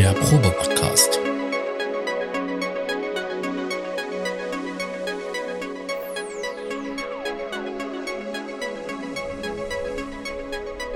Der 0.00 0.14
Probe-Podcast. 0.14 1.18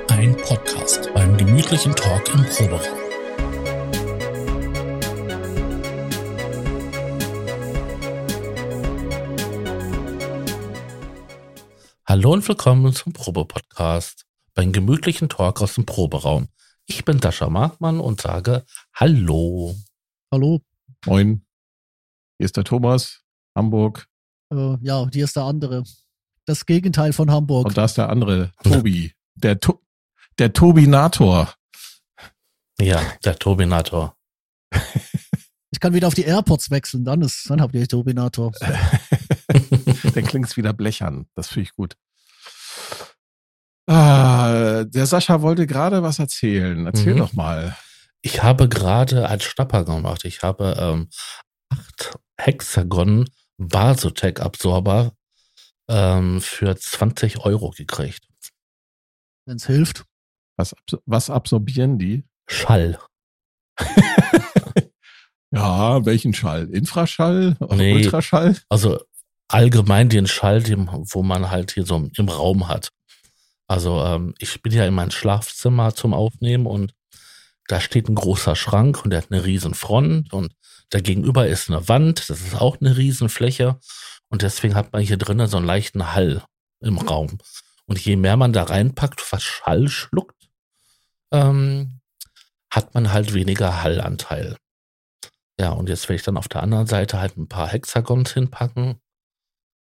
Ein 0.08 0.34
Podcast 0.38 1.12
beim 1.12 1.36
gemütlichen 1.36 1.94
Talk 1.94 2.32
im 2.32 2.46
Proberaum. 2.46 2.80
Hallo 12.06 12.32
und 12.32 12.48
willkommen 12.48 12.94
zum 12.94 13.12
Probe-Podcast 13.12 14.24
beim 14.54 14.72
gemütlichen 14.72 15.28
Talk 15.28 15.60
aus 15.60 15.74
dem 15.74 15.84
Proberaum. 15.84 16.48
Ich 16.86 17.04
bin 17.04 17.18
Dascha 17.18 17.48
Markmann 17.48 18.00
und 18.00 18.20
sage 18.20 18.64
Hallo. 18.96 19.74
Hallo. 20.32 20.60
Moin. 21.06 21.44
Hier 22.38 22.44
ist 22.44 22.56
der 22.56 22.64
Thomas, 22.64 23.22
Hamburg. 23.56 24.06
Äh, 24.52 24.76
ja, 24.82 24.98
und 24.98 25.14
hier 25.14 25.24
ist 25.24 25.36
der 25.36 25.44
andere. 25.44 25.84
Das 26.46 26.66
Gegenteil 26.66 27.12
von 27.12 27.30
Hamburg. 27.30 27.66
Und 27.66 27.76
da 27.76 27.84
ist 27.86 27.94
der 27.98 28.08
andere, 28.08 28.52
Tobi. 28.62 29.12
Der, 29.34 29.58
to 29.58 29.80
der 30.38 30.52
Tobinator. 30.52 31.54
Ja, 32.80 33.00
der 33.24 33.36
Tobinator. 33.38 34.16
Ich 35.70 35.80
kann 35.80 35.92
wieder 35.92 36.06
auf 36.06 36.14
die 36.14 36.22
AirPods 36.22 36.70
wechseln, 36.70 37.04
dann 37.04 37.20
ist, 37.20 37.50
dann 37.50 37.60
habt 37.60 37.74
ihr 37.74 37.86
Tobinator. 37.88 38.52
Dann 38.60 40.24
klingt 40.24 40.46
es 40.46 40.56
wieder 40.56 40.72
blechern. 40.72 41.26
Das 41.34 41.48
finde 41.48 41.62
ich 41.68 41.74
gut. 41.74 41.96
Ah, 43.88 44.84
der 44.84 45.06
Sascha 45.06 45.42
wollte 45.42 45.66
gerade 45.66 46.00
was 46.04 46.20
erzählen. 46.20 46.86
Erzähl 46.86 47.14
Mhm. 47.14 47.18
doch 47.18 47.32
mal. 47.32 47.76
Ich 48.24 48.42
habe 48.42 48.70
gerade 48.70 49.28
als 49.28 49.44
Schnapper 49.44 49.84
gemacht. 49.84 50.24
Ich 50.24 50.42
habe 50.42 50.74
ähm, 50.78 51.10
acht 51.68 52.18
Hexagon 52.38 53.28
Basotec 53.58 54.40
Absorber 54.40 55.12
ähm, 55.88 56.40
für 56.40 56.74
20 56.74 57.40
Euro 57.40 57.70
gekriegt. 57.70 58.26
Wenn 59.44 59.56
es 59.56 59.66
hilft. 59.66 60.04
Was, 60.56 60.74
was 61.04 61.28
absorbieren 61.28 61.98
die? 61.98 62.24
Schall. 62.48 62.98
Ja, 65.50 66.04
welchen 66.04 66.34
Schall? 66.34 66.68
Infraschall? 66.70 67.56
Oder 67.60 67.76
Nee. 67.76 67.94
Ultraschall? 67.94 68.56
Also 68.68 68.98
allgemein 69.46 70.08
den 70.08 70.26
Schall, 70.26 70.60
den, 70.60 70.88
wo 70.90 71.22
man 71.22 71.48
halt 71.48 71.70
hier 71.70 71.86
so 71.86 72.10
im 72.16 72.28
Raum 72.28 72.66
hat. 72.66 72.88
Also 73.68 74.02
ähm, 74.02 74.34
ich 74.38 74.62
bin 74.62 74.72
ja 74.72 74.84
in 74.84 74.94
mein 74.94 75.12
Schlafzimmer 75.12 75.94
zum 75.94 76.12
Aufnehmen 76.12 76.66
und 76.66 76.92
da 77.68 77.80
steht 77.80 78.08
ein 78.08 78.14
großer 78.14 78.56
Schrank 78.56 79.04
und 79.04 79.10
der 79.10 79.22
hat 79.22 79.30
eine 79.30 79.44
riesen 79.44 79.74
Front 79.74 80.32
und 80.32 80.54
da 80.90 81.00
gegenüber 81.00 81.46
ist 81.46 81.70
eine 81.70 81.88
Wand, 81.88 82.28
das 82.28 82.40
ist 82.40 82.60
auch 82.60 82.80
eine 82.80 82.96
riesen 82.96 83.28
Fläche 83.28 83.78
und 84.28 84.42
deswegen 84.42 84.74
hat 84.74 84.92
man 84.92 85.02
hier 85.02 85.16
drinnen 85.16 85.46
so 85.46 85.56
einen 85.56 85.66
leichten 85.66 86.12
Hall 86.12 86.44
im 86.80 86.98
Raum. 86.98 87.38
Und 87.86 87.98
je 87.98 88.16
mehr 88.16 88.36
man 88.36 88.52
da 88.52 88.64
reinpackt, 88.64 89.32
was 89.32 89.42
Schall 89.42 89.88
schluckt, 89.88 90.48
ähm, 91.32 92.00
hat 92.70 92.94
man 92.94 93.12
halt 93.12 93.34
weniger 93.34 93.82
Hallanteil. 93.82 94.56
Ja, 95.58 95.70
und 95.70 95.88
jetzt 95.88 96.08
werde 96.08 96.16
ich 96.16 96.22
dann 96.22 96.36
auf 96.36 96.48
der 96.48 96.62
anderen 96.62 96.86
Seite 96.86 97.20
halt 97.20 97.36
ein 97.36 97.48
paar 97.48 97.68
Hexagons 97.68 98.32
hinpacken 98.32 99.00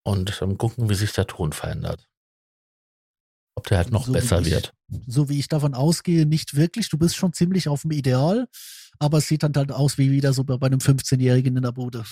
und 0.02 0.40
ähm, 0.42 0.58
gucken, 0.58 0.90
wie 0.90 0.94
sich 0.94 1.12
der 1.12 1.26
Ton 1.26 1.52
verändert. 1.52 2.06
Ob 3.56 3.66
der 3.66 3.78
halt 3.78 3.90
noch 3.90 4.04
So 4.06 4.12
wie 4.12 4.18
besser 4.18 4.40
ich. 4.40 4.46
wird. 4.50 4.72
So 5.08 5.28
wie 5.28 5.38
ich 5.38 5.48
davon 5.48 5.74
ausgehe, 5.74 6.24
nicht 6.26 6.54
wirklich. 6.54 6.88
Du 6.88 6.98
bist 6.98 7.16
schon 7.16 7.32
ziemlich 7.32 7.68
auf 7.68 7.82
dem 7.82 7.90
Ideal, 7.90 8.46
aber 9.00 9.18
es 9.18 9.26
sieht 9.28 9.42
dann 9.42 9.52
halt 9.56 9.72
aus 9.72 9.98
wie 9.98 10.10
wieder 10.12 10.32
so 10.32 10.44
bei 10.44 10.54
einem 10.66 10.78
15-Jährigen 10.78 11.56
in 11.56 11.62
der 11.62 11.72
Bude. 11.72 12.04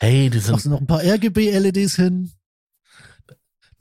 Hey, 0.00 0.28
die 0.30 0.36
Machst 0.38 0.46
sind, 0.46 0.64
du 0.64 0.70
noch 0.70 0.80
ein 0.80 0.86
paar 0.86 1.02
RGB-LEDs 1.04 1.96
hin? 1.96 2.32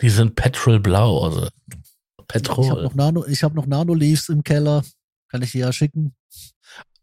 die 0.02 0.10
sind 0.10 0.36
petrolblau, 0.36 1.24
also 1.24 1.48
Ich 1.48 1.76
habe 2.18 2.26
Petrol. 2.28 2.84
noch 2.84 2.96
Nano, 2.96 3.26
ich 3.26 3.44
habe 3.44 3.56
noch 3.56 3.66
Nano-Leaves 3.66 4.30
im 4.30 4.44
Keller. 4.44 4.84
Kann 5.30 5.42
ich 5.42 5.52
dir 5.54 5.62
ja 5.62 5.74
schicken. 5.74 6.14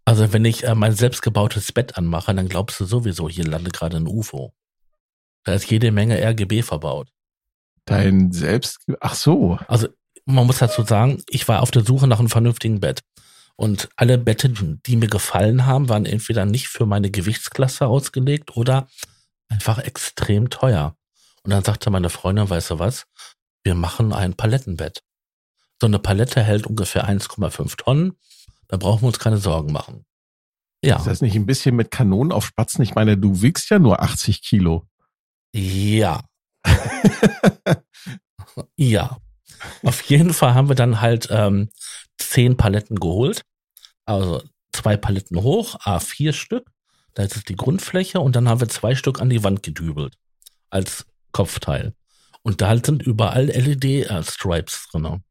Also 0.04 0.32
wenn 0.32 0.44
ich 0.44 0.64
äh, 0.64 0.74
mein 0.74 0.94
selbstgebautes 0.94 1.72
Bett 1.72 1.96
anmache, 1.96 2.34
dann 2.34 2.48
glaubst 2.48 2.78
du 2.80 2.84
sowieso, 2.84 3.28
hier 3.28 3.44
landet 3.46 3.72
gerade 3.74 3.96
ein 3.96 4.06
UFO. 4.06 4.52
Da 5.44 5.54
ist 5.54 5.70
jede 5.70 5.90
Menge 5.92 6.18
RGB 6.22 6.62
verbaut. 6.62 7.10
Dein 7.84 8.32
Selbst... 8.32 8.78
Ach 9.00 9.14
so. 9.14 9.58
Also 9.68 9.88
man 10.24 10.46
muss 10.46 10.58
dazu 10.58 10.82
sagen, 10.82 11.22
ich 11.28 11.48
war 11.48 11.62
auf 11.62 11.70
der 11.70 11.84
Suche 11.84 12.06
nach 12.06 12.18
einem 12.18 12.28
vernünftigen 12.30 12.80
Bett. 12.80 13.02
Und 13.56 13.88
alle 13.96 14.18
Betten, 14.18 14.80
die 14.86 14.96
mir 14.96 15.08
gefallen 15.08 15.66
haben, 15.66 15.88
waren 15.88 16.06
entweder 16.06 16.44
nicht 16.44 16.68
für 16.68 16.86
meine 16.86 17.10
Gewichtsklasse 17.10 17.86
ausgelegt 17.86 18.56
oder 18.56 18.88
einfach 19.48 19.78
extrem 19.78 20.50
teuer. 20.50 20.96
Und 21.42 21.50
dann 21.50 21.64
sagte 21.64 21.90
meine 21.90 22.08
Freundin, 22.08 22.48
weißt 22.48 22.70
du 22.70 22.78
was, 22.78 23.04
wir 23.64 23.74
machen 23.74 24.12
ein 24.12 24.34
Palettenbett. 24.34 25.02
So 25.80 25.86
eine 25.86 25.98
Palette 25.98 26.42
hält 26.42 26.66
ungefähr 26.66 27.08
1,5 27.08 27.76
Tonnen. 27.76 28.16
Da 28.68 28.76
brauchen 28.76 29.02
wir 29.02 29.08
uns 29.08 29.18
keine 29.18 29.38
Sorgen 29.38 29.72
machen. 29.72 30.04
Ja, 30.84 30.96
Ist 30.96 31.06
das 31.06 31.20
nicht 31.20 31.36
ein 31.36 31.46
bisschen 31.46 31.76
mit 31.76 31.90
Kanonen 31.90 32.32
auf 32.32 32.46
Spatzen? 32.46 32.82
Ich 32.82 32.94
meine, 32.94 33.16
du 33.16 33.42
wiegst 33.42 33.70
ja 33.70 33.78
nur 33.78 34.00
80 34.00 34.42
Kilo. 34.42 34.86
ja, 35.54 36.22
ja. 38.76 39.16
Auf 39.82 40.02
jeden 40.02 40.34
Fall 40.34 40.54
haben 40.54 40.68
wir 40.68 40.74
dann 40.74 41.00
halt 41.00 41.28
ähm, 41.30 41.70
zehn 42.18 42.56
Paletten 42.56 42.98
geholt. 42.98 43.42
Also 44.04 44.42
zwei 44.72 44.96
Paletten 44.96 45.42
hoch, 45.42 45.76
A4 45.80 46.32
Stück. 46.32 46.70
Da 47.14 47.22
ist 47.22 47.36
es 47.36 47.44
die 47.44 47.56
Grundfläche 47.56 48.20
und 48.20 48.36
dann 48.36 48.48
haben 48.48 48.60
wir 48.60 48.68
zwei 48.68 48.94
Stück 48.94 49.20
an 49.20 49.30
die 49.30 49.44
Wand 49.44 49.62
gedübelt. 49.62 50.16
Als 50.70 51.06
Kopfteil. 51.32 51.94
Und 52.42 52.60
da 52.60 52.76
sind 52.76 53.02
überall 53.02 53.46
LED-Stripes 53.46 54.88
drin. 54.90 55.22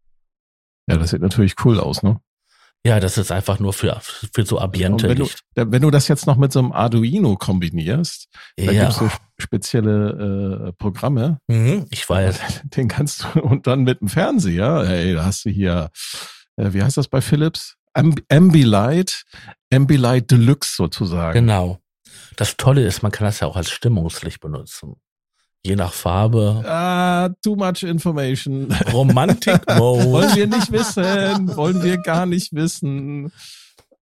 Ja, 0.88 0.98
das 0.98 1.10
sieht 1.10 1.22
natürlich 1.22 1.56
cool 1.66 1.80
aus, 1.80 2.04
ne? 2.04 2.22
Ja, 2.86 3.00
das 3.00 3.18
ist 3.20 3.32
einfach 3.32 3.60
nur 3.60 3.74
für, 3.74 4.02
für 4.02 4.46
so 4.46 4.60
Ambiente 4.60 5.08
wenn 5.08 5.18
du, 5.18 5.28
wenn 5.56 5.82
du 5.84 5.92
das 5.92 6.08
jetzt 6.08 6.26
noch 6.26 6.36
mit 6.36 6.52
so 6.52 6.60
einem 6.60 6.72
Arduino 6.72 7.36
kombinierst, 7.36 8.28
da 8.58 8.72
Ja, 8.72 8.84
gibt's 8.84 8.98
so 8.98 9.10
spezielle 9.38 10.70
äh, 10.70 10.74
Programme, 10.74 11.40
mhm, 11.48 11.86
ich 11.92 12.10
weiß. 12.10 12.40
den 12.64 12.88
kannst 12.88 13.24
du 13.34 13.42
und 13.42 13.68
dann 13.68 13.82
mit 13.84 14.02
dem 14.02 14.08
Fernseher, 14.08 14.84
ey, 14.88 15.14
da 15.14 15.26
hast 15.26 15.46
du 15.46 15.52
hier, 15.52 15.92
äh, 16.56 16.74
wie 16.74 16.82
heißt 16.82 16.98
das 16.98 17.08
bei 17.08 17.22
Philips? 17.22 17.76
Amb 17.94 18.24
Ambilight, 18.32 19.26
Ambilight 19.72 20.32
Deluxe 20.32 20.76
sozusagen. 20.76 21.34
Genau. 21.34 21.80
Das 22.36 22.58
Tolle 22.58 22.86
ist, 22.86 23.04
man 23.04 23.12
kann 23.12 23.26
das 23.26 23.42
ja 23.42 23.48
auch 23.48 23.58
als 23.58 23.70
Stimmungslicht 23.70 24.40
benutzen. 24.40 24.96
Je 25.64 25.76
nach 25.76 25.94
Farbe. 25.94 26.64
Ah, 26.68 27.30
too 27.44 27.56
much 27.56 27.84
information. 27.84 28.72
Romantic 28.92 29.62
Wollen 29.78 30.10
Mode. 30.10 30.36
wir 30.36 30.48
nicht 30.48 30.72
wissen, 30.72 31.56
wollen 31.56 31.84
wir 31.84 31.98
gar 31.98 32.26
nicht 32.26 32.52
wissen. 32.54 33.32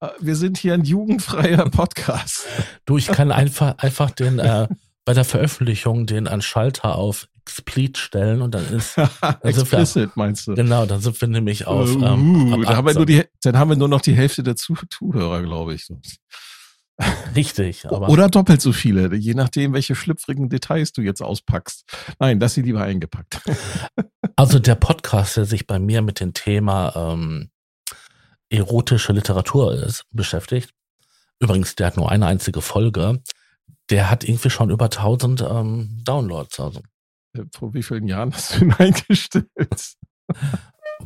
Äh, 0.01 0.09
Wir 0.21 0.37
sind 0.37 0.57
hier 0.59 0.75
ein 0.75 0.85
jugendfreier 0.85 1.69
Podcast. 1.71 2.47
Du, 2.87 2.97
ich 2.97 3.09
kann 3.09 3.33
einfach, 3.33 3.77
einfach 3.79 4.11
den, 4.13 4.39
äh, 4.39 4.69
bei 5.05 5.15
der 5.15 5.25
Veröffentlichung 5.25 6.07
den 6.07 6.29
an 6.29 6.43
Schalter 6.43 6.95
auf 6.95 7.27
Explit 7.43 7.99
stellen 7.99 8.41
und 8.43 8.55
dann 8.55 8.65
ist, 8.69 8.95
sind 8.95 9.09
wir- 9.21 9.39
Explicit 9.43 10.11
meinst 10.17 10.47
du? 10.47 10.55
genau, 10.55 10.85
dann 10.87 11.01
sind 11.01 11.19
wir 11.21 11.27
nämlich 11.29 11.67
auf, 11.67 11.89
Uh, 11.97 12.05
ähm, 12.05 12.53
ab 12.53 12.61
da 12.63 12.77
haben 12.77 12.85
wir 12.87 12.91
18. 12.91 12.95
nur 12.99 13.07
die, 13.07 13.25
dann 13.43 13.59
haben 13.59 13.71
wir 13.71 13.77
nur 13.77 13.89
noch 13.89 14.03
die 14.03 14.13
Hälfte 14.15 14.43
der 14.45 14.55
Zuh 14.55 14.77
Zuhörer, 14.91 15.43
glaube 15.43 15.75
ich. 15.75 15.89
Richtig, 17.37 17.87
aber 17.87 18.09
Oder 18.09 18.29
doppelt 18.29 18.61
so 18.61 18.73
viele, 18.73 19.15
je 19.15 19.35
nachdem, 19.35 19.73
welche 19.73 19.95
schlüpfrigen 19.95 20.49
Details 20.49 20.93
du 20.93 21.03
jetzt 21.03 21.23
auspackst. 21.23 21.85
Nein, 22.19 22.41
das 22.41 22.55
sie 22.55 22.63
lieber 22.63 22.83
eingepackt. 22.83 23.41
also 24.37 24.59
der 24.59 24.75
Podcast, 24.75 25.37
der 25.37 25.45
sich 25.45 25.67
bei 25.67 25.79
mir 25.79 26.03
mit 26.03 26.21
dem 26.21 26.35
Thema 26.35 26.93
ähm, 26.97 27.51
erotische 28.51 29.13
Literatur 29.13 29.75
ist, 29.75 30.07
beschäftigt. 30.11 30.73
Übrigens, 31.41 31.77
der 31.77 31.89
hat 31.89 31.97
nur 31.97 32.11
eine 32.11 32.27
einzige 32.27 32.61
Folge. 32.61 33.23
Der 33.91 34.11
hat 34.11 34.25
irgendwie 34.25 34.51
schon 34.51 34.71
über 34.71 34.87
1000 34.87 35.43
ähm, 35.43 36.03
Downloads. 36.05 36.59
Also, 36.59 36.83
Vor 37.55 37.75
wie 37.75 37.83
vielen 37.83 38.09
Jahren 38.09 38.33
hast 38.33 38.57
du 38.57 38.65
ihn 38.65 38.73
eingestellt? 38.79 39.47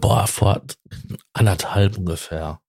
boah, 0.01 0.27
vor 0.27 0.63
anderthalb 1.35 1.99
ungefähr. 1.99 2.61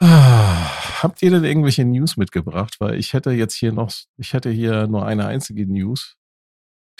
Habt 0.00 1.22
ihr 1.22 1.30
denn 1.30 1.44
irgendwelche 1.44 1.84
News 1.84 2.16
mitgebracht? 2.16 2.76
Weil 2.78 2.98
ich 2.98 3.12
hätte 3.12 3.30
jetzt 3.30 3.54
hier 3.54 3.72
noch, 3.72 3.92
ich 4.16 4.32
hätte 4.32 4.50
hier 4.50 4.86
nur 4.86 5.06
eine 5.06 5.26
einzige 5.26 5.66
News, 5.66 6.16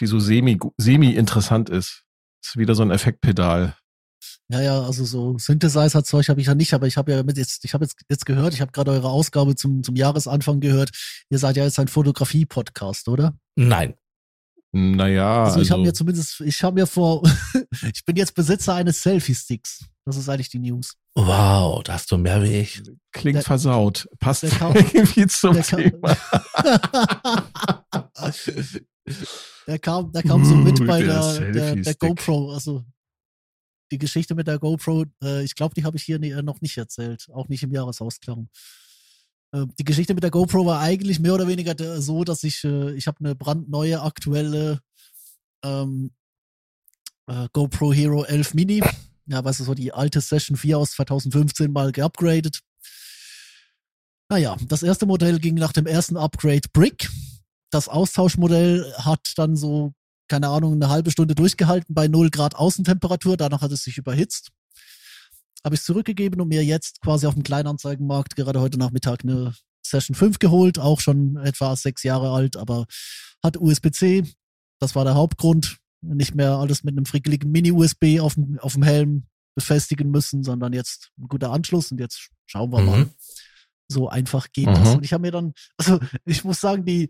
die 0.00 0.06
so 0.06 0.18
semi, 0.18 0.58
semi 0.76 1.14
interessant 1.14 1.70
ist. 1.70 2.04
ist 2.44 2.56
wieder 2.56 2.74
so 2.74 2.82
ein 2.82 2.90
Effektpedal. 2.90 3.76
Ja, 4.50 4.62
ja, 4.62 4.82
also 4.82 5.04
so 5.04 5.36
Synthesizer-Zeug 5.38 6.28
habe 6.28 6.40
ich 6.40 6.46
ja 6.46 6.54
nicht, 6.54 6.72
aber 6.72 6.86
ich 6.86 6.96
habe 6.96 7.12
ja 7.12 7.22
mit 7.22 7.36
jetzt, 7.36 7.64
ich 7.64 7.74
habe 7.74 7.84
jetzt, 7.84 8.00
jetzt 8.08 8.24
gehört, 8.24 8.54
ich 8.54 8.60
habe 8.60 8.72
gerade 8.72 8.90
eure 8.90 9.10
Ausgabe 9.10 9.54
zum, 9.54 9.82
zum 9.82 9.94
Jahresanfang 9.94 10.60
gehört. 10.60 10.90
Ihr 11.28 11.38
seid 11.38 11.56
ja 11.56 11.64
jetzt 11.64 11.78
ein 11.78 11.88
Fotografie-Podcast, 11.88 13.08
oder? 13.08 13.38
Nein. 13.56 13.94
Naja, 14.72 15.44
Also, 15.44 15.52
also, 15.52 15.60
ich 15.60 15.70
habe 15.70 15.82
mir 15.82 15.94
zumindest, 15.94 16.40
ich 16.40 16.62
habe 16.62 16.80
mir 16.80 16.86
vor, 16.86 17.22
ich 17.92 18.04
bin 18.04 18.16
jetzt 18.16 18.34
Besitzer 18.34 18.74
eines 18.74 19.02
Selfie-Sticks. 19.02 19.84
Das 20.08 20.16
ist 20.16 20.28
eigentlich 20.28 20.48
die 20.48 20.58
News. 20.58 20.94
Wow, 21.14 21.82
da 21.82 21.92
hast 21.92 22.10
du 22.10 22.16
mehr 22.16 22.42
wie 22.42 22.60
ich. 22.60 22.82
Klingt 23.12 23.36
Der- 23.36 23.42
versaut. 23.42 24.08
Passt 24.18 24.42
der 24.42 24.50
kam- 24.50 24.74
irgendwie 24.92 25.26
zum 25.26 25.52
der 25.54 25.62
kam- 25.62 25.82
Thema. 25.82 26.16
der 29.66 29.78
kam, 29.78 30.12
der 30.12 30.22
kam 30.22 30.44
so 30.44 30.54
mit 30.56 30.80
Uh, 30.80 30.86
bei 30.86 31.02
der 31.02 31.50
der, 31.50 31.76
der. 31.76 31.94
GoPro. 31.94 32.52
Also 32.52 32.84
die 33.90 33.98
Geschichte 33.98 34.34
mit 34.34 34.46
der 34.46 34.58
GoPro, 34.58 35.04
äh, 35.22 35.42
ich 35.44 35.54
glaube, 35.54 35.74
die 35.74 35.84
habe 35.84 35.96
ich 35.96 36.02
hier 36.04 36.18
nie, 36.18 36.30
äh, 36.30 36.42
noch 36.42 36.60
nicht 36.60 36.76
erzählt. 36.76 37.28
Auch 37.32 37.48
nicht 37.48 37.62
im 37.62 37.72
Jahresausklang. 37.72 38.48
Äh, 39.52 39.66
die 39.78 39.84
Geschichte 39.84 40.14
mit 40.14 40.22
der 40.22 40.30
GoPro 40.30 40.66
war 40.66 40.80
eigentlich 40.80 41.20
mehr 41.20 41.34
oder 41.34 41.48
weniger 41.48 41.74
der, 41.74 42.00
so, 42.02 42.24
dass 42.24 42.44
ich, 42.44 42.64
äh, 42.64 42.92
ich 42.94 43.06
habe 43.06 43.18
eine 43.20 43.34
brandneue 43.34 44.00
aktuelle 44.02 44.80
ähm, 45.64 46.12
äh, 47.28 47.48
GoPro 47.52 47.92
Hero 47.92 48.24
11 48.24 48.54
Mini. 48.54 48.82
Ja, 49.28 49.44
weißt 49.44 49.60
du, 49.60 49.64
so 49.64 49.74
die 49.74 49.92
alte 49.92 50.20
Session 50.22 50.56
4 50.56 50.78
aus 50.78 50.92
2015 50.92 51.70
mal 51.70 51.92
geupgradet. 51.92 52.60
Naja, 54.30 54.56
das 54.68 54.82
erste 54.82 55.06
Modell 55.06 55.38
ging 55.38 55.54
nach 55.54 55.72
dem 55.72 55.86
ersten 55.86 56.16
Upgrade 56.16 56.68
Brick. 56.72 57.10
Das 57.70 57.88
Austauschmodell 57.88 58.90
hat 58.96 59.32
dann 59.36 59.54
so, 59.54 59.92
keine 60.28 60.48
Ahnung, 60.48 60.72
eine 60.74 60.88
halbe 60.88 61.10
Stunde 61.10 61.34
durchgehalten 61.34 61.94
bei 61.94 62.08
0 62.08 62.30
Grad 62.30 62.54
Außentemperatur. 62.54 63.36
Danach 63.36 63.60
hat 63.60 63.72
es 63.72 63.84
sich 63.84 63.98
überhitzt. 63.98 64.50
Habe 65.62 65.74
ich 65.74 65.82
zurückgegeben 65.82 66.40
und 66.40 66.48
mir 66.48 66.64
jetzt 66.64 67.02
quasi 67.02 67.26
auf 67.26 67.34
dem 67.34 67.42
Kleinanzeigenmarkt 67.42 68.34
gerade 68.34 68.60
heute 68.60 68.78
Nachmittag 68.78 69.24
eine 69.24 69.54
Session 69.82 70.14
5 70.14 70.38
geholt. 70.38 70.78
Auch 70.78 71.00
schon 71.00 71.36
etwa 71.36 71.76
sechs 71.76 72.02
Jahre 72.02 72.30
alt, 72.30 72.56
aber 72.56 72.86
hat 73.42 73.58
USB-C. 73.58 74.24
Das 74.78 74.94
war 74.94 75.04
der 75.04 75.14
Hauptgrund. 75.14 75.78
Nicht 76.00 76.34
mehr 76.34 76.52
alles 76.52 76.84
mit 76.84 76.96
einem 76.96 77.06
frickeligen 77.06 77.50
Mini-USB 77.50 78.20
auf 78.20 78.34
dem, 78.34 78.58
auf 78.60 78.74
dem 78.74 78.82
Helm 78.82 79.24
befestigen 79.56 80.10
müssen, 80.10 80.44
sondern 80.44 80.72
jetzt 80.72 81.10
ein 81.18 81.26
guter 81.28 81.50
Anschluss. 81.50 81.90
Und 81.90 81.98
jetzt 81.98 82.30
schauen 82.46 82.70
wir 82.72 82.80
mal. 82.80 83.00
Mhm. 83.04 83.10
So 83.90 84.08
einfach 84.08 84.46
geht 84.52 84.66
Mhm. 84.68 84.74
das. 84.74 84.94
Und 84.96 85.04
ich 85.04 85.12
habe 85.12 85.22
mir 85.22 85.32
dann, 85.32 85.52
also 85.78 85.98
ich 86.24 86.44
muss 86.44 86.60
sagen, 86.60 86.84
die, 86.84 87.08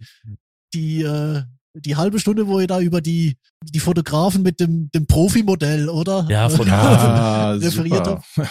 die, 0.72 1.02
äh, 1.02 1.42
die 1.74 1.96
halbe 1.96 2.18
Stunde, 2.18 2.46
wo 2.46 2.58
ihr 2.60 2.66
da 2.66 2.80
über 2.80 3.00
die, 3.00 3.36
die 3.62 3.80
Fotografen 3.80 4.42
mit 4.42 4.58
dem, 4.60 4.90
dem 4.92 5.06
Profi-Modell, 5.06 5.88
oder? 5.88 6.26
Ja, 6.30 6.48
von- 6.48 6.66
Ja, 6.66 7.52
referiert 7.52 8.06
super. 8.06 8.48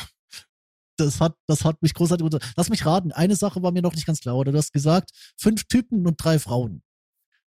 das 0.98 1.20
hat, 1.20 1.36
das 1.48 1.64
hat 1.66 1.82
mich 1.82 1.94
großartig 1.94 2.24
unter. 2.24 2.40
Lass 2.56 2.70
mich 2.70 2.86
raten, 2.86 3.12
eine 3.12 3.36
Sache 3.36 3.62
war 3.64 3.72
mir 3.72 3.82
noch 3.82 3.96
nicht 3.96 4.06
ganz 4.06 4.20
klar, 4.20 4.36
oder? 4.36 4.52
Du 4.52 4.58
hast 4.58 4.72
gesagt, 4.74 5.12
fünf 5.38 5.64
Typen 5.66 6.06
und 6.06 6.24
drei 6.24 6.38
Frauen. 6.40 6.84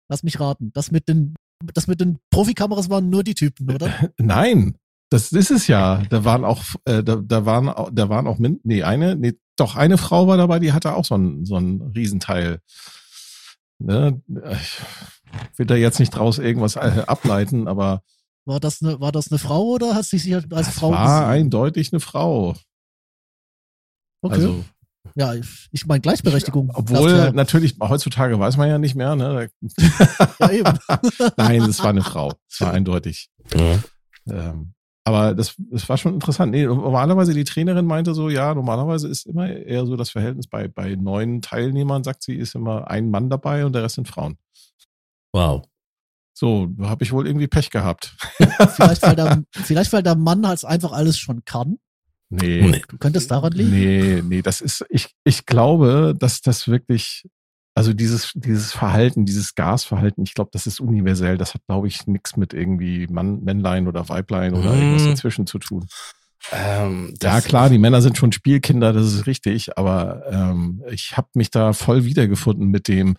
Lass 0.10 0.24
mich 0.24 0.40
raten. 0.40 0.72
Das 0.74 0.92
mit 0.92 1.08
den, 1.10 1.36
das 1.74 1.88
mit 1.88 2.00
den 2.02 2.20
Profikameras 2.30 2.90
waren 2.90 3.10
nur 3.10 3.24
die 3.24 3.34
Typen, 3.36 3.72
oder? 3.74 4.12
Nein, 4.18 4.78
das 5.10 5.32
ist 5.32 5.52
es 5.52 5.68
ja. 5.68 6.04
Da 6.10 6.24
waren 6.26 6.44
auch, 6.46 6.64
äh, 6.86 7.04
da, 7.04 7.16
da 7.18 7.46
waren, 7.46 7.70
auch- 7.70 7.90
da 7.92 8.10
waren 8.10 8.28
auch, 8.28 8.38
nee, 8.40 8.84
eine, 8.84 9.16
nee, 9.16 9.34
doch 9.56 9.76
eine 9.76 9.98
Frau 9.98 10.28
war 10.28 10.38
dabei, 10.38 10.60
die 10.60 10.74
hatte 10.74 10.94
auch 10.96 11.06
so 11.06 11.16
ein, 11.16 11.46
so 11.46 11.56
ein 11.58 11.82
Riesenteil. 11.96 12.60
Ne? 13.80 14.22
Ich 14.28 15.58
will 15.60 15.66
da 15.66 15.76
jetzt 15.76 16.00
nicht 16.00 16.12
draus 16.12 16.40
irgendwas 16.40 16.76
äh, 16.76 17.04
ableiten, 17.08 17.68
aber 17.68 18.02
War 18.46 18.60
das 18.60 18.82
eine, 18.82 19.00
war 19.00 19.12
das 19.12 19.32
eine 19.32 19.40
Frau 19.40 19.64
oder 19.66 19.96
hat 19.96 20.06
sie 20.06 20.18
sich 20.20 20.34
als 20.36 20.48
das 20.50 20.70
Frau 20.70 20.92
war 20.92 21.28
gesehen? 21.28 21.44
eindeutig 21.46 21.92
eine 21.94 22.00
Frau. 22.00 22.56
Okay. 24.22 24.36
Also, 24.36 24.66
ja, 25.16 25.34
ich, 25.72 25.86
meine 25.86 26.02
Gleichberechtigung. 26.02 26.72
obwohl 26.74 27.12
Darf 27.12 27.34
natürlich 27.34 27.76
heutzutage 27.80 28.40
weiß 28.40 28.58
man 28.58 28.70
ja 28.70 28.78
nicht 28.78 28.96
mehr. 28.96 29.16
Ne? 29.16 29.50
ja, 30.40 30.52
ja. 30.52 30.74
Nein, 31.38 31.62
es 31.64 31.80
war 31.80 31.90
eine 31.90 32.04
Frau. 32.04 32.34
Es 32.50 32.62
war 32.62 32.74
eindeutig. 32.74 33.30
Mhm. 33.54 33.84
Ähm, 34.30 34.74
aber 35.08 35.34
das, 35.34 35.56
das 35.72 35.88
war 35.88 35.98
schon 35.98 36.16
interessant. 36.16 36.52
Nee, 36.52 36.66
normalerweise 36.66 37.34
die 37.34 37.46
Trainerin 37.46 37.86
meinte 37.86 38.14
so, 38.14 38.30
ja, 38.30 38.54
normalerweise 38.54 39.08
ist 39.08 39.26
immer 39.26 39.48
eher 39.48 39.86
so 39.86 39.96
das 39.96 40.10
Verhältnis 40.10 40.48
bei, 40.48 40.68
bei 40.68 40.96
neun 40.96 41.42
Teilnehmern, 41.42 42.04
sagt 42.04 42.24
sie, 42.24 42.36
ist 42.36 42.56
immer 42.56 42.90
ein 42.90 43.10
Mann 43.10 43.30
dabei 43.30 43.66
und 43.66 43.74
der 43.74 43.84
Rest 43.84 43.96
sind 43.96 44.10
Frauen. 44.10 44.38
Wow. 45.32 45.66
So, 46.34 46.68
da 46.78 46.90
habe 46.90 47.06
ich 47.06 47.14
wohl 47.14 47.26
irgendwie 47.26 47.48
Pech 47.48 47.70
gehabt. 47.70 48.18
vielleicht, 48.76 49.02
weil 49.02 49.16
der, 49.16 49.44
vielleicht, 49.52 49.94
weil 49.94 50.04
der 50.04 50.16
Mann 50.16 50.46
halt 50.46 50.64
einfach 50.66 50.92
alles 50.92 51.18
schon 51.18 51.46
kann. 51.46 51.78
Nee. 52.30 52.68
Nee. 52.70 52.82
Könnte 53.00 53.20
es 53.20 53.28
daran 53.28 53.54
liegen? 53.54 53.70
Nee, 53.72 54.22
nee, 54.26 54.42
das 54.42 54.62
ist, 54.62 54.86
ich, 54.90 55.10
ich 55.24 55.46
glaube, 55.46 56.14
dass 56.18 56.42
das 56.42 56.68
wirklich, 56.68 57.26
also 57.74 57.94
dieses, 57.94 58.32
dieses 58.36 58.74
Verhalten, 58.74 59.26
dieses 59.26 59.56
Gasverhalten, 59.56 60.24
ich 60.24 60.34
glaube, 60.34 60.50
das 60.52 60.68
ist 60.68 60.80
universell. 60.80 61.38
Das 61.38 61.54
hat, 61.54 61.62
glaube 61.68 61.88
ich, 61.88 62.06
nichts 62.08 62.36
mit 62.36 62.54
irgendwie 62.54 63.08
Mann, 63.08 63.44
Männlein 63.44 63.88
oder 63.88 64.10
Weiblein 64.10 64.54
oder 64.56 64.74
Mhm. 64.74 64.80
irgendwas 64.80 65.06
dazwischen 65.06 65.48
zu 65.48 65.60
tun. 65.60 65.88
Ähm, 66.52 67.14
Ja, 67.22 67.42
klar, 67.42 67.70
die 67.70 67.78
Männer 67.78 68.02
sind 68.02 68.18
schon 68.18 68.32
Spielkinder, 68.32 68.94
das 68.94 69.08
ist 69.14 69.26
richtig, 69.26 69.78
aber 69.78 70.24
ähm, 70.30 70.84
ich 70.90 71.18
habe 71.18 71.28
mich 71.34 71.50
da 71.50 71.74
voll 71.74 72.04
wiedergefunden 72.06 72.68
mit 72.70 72.88
dem, 72.88 73.16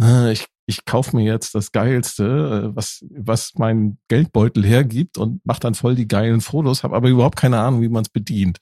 äh, 0.00 0.32
ich, 0.32 0.46
ich 0.70 0.84
kaufe 0.84 1.16
mir 1.16 1.24
jetzt 1.24 1.54
das 1.54 1.72
Geilste, 1.72 2.70
äh, 2.70 2.76
was, 2.76 3.04
was 3.10 3.54
mein 3.56 3.98
Geldbeutel 4.08 4.64
hergibt 4.64 5.18
und 5.18 5.44
mache 5.44 5.60
dann 5.60 5.74
voll 5.74 5.96
die 5.96 6.08
geilen 6.08 6.40
Fotos, 6.40 6.84
habe 6.84 6.96
aber 6.96 7.08
überhaupt 7.08 7.36
keine 7.36 7.58
Ahnung, 7.58 7.82
wie 7.82 7.88
man 7.88 8.02
es 8.02 8.08
bedient. 8.08 8.58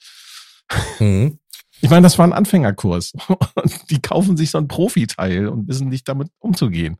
Mhm. 0.98 1.38
Ich 1.80 1.90
meine, 1.90 2.02
das 2.02 2.18
war 2.18 2.26
ein 2.26 2.32
Anfängerkurs. 2.32 3.12
Und 3.54 3.90
die 3.90 4.02
kaufen 4.02 4.36
sich 4.36 4.50
so 4.50 4.58
ein 4.58 4.66
Profiteil 4.66 5.46
und 5.46 5.68
wissen 5.68 5.88
nicht 5.88 6.08
damit 6.08 6.26
umzugehen. 6.40 6.96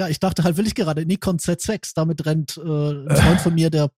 Ja, 0.00 0.08
ich 0.08 0.18
dachte 0.18 0.42
halt, 0.42 0.56
will 0.56 0.66
ich 0.66 0.74
gerade 0.74 1.06
Nikon 1.06 1.36
Z6, 1.38 1.92
damit 1.94 2.26
rennt 2.26 2.56
äh, 2.56 2.62
ein 2.62 3.16
Freund 3.16 3.40
von 3.40 3.54
mir, 3.54 3.70
der 3.70 3.92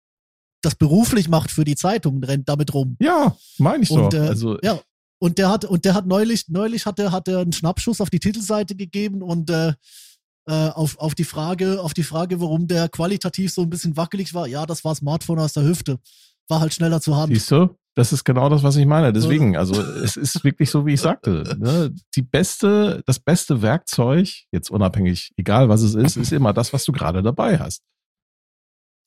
das 0.62 0.75
beruflich 0.75 1.30
macht 1.30 1.52
für 1.52 1.64
die 1.64 1.78
Zeitung, 1.78 2.22
rennt 2.22 2.50
damit 2.50 2.74
rum. 2.74 2.98
Ja, 3.00 3.38
meine 3.60 3.84
ich 3.84 3.92
Und, 3.92 4.14
doch. 4.14 4.19
äh, 4.19 4.28
also, 4.28 4.58
ja, 4.62 4.78
und 5.19 5.38
der 5.38 5.50
hat, 5.50 5.66
und 5.66 5.86
der 5.86 5.94
hat 5.94 6.06
neulich, 6.06 6.48
neulich 6.48 6.86
hat 6.86 7.00
er, 7.00 7.12
hat 7.12 7.28
er 7.28 7.40
einen 7.40 7.54
Schnappschuss 7.54 8.02
auf 8.02 8.10
die 8.10 8.19
Titelseite 8.19 8.75
gegeben 8.75 9.22
und 9.22 9.50
äh, 9.50 9.74
äh, 10.48 10.69
auf, 10.69 10.98
auf 11.00 11.16
die 11.16 11.24
Frage, 11.24 11.81
auf 11.81 11.94
die 11.94 12.04
Frage, 12.04 12.40
warum 12.40 12.68
der 12.68 12.88
qualitativ 12.90 13.54
so 13.54 13.64
ein 13.64 13.69
bisschen 13.69 13.98
wackelig 13.98 14.34
war, 14.34 14.48
ja, 14.48 14.66
das 14.66 14.84
war 14.86 14.96
Smartphone 14.96 15.40
aus 15.40 15.54
der 15.54 15.64
Hüfte. 15.64 16.00
War 16.48 16.62
halt 16.62 16.74
schneller 16.74 17.02
zur 17.02 17.18
Hand. 17.18 17.34
Siehst 17.34 17.52
du? 17.52 17.75
Das 17.96 18.14
ist 18.14 18.24
genau 18.24 18.48
das, 18.48 18.62
was 18.62 18.75
ich 18.75 18.86
meine. 18.86 19.12
Deswegen, 19.12 19.58
also 19.58 19.81
es 19.81 20.18
ist 20.18 20.44
wirklich 20.44 20.69
so, 20.69 20.86
wie 20.86 20.94
ich 20.94 21.02
sagte. 21.02 21.58
Ne? 21.58 21.94
Die 22.16 22.22
beste, 22.22 23.02
das 23.08 23.19
beste 23.19 23.64
Werkzeug, 23.64 24.30
jetzt 24.52 24.69
unabhängig, 24.69 25.31
egal 25.36 25.68
was 25.68 25.81
es 25.81 25.96
ist, 25.96 26.16
ist 26.16 26.31
immer 26.31 26.54
das, 26.54 26.72
was 26.74 26.86
du 26.86 26.92
gerade 26.92 27.24
dabei 27.24 27.58
hast. 27.58 27.81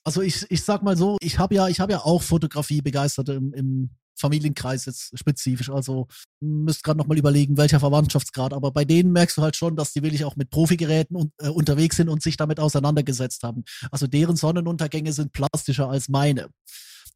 Also 0.03 0.23
ich, 0.23 0.45
ich 0.51 0.65
sag 0.65 0.83
mal 0.83 0.97
so, 0.97 1.19
ich 1.21 1.39
habe 1.39 1.55
ja, 1.55 1.69
ich 1.69 1.79
habe 1.79 1.93
ja 1.93 2.01
auch 2.01 2.21
Fotografie 2.21 2.83
begeistert 2.83 3.29
im, 3.29 3.55
im 3.55 3.91
Familienkreis 4.21 4.85
jetzt 4.87 5.19
spezifisch. 5.19 5.71
Also 5.71 6.07
müsst 6.41 6.85
gerade 6.85 6.99
noch 6.99 7.07
mal 7.07 7.19
überlegen, 7.19 7.57
welcher 7.57 7.81
Verwandtschaftsgrad. 7.81 8.53
Aber 8.53 8.71
bei 8.73 8.85
denen 8.85 9.13
merkst 9.13 9.37
du 9.37 9.43
halt 9.43 9.57
schon, 9.57 9.77
dass 9.77 9.93
die 9.93 10.03
wirklich 10.03 10.25
auch 10.25 10.37
mit 10.37 10.51
Profigeräten 10.51 11.17
und, 11.17 11.33
äh, 11.39 11.49
unterwegs 11.49 11.97
sind 11.97 12.09
und 12.09 12.23
sich 12.23 12.37
damit 12.37 12.61
auseinandergesetzt 12.61 13.43
haben. 13.43 13.65
Also 13.91 14.07
deren 14.07 14.37
Sonnenuntergänge 14.37 15.13
sind 15.13 15.33
plastischer 15.33 15.89
als 15.89 16.09
meine. 16.09 16.49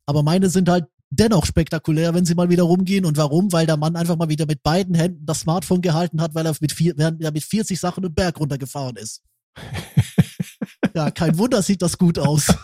Aber 0.07 0.23
meine 0.23 0.51
sind 0.51 0.69
halt 0.69 0.87
dennoch 1.11 1.47
spektakulär, 1.47 2.15
wenn 2.15 2.25
sie 2.25 2.35
mal 2.35 2.51
wieder 2.51 2.65
rumgehen. 2.65 3.05
Und 3.05 3.17
warum? 3.17 3.53
Weil 3.53 3.67
der 3.67 3.77
Mann 3.77 3.97
einfach 3.97 4.17
mal 4.17 4.29
wieder 4.29 4.47
mit 4.47 4.63
beiden 4.63 4.95
Händen 4.95 5.25
das 5.27 5.41
Smartphone 5.41 5.83
gehalten 5.83 6.21
hat, 6.21 6.35
weil 6.35 6.47
er 6.47 6.55
mit, 6.61 6.73
vier, 6.73 6.95
während 6.97 7.23
er 7.23 7.33
mit 7.33 7.45
40 7.45 7.79
Sachen 7.79 8.03
den 8.03 8.15
Berg 8.15 8.41
runtergefahren 8.41 8.97
ist. 8.97 9.23
Ja, 10.97 11.11
kein 11.11 11.37
Wunder 11.39 11.61
sieht 11.61 11.83
das 11.83 11.99
gut 11.99 12.21
aus. 12.21 12.47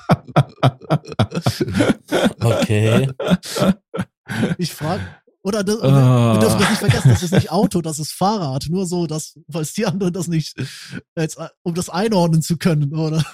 Okay. 2.40 3.08
Ich 4.58 4.72
frage, 4.74 5.02
oder 5.42 5.64
das, 5.64 5.80
Ah. 5.82 6.34
wir 6.34 6.40
dürfen 6.40 6.58
das 6.58 6.68
nicht 6.70 6.78
vergessen, 6.80 7.08
das 7.10 7.22
ist 7.22 7.32
nicht 7.32 7.50
Auto, 7.50 7.80
das 7.80 7.98
ist 7.98 8.12
Fahrrad. 8.12 8.66
Nur 8.68 8.86
so, 8.86 9.06
dass, 9.06 9.38
falls 9.50 9.72
die 9.72 9.86
anderen 9.86 10.12
das 10.12 10.28
nicht, 10.28 10.54
jetzt, 11.16 11.38
äh, 11.38 11.48
um 11.62 11.74
das 11.74 11.88
einordnen 11.88 12.42
zu 12.42 12.56
können, 12.58 12.94
oder? 12.94 13.24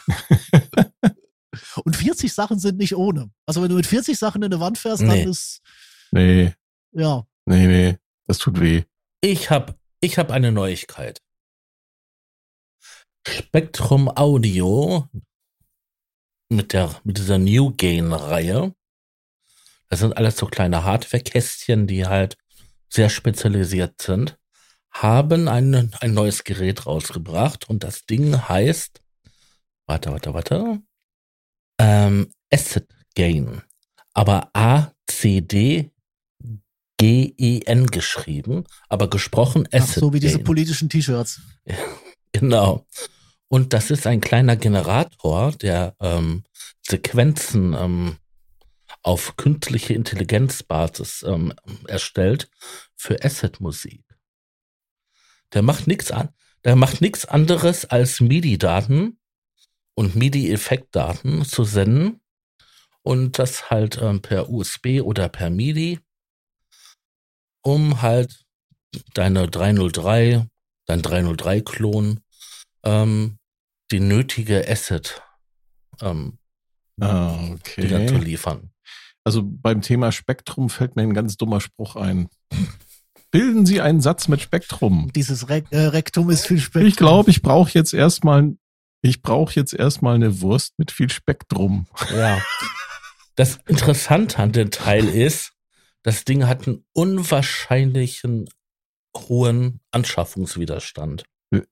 Und 1.84 1.96
40 1.96 2.32
Sachen 2.32 2.58
sind 2.58 2.78
nicht 2.78 2.96
ohne. 2.96 3.30
Also 3.46 3.62
wenn 3.62 3.68
du 3.70 3.76
mit 3.76 3.86
40 3.86 4.18
Sachen 4.18 4.42
in 4.42 4.52
eine 4.52 4.60
Wand 4.60 4.78
fährst, 4.78 5.02
Nee. 5.02 5.08
dann 5.22 5.30
ist, 5.30 5.60
Nee, 6.12 6.54
ja, 6.92 7.26
nee, 7.46 7.66
nee. 7.66 7.98
Das 8.26 8.38
tut 8.38 8.60
weh. 8.60 8.84
Ich 9.20 9.50
habe 9.50 9.74
ich 10.00 10.18
hab 10.18 10.30
eine 10.30 10.52
Neuigkeit. 10.52 11.20
Spektrum 13.26 14.08
Audio 14.08 15.08
mit 16.48 16.72
der 16.72 16.94
mit 17.04 17.18
dieser 17.18 17.38
New 17.38 17.72
Gain 17.76 18.12
Reihe. 18.12 18.74
Das 19.88 20.00
sind 20.00 20.16
alles 20.16 20.36
so 20.36 20.46
kleine 20.46 20.84
Hardware-Kästchen, 20.84 21.86
die 21.86 22.06
halt 22.06 22.36
sehr 22.88 23.08
spezialisiert 23.08 24.00
sind, 24.00 24.38
haben 24.90 25.48
ein, 25.48 25.92
ein 26.00 26.14
neues 26.14 26.44
Gerät 26.44 26.86
rausgebracht 26.86 27.68
und 27.68 27.84
das 27.84 28.06
Ding 28.06 28.48
heißt, 28.48 29.00
warte, 29.86 30.10
warte, 30.10 30.34
warte, 30.34 30.80
ähm, 31.78 32.30
Acid 32.52 32.86
Gain, 33.14 33.62
aber 34.14 34.50
A 34.54 34.92
C 35.06 35.40
D 35.40 35.90
G 36.98 37.34
E 37.36 37.60
N 37.66 37.86
geschrieben, 37.88 38.64
aber 38.88 39.10
gesprochen 39.10 39.68
ach, 39.70 39.80
Acid 39.80 40.00
so 40.00 40.12
wie 40.12 40.20
diese 40.20 40.38
politischen 40.38 40.88
T-Shirts. 40.88 41.40
Genau. 42.32 42.86
Und 43.48 43.72
das 43.72 43.90
ist 43.90 44.06
ein 44.06 44.20
kleiner 44.20 44.56
Generator, 44.56 45.52
der 45.52 45.94
ähm, 46.00 46.44
Sequenzen 46.86 47.72
ähm, 47.72 48.16
auf 49.06 49.36
künstliche 49.36 49.94
Intelligenzbasis 49.94 51.22
ähm, 51.22 51.54
erstellt 51.86 52.50
für 52.96 53.24
Asset-Musik. 53.24 54.02
Der 55.52 55.62
macht 55.62 55.86
nichts 55.86 56.10
an, 56.10 56.30
der 56.64 56.74
macht 56.74 57.00
nichts 57.00 57.24
anderes 57.24 57.84
als 57.84 58.20
MIDI-Daten 58.20 59.20
und 59.94 60.16
MIDI-Effektdaten 60.16 61.44
zu 61.44 61.62
senden 61.62 62.20
und 63.02 63.38
das 63.38 63.70
halt 63.70 63.96
ähm, 64.02 64.22
per 64.22 64.50
USB 64.50 65.00
oder 65.00 65.28
per 65.28 65.50
MIDI, 65.50 66.00
um 67.62 68.02
halt 68.02 68.44
deine 69.14 69.48
303, 69.48 70.48
dein 70.86 71.02
303-Klon, 71.02 72.20
ähm, 72.82 73.38
die 73.92 74.00
nötige 74.00 74.68
Asset 74.68 75.22
ähm, 76.00 76.38
Ah, 76.98 77.54
wieder 77.76 78.06
zu 78.06 78.14
okay. 78.14 78.24
liefern. 78.24 78.72
Also 79.26 79.42
beim 79.44 79.82
Thema 79.82 80.12
Spektrum 80.12 80.70
fällt 80.70 80.94
mir 80.94 81.02
ein 81.02 81.12
ganz 81.12 81.36
dummer 81.36 81.60
Spruch 81.60 81.96
ein. 81.96 82.28
Bilden 83.32 83.66
Sie 83.66 83.80
einen 83.80 84.00
Satz 84.00 84.28
mit 84.28 84.40
Spektrum. 84.40 85.10
Dieses 85.16 85.48
Re 85.48 85.64
äh, 85.70 85.80
Rektum 85.80 86.30
ist 86.30 86.46
viel 86.46 86.60
Spektrum. 86.60 86.86
Ich 86.86 86.94
glaube, 86.94 87.30
ich 87.30 87.42
brauche 87.42 87.72
jetzt 87.72 87.92
erstmal, 87.92 88.56
ich 89.02 89.22
brauche 89.22 89.52
jetzt 89.54 89.74
erstmal 89.74 90.14
eine 90.14 90.42
Wurst 90.42 90.78
mit 90.78 90.92
viel 90.92 91.10
Spektrum. 91.10 91.88
Ja. 92.14 92.40
Das 93.34 93.58
Interessante 93.66 94.38
an 94.38 94.52
dem 94.52 94.70
Teil 94.70 95.08
ist, 95.08 95.54
das 96.04 96.24
Ding 96.24 96.46
hat 96.46 96.68
einen 96.68 96.84
unwahrscheinlichen 96.92 98.48
hohen 99.16 99.80
Anschaffungswiderstand. 99.90 101.24
Äh, 101.50 101.62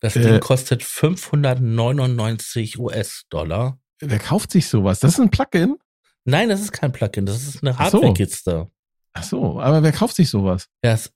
Das 0.00 0.14
äh, 0.14 0.20
Ding 0.20 0.40
kostet 0.40 0.82
599 0.82 2.78
US-Dollar. 2.78 3.80
Wer 3.98 4.18
kauft 4.18 4.50
sich 4.50 4.68
sowas? 4.68 5.00
Das 5.00 5.14
ist 5.14 5.20
ein 5.20 5.30
Plugin? 5.30 5.78
Nein, 6.26 6.48
das 6.50 6.60
ist 6.60 6.72
kein 6.72 6.92
Plugin, 6.92 7.24
das 7.24 7.46
ist 7.46 7.62
eine 7.62 7.72
Ach 7.78 7.90
so. 7.90 7.98
Hardware-Kiste. 7.98 8.68
Ach 9.14 9.22
so, 9.22 9.60
aber 9.60 9.82
wer 9.82 9.92
kauft 9.92 10.16
sich 10.16 10.28
sowas? 10.28 10.66
Ja, 10.84 10.92
es- 10.92 11.12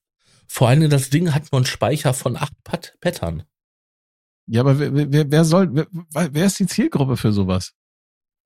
vor 0.46 0.68
allem 0.68 0.88
das 0.88 1.10
Ding 1.10 1.34
hat 1.34 1.52
nur 1.52 1.58
einen 1.60 1.66
Speicher 1.66 2.14
von 2.14 2.36
acht 2.36 2.52
Pat 2.64 2.94
Pattern. 3.00 3.42
Ja, 4.46 4.62
aber 4.62 4.78
wer, 4.78 5.12
wer, 5.12 5.30
wer 5.30 5.44
soll, 5.44 5.68
wer, 5.72 5.86
wer 6.32 6.46
ist 6.46 6.58
die 6.58 6.66
Zielgruppe 6.66 7.16
für 7.16 7.32
sowas? 7.32 7.72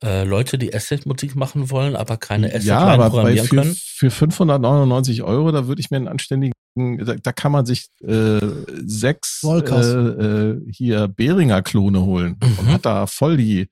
Äh, 0.03 0.25
Leute, 0.25 0.59
die 0.59 0.75
Asset-Musik 0.75 1.35
machen 1.37 1.71
wollen, 1.71 1.97
aber 1.97 2.17
keine 2.19 2.49
Asset 2.49 2.65
ja, 2.65 2.79
aber 2.81 3.05
bei 3.05 3.09
programmieren 3.11 3.47
für, 3.47 3.57
können. 3.57 3.77
für 3.79 4.11
599 4.11 5.23
Euro, 5.23 5.51
da 5.53 5.67
würde 5.67 5.81
ich 5.81 5.91
mir 5.91 5.97
einen 5.99 6.09
anständigen, 6.09 6.53
da, 6.77 7.15
da 7.15 7.33
kann 7.33 7.53
man 7.53 7.65
sich 7.65 7.87
äh, 8.03 8.41
sechs 8.85 9.43
äh, 9.45 9.49
äh, 9.49 10.61
hier 10.71 11.09
Behringer 11.09 11.63
Klone 11.63 12.03
holen 12.03 12.37
und 12.43 12.65
Mhm. 12.67 12.73
hat 12.73 12.85
da 12.85 13.07
voll 13.07 13.37
die 13.39 13.69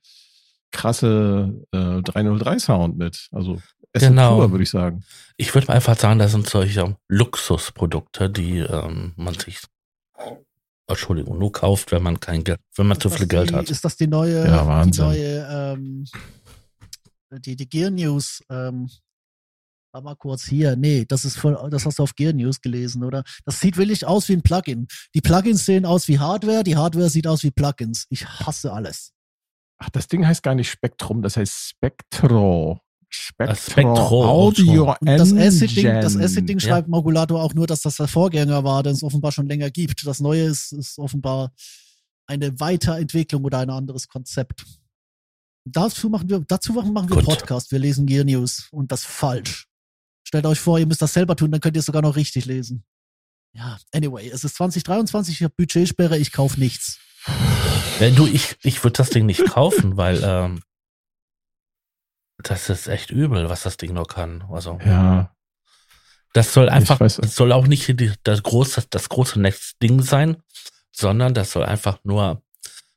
krasse 0.72 1.64
äh, 1.72 2.02
303 2.02 2.58
Sound 2.58 2.96
mit. 2.98 3.28
Also 3.30 3.60
es 3.92 4.02
Genau. 4.02 4.36
pur, 4.36 4.50
würde 4.50 4.64
ich 4.64 4.70
sagen. 4.70 5.04
Ich 5.36 5.54
würde 5.54 5.66
mal 5.68 5.74
einfach 5.74 5.98
sagen, 5.98 6.18
das 6.18 6.32
sind 6.32 6.48
solche 6.48 6.96
Luxusprodukte, 7.08 8.30
die 8.30 8.58
ähm, 8.58 9.12
man 9.16 9.34
sich, 9.34 9.60
Entschuldigung, 10.88 11.38
nur 11.38 11.52
kauft, 11.52 11.92
wenn 11.92 12.02
man 12.02 12.18
kein 12.20 12.42
Geld, 12.44 12.60
wenn 12.76 12.86
man 12.86 12.98
zu 13.00 13.08
Ist 13.08 13.16
viel 13.16 13.26
das 13.26 13.30
Geld 13.36 13.50
die, 13.50 13.54
hat. 13.54 13.70
Ist 13.70 13.84
das 13.84 13.96
die 13.96 14.06
neue, 14.06 14.46
Ja, 14.46 14.62
die 14.62 14.66
Wahnsinn. 14.68 15.04
neue, 15.04 15.46
ähm, 15.74 16.04
die, 17.44 17.56
die 17.56 17.68
Gear 17.68 17.90
News, 17.90 18.42
ähm, 18.50 18.90
warte 19.92 20.04
mal 20.04 20.16
kurz 20.16 20.44
hier. 20.44 20.76
Nee, 20.76 21.04
das 21.06 21.24
ist 21.24 21.38
voll, 21.38 21.56
das 21.70 21.86
hast 21.86 21.98
du 21.98 22.02
auf 22.02 22.14
Gear 22.14 22.32
News 22.32 22.60
gelesen, 22.60 23.04
oder? 23.04 23.24
Das 23.44 23.60
sieht 23.60 23.76
wirklich 23.76 24.06
aus 24.06 24.28
wie 24.28 24.34
ein 24.34 24.42
Plugin. 24.42 24.86
Die 25.14 25.20
Plugins 25.20 25.64
sehen 25.64 25.84
aus 25.86 26.08
wie 26.08 26.18
Hardware, 26.18 26.62
die 26.62 26.76
Hardware 26.76 27.08
sieht 27.10 27.26
aus 27.26 27.42
wie 27.42 27.50
Plugins. 27.50 28.06
Ich 28.10 28.26
hasse 28.26 28.72
alles. 28.72 29.12
Ach, 29.84 29.90
das 29.90 30.06
Ding 30.06 30.24
heißt 30.24 30.44
gar 30.44 30.54
nicht 30.54 30.70
Spektrum, 30.70 31.22
das 31.22 31.36
heißt 31.36 31.70
Spektro. 31.70 32.80
Spektro, 33.08 33.54
Spektro, 33.56 34.24
Audio 34.26 34.94
das 35.00 35.32
Engine. 35.32 35.46
Acid-Ding, 35.46 35.84
das 36.00 36.16
Acid-Ding 36.16 36.58
Ja. 36.60 36.68
schreibt 36.68 36.88
Mogulator 36.88 37.42
auch 37.42 37.52
nur, 37.52 37.66
dass 37.66 37.82
das 37.82 37.96
der 37.96 38.06
Vorgänger 38.06 38.62
war, 38.64 38.82
den 38.84 38.92
es 38.92 39.02
offenbar 39.02 39.32
schon 39.32 39.46
länger 39.46 39.70
gibt. 39.70 40.06
Das 40.06 40.20
Neue 40.20 40.44
ist, 40.44 40.72
ist 40.72 40.98
offenbar 40.98 41.52
eine 42.26 42.58
Weiterentwicklung 42.60 43.44
oder 43.44 43.58
ein 43.58 43.70
anderes 43.70 44.06
Konzept. 44.06 44.64
Dazu 45.64 46.08
machen 46.08 46.30
wir, 46.30 46.40
dazu 46.46 46.72
machen 46.72 47.10
wir 47.10 47.16
Gut. 47.16 47.24
Podcast. 47.24 47.72
Wir 47.72 47.80
lesen 47.80 48.06
Gear 48.06 48.24
News 48.24 48.68
und 48.70 48.92
das 48.92 49.04
falsch. 49.04 49.66
Stellt 50.24 50.46
euch 50.46 50.60
vor, 50.60 50.78
ihr 50.78 50.86
müsst 50.86 51.02
das 51.02 51.12
selber 51.12 51.34
tun, 51.34 51.50
dann 51.50 51.60
könnt 51.60 51.76
ihr 51.76 51.80
es 51.80 51.86
sogar 51.86 52.02
noch 52.02 52.14
richtig 52.16 52.46
lesen. 52.46 52.84
Ja, 53.54 53.78
anyway, 53.92 54.30
es 54.30 54.44
ist 54.44 54.54
2023, 54.56 55.34
ich 55.34 55.42
habe 55.42 55.54
Budgetsperre, 55.56 56.16
ich 56.18 56.32
kaufe 56.32 56.58
nichts. 56.58 56.98
Wenn 57.98 58.14
du, 58.16 58.26
ich, 58.26 58.56
ich 58.62 58.82
würde 58.82 58.96
das 58.96 59.10
Ding 59.10 59.26
nicht 59.26 59.44
kaufen, 59.46 59.96
weil 59.96 60.22
ähm, 60.24 60.62
das 62.38 62.68
ist 62.68 62.88
echt 62.88 63.10
übel, 63.10 63.48
was 63.48 63.62
das 63.62 63.76
Ding 63.76 63.92
noch 63.92 64.08
kann. 64.08 64.42
Also 64.50 64.78
Ja, 64.84 65.34
das 66.32 66.52
soll 66.52 66.68
einfach, 66.68 67.00
weiß- 67.00 67.20
das 67.20 67.34
soll 67.34 67.52
auch 67.52 67.66
nicht 67.66 67.94
das 68.24 68.42
große, 68.42 68.84
das 68.90 69.08
große 69.08 69.40
Next 69.40 69.80
Ding 69.82 70.02
sein, 70.02 70.42
sondern 70.90 71.34
das 71.34 71.52
soll 71.52 71.64
einfach 71.64 71.98
nur 72.04 72.42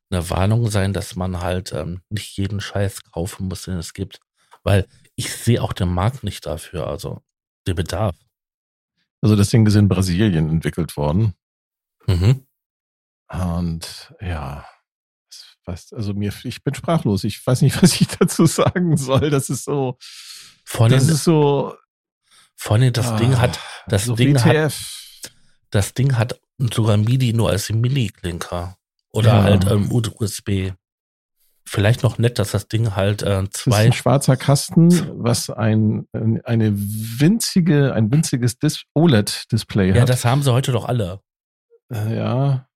eine 0.10 0.30
Warnung 0.30 0.70
sein, 0.72 0.94
dass 0.94 1.16
man 1.16 1.42
halt 1.42 1.72
ähm, 1.74 2.02
nicht 2.10 2.38
jeden 2.38 2.62
Scheiß 2.62 3.04
kaufen 3.12 3.48
muss, 3.48 3.64
den 3.64 3.78
es 3.78 3.94
gibt. 3.94 4.20
Weil 4.64 4.88
ich 5.16 5.32
sehe 5.34 5.62
auch 5.62 5.74
den 5.74 5.90
Markt 5.90 6.24
nicht 6.24 6.46
dafür, 6.46 6.88
also 6.88 7.22
der 7.68 7.74
Bedarf. 7.74 8.16
also 9.22 9.36
das 9.36 9.50
Ding 9.50 9.66
ist 9.68 9.76
in 9.76 9.88
Brasilien 9.88 10.50
entwickelt 10.50 10.96
worden. 10.98 11.34
Mhm. 12.08 12.46
Und 13.42 14.14
ja, 14.22 14.66
also 15.66 16.14
mir, 16.14 16.32
ich 16.44 16.64
bin 16.64 16.74
sprachlos. 16.74 17.24
Ich 17.24 17.46
weiß 17.46 17.62
nicht, 17.62 17.82
was 17.82 18.00
ich 18.00 18.08
dazu 18.08 18.46
sagen 18.46 18.98
soll. 18.98 19.30
Das 19.30 19.50
ist 19.50 19.64
so, 19.66 19.98
Vor 20.64 20.90
das 20.90 21.08
ist 21.08 21.24
so. 21.24 21.76
vor 22.56 22.78
allem 22.78 22.94
das 22.94 23.08
ah, 23.08 23.18
Ding 23.18 23.38
hat, 23.40 23.60
das 23.88 24.06
so 24.06 24.16
Ding 24.16 24.38
hat, 24.44 24.54
WTF. 24.54 25.22
das 25.72 25.94
Ding 25.94 26.18
hat 26.18 26.40
sogar 26.74 26.98
MIDI 26.98 27.34
nur 27.34 27.50
als 27.50 27.70
Mini-Klinker. 27.70 28.78
Oder 29.12 29.30
Ja. 29.36 29.44
halt 29.44 29.66
ähm, 29.70 29.92
USB. 29.92 30.72
Vielleicht 31.68 32.04
noch 32.04 32.20
nett, 32.20 32.38
dass 32.38 32.52
das 32.52 32.68
Ding 32.68 32.96
halt 32.96 33.24
äh, 33.24 33.50
zwei, 33.50 33.86
ein 33.86 33.94
schwarzer 33.94 34.38
Kasten, 34.38 34.92
was 35.24 35.50
ein, 35.50 36.08
eine 36.44 36.74
winzige, 36.76 37.94
ein 37.94 38.12
winziges 38.12 38.60
Dis 38.60 38.84
OLED-Display 38.94 39.90
ja, 39.96 40.02
hat. 40.02 40.10
das 40.10 40.26
haben 40.26 40.44
sie 40.44 40.54
heute 40.54 40.74
doch 40.74 40.86
alle. 40.86 41.22
Äh, 41.92 42.18
ja. 42.18 42.68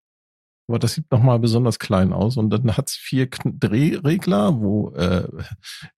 Aber 0.70 0.78
das 0.78 0.94
sieht 0.94 1.12
nochmal 1.12 1.40
besonders 1.40 1.80
klein 1.80 2.14
aus. 2.14 2.38
Und 2.38 2.52
dann 2.52 2.78
hat's 2.78 2.96
vier 2.96 3.28
Drehregler, 3.28 4.62
wo 4.62 4.92
äh, 4.92 5.28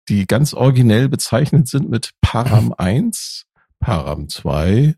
die 0.07 0.25
ganz 0.25 0.53
originell 0.53 1.09
bezeichnet 1.09 1.67
sind 1.67 1.89
mit 1.89 2.11
Param 2.21 2.73
1, 2.77 3.47
Param 3.79 4.29
2, 4.29 4.95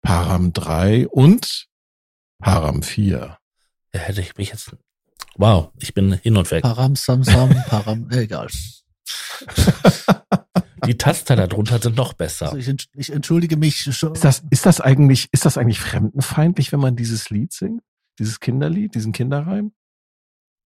Param 0.00 0.52
3 0.52 1.08
und 1.08 1.66
Param 2.38 2.84
4. 2.84 3.36
Da 3.90 3.98
hätte 3.98 4.20
ich 4.20 4.36
mich 4.36 4.50
jetzt. 4.50 4.76
Wow, 5.36 5.72
ich 5.80 5.92
bin 5.92 6.12
hin 6.12 6.36
und 6.36 6.48
weg. 6.52 6.62
Param, 6.62 6.94
Samsam, 6.94 7.50
Param, 7.66 8.08
äh, 8.10 8.18
egal. 8.22 8.46
Die 10.86 10.96
Taster 10.96 11.34
darunter 11.36 11.80
sind 11.80 11.96
noch 11.96 12.12
besser. 12.12 12.52
Also 12.52 12.70
ich, 12.70 12.88
ich 12.94 13.12
entschuldige 13.12 13.56
mich 13.56 13.82
schon. 13.94 14.14
Ist 14.14 14.24
das, 14.24 14.42
ist 14.50 14.66
das 14.66 14.80
eigentlich, 14.80 15.28
ist 15.32 15.44
das 15.44 15.58
eigentlich 15.58 15.80
fremdenfeindlich, 15.80 16.72
wenn 16.72 16.80
man 16.80 16.96
dieses 16.96 17.28
Lied 17.28 17.52
singt? 17.52 17.82
Dieses 18.20 18.38
Kinderlied, 18.38 18.94
diesen 18.94 19.12
Kinderreim? 19.12 19.72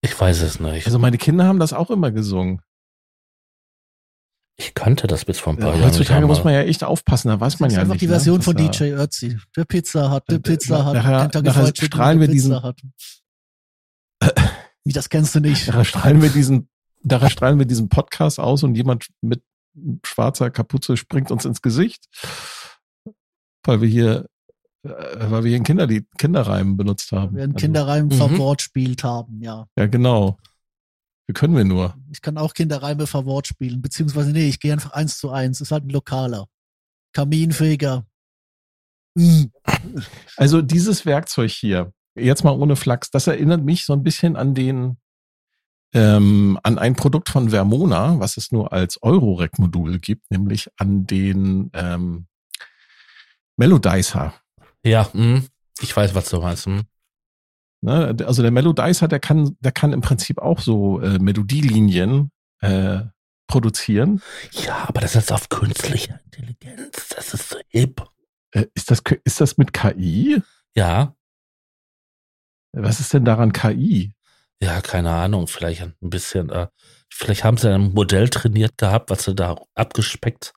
Ich 0.01 0.19
weiß 0.19 0.41
es 0.43 0.59
nicht. 0.59 0.85
Also 0.85 0.99
meine 0.99 1.17
Kinder 1.17 1.45
haben 1.45 1.57
das 1.57 1.73
auch 1.73 1.89
immer 1.89 2.11
gesungen. 2.11 2.61
Ich 4.57 4.73
kannte 4.73 5.07
das 5.07 5.25
bis 5.25 5.39
vor 5.39 5.53
ein 5.53 5.57
paar 5.57 5.69
Ja, 5.73 5.75
Jahren. 5.79 5.87
heutzutage 5.89 6.19
nicht 6.21 6.27
muss 6.27 6.43
man 6.43 6.53
ja 6.53 6.61
echt 6.61 6.83
aufpassen, 6.83 7.27
da 7.29 7.39
weiß 7.39 7.53
Das 7.53 7.59
man 7.59 7.69
ist 7.69 7.75
ja 7.75 7.81
einfach 7.81 7.93
nicht. 7.95 8.01
die 8.01 8.07
ne? 8.07 8.11
Version 8.13 8.37
Das 8.37 8.45
von 8.45 8.57
ist 8.57 8.79
ja- 8.79 8.87
DJ 8.87 9.01
Ötzi. 9.01 9.37
Der 9.55 9.65
Pizza 9.65 10.09
hat, 10.11 10.29
der 10.29 10.37
Äh, 10.37 10.39
Pizza 10.41 10.85
hat, 10.85 10.93
nachher- 10.93 11.21
Kentucky 11.21 11.45
nachher 11.47 11.63
Fried 11.65 11.77
strahlen 11.77 12.19
der 12.19 12.27
wir 12.29 12.33
Pizza 12.33 12.47
diesen- 12.49 12.63
hat. 12.63 12.81
Wie, 14.85 14.93
das 14.93 15.09
kennst 15.09 15.33
du 15.35 15.39
nicht. 15.39 15.67
Nachher 15.67 15.85
strahlen 15.85 16.21
wir 16.21 16.29
diesen, 16.29 16.69
nachher 17.03 17.29
strahlen 17.29 17.57
wir 17.59 17.65
diesen 17.65 17.89
Podcast 17.89 18.39
aus 18.39 18.63
und 18.63 18.75
jemand 18.75 19.07
mit 19.21 19.43
schwarzer 20.05 20.51
Kapuze 20.51 20.95
springt 20.95 21.31
uns 21.31 21.43
ins 21.45 21.61
Gesicht, 21.61 22.05
weil 23.63 23.81
wir 23.81 23.89
hier, 23.89 24.29
weil 24.85 25.43
wir 25.43 25.49
hier 25.49 25.59
ein 25.59 25.63
Kinderlied, 25.63 26.07
Kinderreim 26.17 26.77
benutzt 26.77 27.11
haben. 27.11 27.35
Wir 27.35 27.43
einen 27.43 27.53
Also, 27.53 27.65
Kinderreim 27.65 28.05
Mhm. 28.07 28.11
verwortspielt 28.11 29.03
haben, 29.03 29.41
ja. 29.41 29.67
Ja, 29.77 29.87
genau. 29.87 30.37
Wie 31.27 31.33
können 31.33 31.55
wir 31.55 31.65
nur? 31.65 31.95
Ich 32.11 32.21
kann 32.21 32.37
auch 32.37 32.53
Kinderreime 32.53 33.07
verwortspielen, 33.07 33.81
beziehungsweise 33.81 34.31
nee, 34.31 34.47
ich 34.47 34.59
gehe 34.59 34.71
einfach 34.73 34.91
eins 34.91 35.17
zu 35.17 35.31
eins. 35.31 35.59
Ist 35.59 35.71
halt 35.71 35.85
ein 35.85 35.89
lokaler. 35.89 36.47
Kaminfeger. 37.13 38.05
Mm. 39.15 39.45
Also 40.37 40.61
dieses 40.61 41.05
Werkzeug 41.05 41.49
hier, 41.49 41.93
jetzt 42.15 42.43
mal 42.43 42.51
ohne 42.51 42.75
Flachs, 42.75 43.09
das 43.09 43.27
erinnert 43.27 43.63
mich 43.63 43.85
so 43.85 43.93
ein 43.93 44.03
bisschen 44.03 44.35
an 44.35 44.53
den, 44.53 44.97
ähm, 45.93 46.59
an 46.61 46.77
ein 46.77 46.95
Produkt 46.95 47.29
von 47.29 47.49
Vermona, 47.49 48.19
was 48.19 48.37
es 48.37 48.51
nur 48.51 48.71
als 48.73 49.01
Eurorec-Modul 49.01 49.99
gibt, 49.99 50.29
nämlich 50.29 50.69
an 50.77 51.07
den 51.07 51.71
ähm, 51.73 52.27
Melodizer. 53.57 54.33
Ja, 54.85 55.09
mh. 55.13 55.41
ich 55.81 55.95
weiß, 55.95 56.13
was 56.15 56.29
du 56.29 56.39
meinst. 56.39 56.67
Mh. 56.67 56.83
Ne? 57.81 58.15
Also 58.25 58.41
der 58.41 58.51
Melodizer, 58.51 59.07
der 59.07 59.19
kann, 59.19 59.57
der 59.59 59.71
kann 59.71 59.93
im 59.93 60.01
Prinzip 60.01 60.39
auch 60.39 60.59
so 60.59 61.01
äh, 61.01 61.19
Melodielinien 61.19 62.31
äh, 62.61 63.01
produzieren? 63.47 64.21
Ja, 64.51 64.85
aber 64.87 65.01
das 65.01 65.15
ist 65.15 65.31
auf 65.31 65.49
künstliche 65.49 66.19
Intelligenz. 66.25 67.09
Das 67.15 67.33
ist 67.33 67.49
so 67.49 67.57
hip. 67.67 68.03
Äh, 68.51 68.65
ist, 68.73 68.91
das, 68.91 69.01
ist 69.23 69.41
das 69.41 69.57
mit 69.57 69.73
KI? 69.73 70.41
Ja. 70.75 71.15
Was 72.73 72.99
ist 72.99 73.13
denn 73.13 73.25
daran 73.25 73.53
KI? 73.53 74.13
Ja, 74.61 74.81
keine 74.81 75.11
Ahnung. 75.11 75.47
Vielleicht 75.47 75.81
ein 75.81 75.95
bisschen. 76.01 76.49
Äh, 76.49 76.67
vielleicht 77.09 77.43
haben 77.43 77.57
sie 77.57 77.73
ein 77.73 77.93
Modell 77.93 78.29
trainiert 78.29 78.77
gehabt, 78.77 79.09
was 79.09 79.25
sie 79.25 79.35
da 79.35 79.55
abgespeckt 79.75 80.53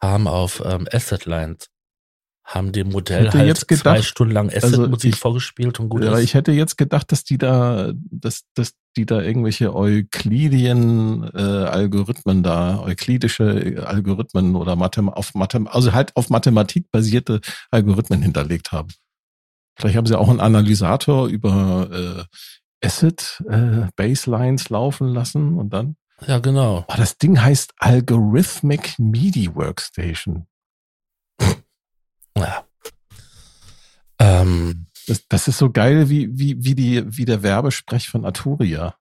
haben 0.00 0.26
auf 0.26 0.62
ähm, 0.64 0.88
Asset 0.92 1.26
Lines 1.26 1.71
haben 2.44 2.72
dem 2.72 2.90
Modell 2.90 3.26
hätte 3.26 3.38
halt 3.38 3.46
jetzt 3.48 3.68
gedacht, 3.68 3.82
zwei 3.98 4.02
Stunden 4.02 4.34
lang 4.34 4.50
Asset-Musik 4.50 5.14
ich- 5.14 5.18
vorgespielt 5.20 5.78
und 5.80 5.88
gut 5.88 6.02
Ja, 6.04 6.14
ist. 6.16 6.24
ich 6.24 6.34
hätte 6.34 6.52
jetzt 6.52 6.76
gedacht, 6.76 7.12
dass 7.12 7.24
die 7.24 7.38
da, 7.38 7.92
dass, 8.10 8.42
dass 8.54 8.74
die 8.96 9.06
da 9.06 9.22
irgendwelche 9.22 9.74
Euklidien 9.74 11.30
äh, 11.34 11.38
Algorithmen 11.40 12.42
da, 12.42 12.80
euklidische 12.80 13.84
Algorithmen 13.86 14.56
oder 14.56 14.76
Mathem 14.76 15.08
auf 15.08 15.34
Mathem, 15.34 15.66
also 15.68 15.92
halt 15.92 16.16
auf 16.16 16.30
Mathematik 16.30 16.90
basierte 16.90 17.40
Algorithmen 17.70 18.22
hinterlegt 18.22 18.72
haben. 18.72 18.88
Vielleicht 19.78 19.96
haben 19.96 20.06
sie 20.06 20.18
auch 20.18 20.28
einen 20.28 20.40
Analysator 20.40 21.28
über 21.28 21.88
äh, 22.80 22.86
Asset 22.86 23.42
äh, 23.48 23.86
Baselines 23.96 24.68
laufen 24.68 25.08
lassen 25.08 25.54
und 25.54 25.70
dann. 25.72 25.96
Ja, 26.26 26.38
genau. 26.38 26.84
Oh, 26.88 26.94
das 26.96 27.18
Ding 27.18 27.40
heißt 27.40 27.72
Algorithmic 27.78 28.98
MIDI 28.98 29.54
Workstation. 29.54 30.46
Ja. 32.36 32.66
Ähm, 34.18 34.86
Das, 35.06 35.26
das 35.28 35.48
ist 35.48 35.58
so 35.58 35.70
geil 35.70 36.08
wie, 36.08 36.28
wie, 36.38 36.64
wie, 36.64 36.74
die, 36.74 37.04
wie 37.16 37.24
der 37.24 37.42
Werbesprech 37.42 38.08
von 38.08 38.24
Arturia. 38.24 38.96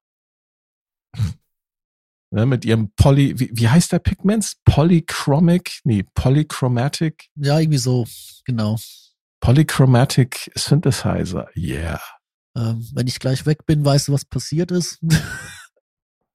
Ne, 2.34 2.46
mit 2.46 2.64
ihrem 2.66 2.92
Poly, 2.96 3.38
wie, 3.40 3.52
wie 3.54 3.68
heißt 3.68 3.92
der 3.92 4.00
Pigments? 4.00 4.56
Polychromic, 4.64 5.82
nee, 5.84 6.04
Polychromatic, 6.16 7.30
Ja, 7.36 7.60
irgendwie 7.60 7.78
so, 7.78 8.08
genau. 8.46 8.78
Polychromatic 9.42 10.50
Synthesizer. 10.56 11.50
Yeah. 11.58 12.02
Ähm, 12.56 12.88
wenn 12.94 13.08
ich 13.08 13.20
gleich 13.20 13.46
weg 13.46 13.66
bin, 13.66 13.84
weißt 13.84 14.08
du, 14.08 14.14
was 14.14 14.24
passiert 14.26 14.72
ist? 14.72 15.00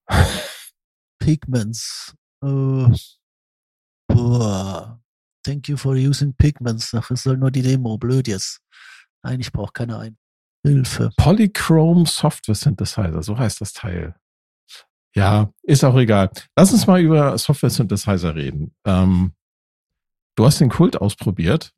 Pigments. 1.18 2.14
Äh, 2.42 2.88
boah. 4.06 5.00
Thank 5.46 5.68
you 5.68 5.76
for 5.76 5.94
using 5.94 6.34
Pigments. 6.36 6.92
Ach, 6.92 7.08
es 7.12 7.22
soll 7.22 7.36
nur 7.36 7.52
die 7.52 7.62
Demo. 7.62 7.96
Blöd 7.98 8.26
jetzt. 8.26 8.60
Nein, 9.22 9.38
ich 9.38 9.52
brauche 9.52 9.72
keine 9.72 9.98
ein. 9.98 10.18
Hilfe. 10.64 11.10
Polychrome 11.16 12.04
Software 12.06 12.56
Synthesizer, 12.56 13.22
so 13.22 13.38
heißt 13.38 13.60
das 13.60 13.72
Teil. 13.72 14.16
Ja, 15.14 15.52
ist 15.62 15.84
auch 15.84 15.96
egal. 15.96 16.30
Lass 16.56 16.72
uns 16.72 16.86
mal 16.88 17.00
über 17.00 17.38
Software 17.38 17.70
Synthesizer 17.70 18.34
reden. 18.34 18.74
Ähm, 18.84 19.32
du 20.34 20.44
hast 20.44 20.60
den 20.60 20.68
Kult 20.68 21.00
ausprobiert. 21.00 21.72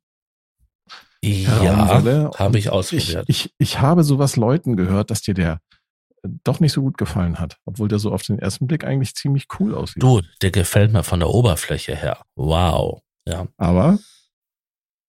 ja, 1.23 1.87
habe 2.39 2.59
ich 2.59 2.65
Ich, 2.65 2.71
ausprobiert. 2.71 3.25
ich, 3.29 3.55
ich 3.59 3.81
habe 3.81 4.03
sowas 4.05 4.37
Leuten 4.37 4.77
gehört, 4.77 5.11
dass 5.11 5.21
dir 5.21 5.35
der 5.35 5.61
äh, 6.23 6.29
doch 6.45 6.59
nicht 6.61 6.73
so 6.73 6.81
gut 6.81 6.97
gefallen 6.97 7.39
hat, 7.39 7.59
obwohl 7.67 7.89
der 7.89 7.99
so 7.99 8.13
auf 8.13 8.23
den 8.23 8.39
ersten 8.39 8.67
Blick 8.67 8.85
eigentlich 8.85 9.15
ziemlich 9.15 9.47
cool 9.61 9.75
aussieht. 9.75 10.03
du, 10.03 10.23
der 10.41 10.51
gefällt 10.51 10.93
mir 10.93 11.03
von 11.05 11.21
der 11.21 11.29
Oberfläche 11.29 11.95
her. 11.95 12.23
Wow. 12.35 13.03
Ja. 13.29 13.47
Aber 13.57 13.99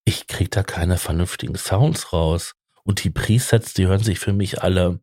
Ich 0.06 0.28
krieg 0.28 0.52
da 0.52 0.64
keine 0.64 0.98
vernünftigen 0.98 1.56
Sounds 1.56 2.12
raus. 2.14 2.54
Und 2.84 3.04
die 3.04 3.12
Presets, 3.12 3.74
die 3.74 3.86
hören 3.88 4.04
sich 4.04 4.20
für 4.20 4.34
mich 4.34 4.62
alle 4.64 5.00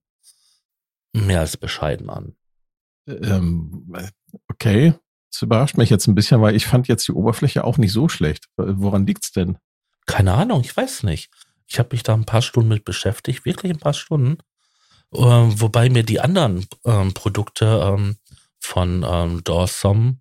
mehr 1.12 1.40
als 1.40 1.56
bescheiden 1.56 2.11
an. 2.11 2.37
ähm, 3.06 3.94
okay, 4.49 4.94
das 5.30 5.42
überrascht 5.42 5.76
mich 5.76 5.90
jetzt 5.90 6.06
ein 6.08 6.14
bisschen, 6.14 6.42
weil 6.42 6.56
ich 6.56 6.66
fand 6.66 6.88
jetzt 6.88 7.06
die 7.08 7.12
Oberfläche 7.12 7.64
auch 7.64 7.78
nicht 7.78 7.92
so 7.92 8.08
schlecht. 8.08 8.49
Woran 8.56 9.06
liegt's 9.06 9.32
denn? 9.32 9.58
Keine 10.06 10.35
Ahnung, 10.35 10.61
ich 10.62 10.76
weiß 10.76 11.04
nicht. 11.04 11.30
Ich 11.66 11.78
habe 11.78 11.90
mich 11.92 12.02
da 12.02 12.14
ein 12.14 12.26
paar 12.26 12.42
Stunden 12.42 12.68
mit 12.68 12.85
beschäftigt, 12.85 13.45
wirklich 13.45 13.73
ein 13.73 13.78
paar 13.78 13.95
Stunden. 13.95 14.38
Ähm, 15.14 15.60
wobei 15.60 15.88
mir 15.88 16.02
die 16.02 16.21
anderen 16.21 16.67
ähm, 16.84 17.14
Produkte 17.14 17.67
ähm, 17.84 18.17
von 18.60 19.04
ähm, 19.08 19.45
Dawson, 19.45 20.21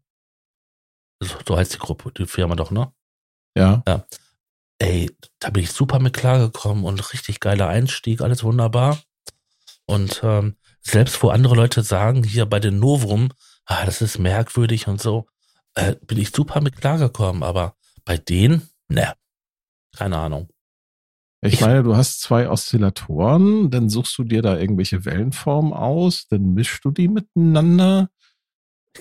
so, 1.19 1.36
so 1.48 1.58
heißt 1.58 1.74
die 1.74 1.80
Gruppe, 1.80 2.12
die 2.12 2.26
Firma 2.28 2.56
doch, 2.56 2.72
ne? 2.72 2.91
Ja, 3.58 3.84
Ey, 4.78 5.10
da 5.39 5.50
bin 5.52 5.63
ich 5.63 5.72
super 5.72 6.00
mit 6.00 6.13
klargekommen 6.13 6.84
und 6.84 7.13
richtig 7.13 7.39
geiler 7.39 7.70
Einstieg, 7.70 8.20
alles 8.22 8.44
wunderbar. 8.44 9.00
Und 9.86 10.20
ähm, 10.24 10.58
selbst 10.82 11.22
wo 11.24 11.30
andere 11.30 11.56
Leute 11.56 11.82
sagen, 11.82 12.24
hier 12.24 12.46
bei 12.46 12.60
den 12.60 12.80
Novum, 12.80 13.30
ah, 13.65 13.86
das 13.86 14.02
ist 14.02 14.20
merkwürdig 14.20 14.88
und 14.88 15.02
so, 15.02 15.28
äh, 15.76 15.96
bin 16.06 16.18
ich 16.18 16.32
super 16.32 16.60
mit 16.60 16.76
klargekommen. 16.76 17.41
Aber 17.44 17.76
bei 18.04 18.18
denen, 18.18 18.70
ne, 18.89 19.13
keine 19.96 20.18
Ahnung. 20.18 20.50
ich 21.41 21.54
Ich- 21.54 21.62
meine, 21.62 21.84
du 21.84 21.96
hast 21.96 22.22
zwei 22.22 22.50
Oszillatoren, 22.50 23.72
dann 23.72 23.89
suchst 23.89 24.18
du 24.18 24.24
dir 24.26 24.41
da 24.41 24.58
irgendwelche 24.58 25.06
Wellenformen 25.06 25.72
aus, 25.72 26.28
dann 26.28 26.54
mischst 26.54 26.84
du 26.84 26.91
die 26.91 27.08
miteinander. 27.08 28.10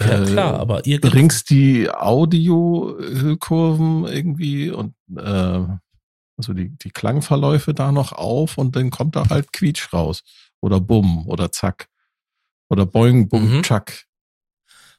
Ja, 0.00 0.22
Äh, 0.22 0.26
klar, 0.26 0.54
aber 0.59 0.85
ihr 0.87 1.00
bringst 1.00 1.50
die 1.50 1.88
Audio-Kurven 1.90 4.07
irgendwie 4.07 4.70
und 4.70 4.94
äh, 5.16 5.66
also 6.37 6.52
die, 6.52 6.70
die 6.78 6.90
Klangverläufe 6.90 7.74
da 7.74 7.92
noch 7.92 8.12
auf 8.12 8.59
und 8.59 8.74
dann 8.76 8.90
kommt 8.90 9.14
da 9.16 9.28
halt 9.28 9.52
Quietsch 9.52 9.92
raus. 9.92 10.22
Oder 10.61 10.80
Bumm 10.80 11.26
oder 11.28 11.52
Zack. 11.52 11.88
Oder 12.70 12.87
Boing, 12.87 13.28
Bumm, 13.28 13.59
Mhm. 13.59 13.62
Tschack. 13.62 14.04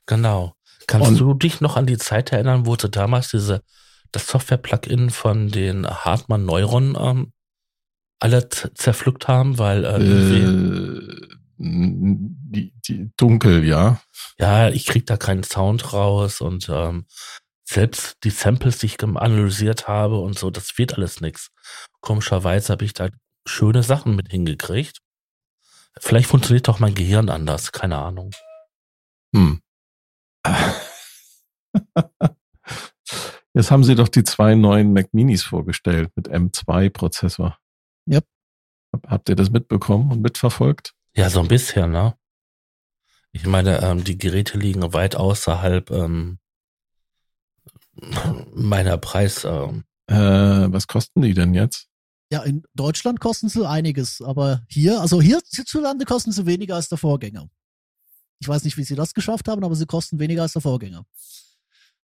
Genau. 0.05 0.53
Kannst 0.87 1.09
Und- 1.09 1.17
du 1.19 1.33
dich 1.33 1.59
noch 1.61 1.75
an 1.75 1.87
die 1.87 1.97
Zeit 1.97 2.31
erinnern, 2.31 2.65
wo 2.65 2.75
sie 2.79 2.89
damals 2.89 3.29
diese, 3.31 3.63
das 4.11 4.27
Software-Plugin 4.27 5.09
von 5.09 5.49
den 5.49 5.85
Hartmann 5.87 6.45
Neuron 6.45 6.95
ähm, 6.99 7.33
alle 8.19 8.47
zerpflückt 8.49 9.27
haben, 9.27 9.57
weil 9.57 9.83
äh, 9.83 10.43
Äh, 10.43 11.27
die, 11.57 12.73
die 12.87 13.11
dunkel, 13.17 13.63
ja. 13.63 14.01
ja, 14.39 14.69
ich 14.69 14.85
krieg 14.85 15.05
da 15.05 15.17
keinen 15.17 15.43
Sound 15.43 15.93
raus 15.93 16.41
und 16.41 16.69
ähm, 16.69 17.05
selbst 17.67 18.17
die 18.23 18.29
Samples, 18.29 18.77
die 18.77 18.87
ich 18.87 19.01
analysiert 19.01 19.87
habe 19.87 20.19
und 20.19 20.37
so, 20.37 20.49
das 20.51 20.77
wird 20.77 20.95
alles 20.95 21.21
nix. 21.21 21.49
Komischerweise 22.01 22.73
habe 22.73 22.85
ich 22.85 22.93
da 22.93 23.09
schöne 23.47 23.83
Sachen 23.83 24.15
mit 24.15 24.29
hingekriegt. 24.29 24.99
Vielleicht 25.99 26.27
funktioniert 26.29 26.67
doch 26.67 26.79
mein 26.79 26.93
Gehirn 26.93 27.29
anders, 27.29 27.71
keine 27.71 27.97
Ahnung. 27.97 28.31
Hm. 29.33 29.61
Jetzt 33.53 33.71
haben 33.71 33.83
sie 33.83 33.95
doch 33.95 34.09
die 34.09 34.23
zwei 34.23 34.55
neuen 34.55 34.91
Mac 34.93 35.13
Minis 35.13 35.43
vorgestellt 35.43 36.11
mit 36.15 36.29
M2-Prozessor. 36.29 37.57
Yep. 38.09 38.25
Hab- 38.93 39.07
Habt 39.09 39.29
ihr 39.29 39.35
das 39.35 39.49
mitbekommen 39.49 40.11
und 40.11 40.21
mitverfolgt? 40.21 40.93
Ja, 41.15 41.29
so 41.29 41.39
ein 41.39 41.47
bisschen, 41.47 41.91
ne? 41.91 42.15
Ich 43.31 43.45
meine, 43.45 43.81
ähm, 43.81 44.03
die 44.03 44.17
Geräte 44.17 44.57
liegen 44.57 44.93
weit 44.93 45.15
außerhalb 45.15 45.91
ähm, 45.91 46.39
meiner 48.53 48.97
Preis. 48.97 49.43
Ähm, 49.45 49.83
Äh, 50.07 50.71
was 50.71 50.85
kosten 50.85 51.23
die 51.23 51.33
denn 51.33 51.55
jetzt? 51.55 51.87
Ja, 52.31 52.43
in 52.43 52.63
Deutschland 52.75 53.19
kosten 53.19 53.49
sie 53.49 53.67
einiges, 53.67 54.21
aber 54.21 54.61
hier, 54.69 55.01
also 55.01 55.19
hier 55.19 55.41
hierzulande 55.51 56.05
kosten 56.05 56.31
sie 56.31 56.45
weniger 56.45 56.75
als 56.75 56.89
der 56.89 56.99
Vorgänger. 56.99 57.49
Ich 58.39 58.47
weiß 58.47 58.65
nicht, 58.65 58.77
wie 58.77 58.83
sie 58.83 58.95
das 58.95 59.15
geschafft 59.15 59.47
haben, 59.47 59.63
aber 59.63 59.75
sie 59.75 59.87
kosten 59.87 60.19
weniger 60.19 60.43
als 60.43 60.53
der 60.53 60.61
Vorgänger. 60.61 61.05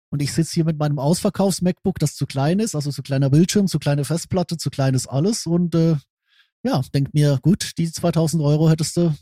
Und 0.09 0.21
ich 0.21 0.31
sitze 0.31 0.53
hier 0.53 0.63
mit 0.63 0.77
meinem 0.77 0.99
Ausverkaufs-MacBook, 0.99 1.99
das 1.99 2.15
zu 2.15 2.25
klein 2.25 2.59
ist, 2.59 2.75
also 2.75 2.91
zu 2.91 3.01
kleiner 3.01 3.29
Bildschirm, 3.29 3.67
zu 3.67 3.79
kleine 3.79 4.05
Festplatte, 4.05 4.55
zu 4.55 4.69
kleines 4.69 5.05
alles 5.07 5.45
und 5.45 5.75
äh, 5.75 5.97
ja, 6.63 6.81
denk 6.93 7.13
mir, 7.13 7.39
gut, 7.41 7.71
die 7.77 7.91
2000 7.91 8.41
Euro 8.43 8.69
hättest 8.69 8.97
du 8.97 9.13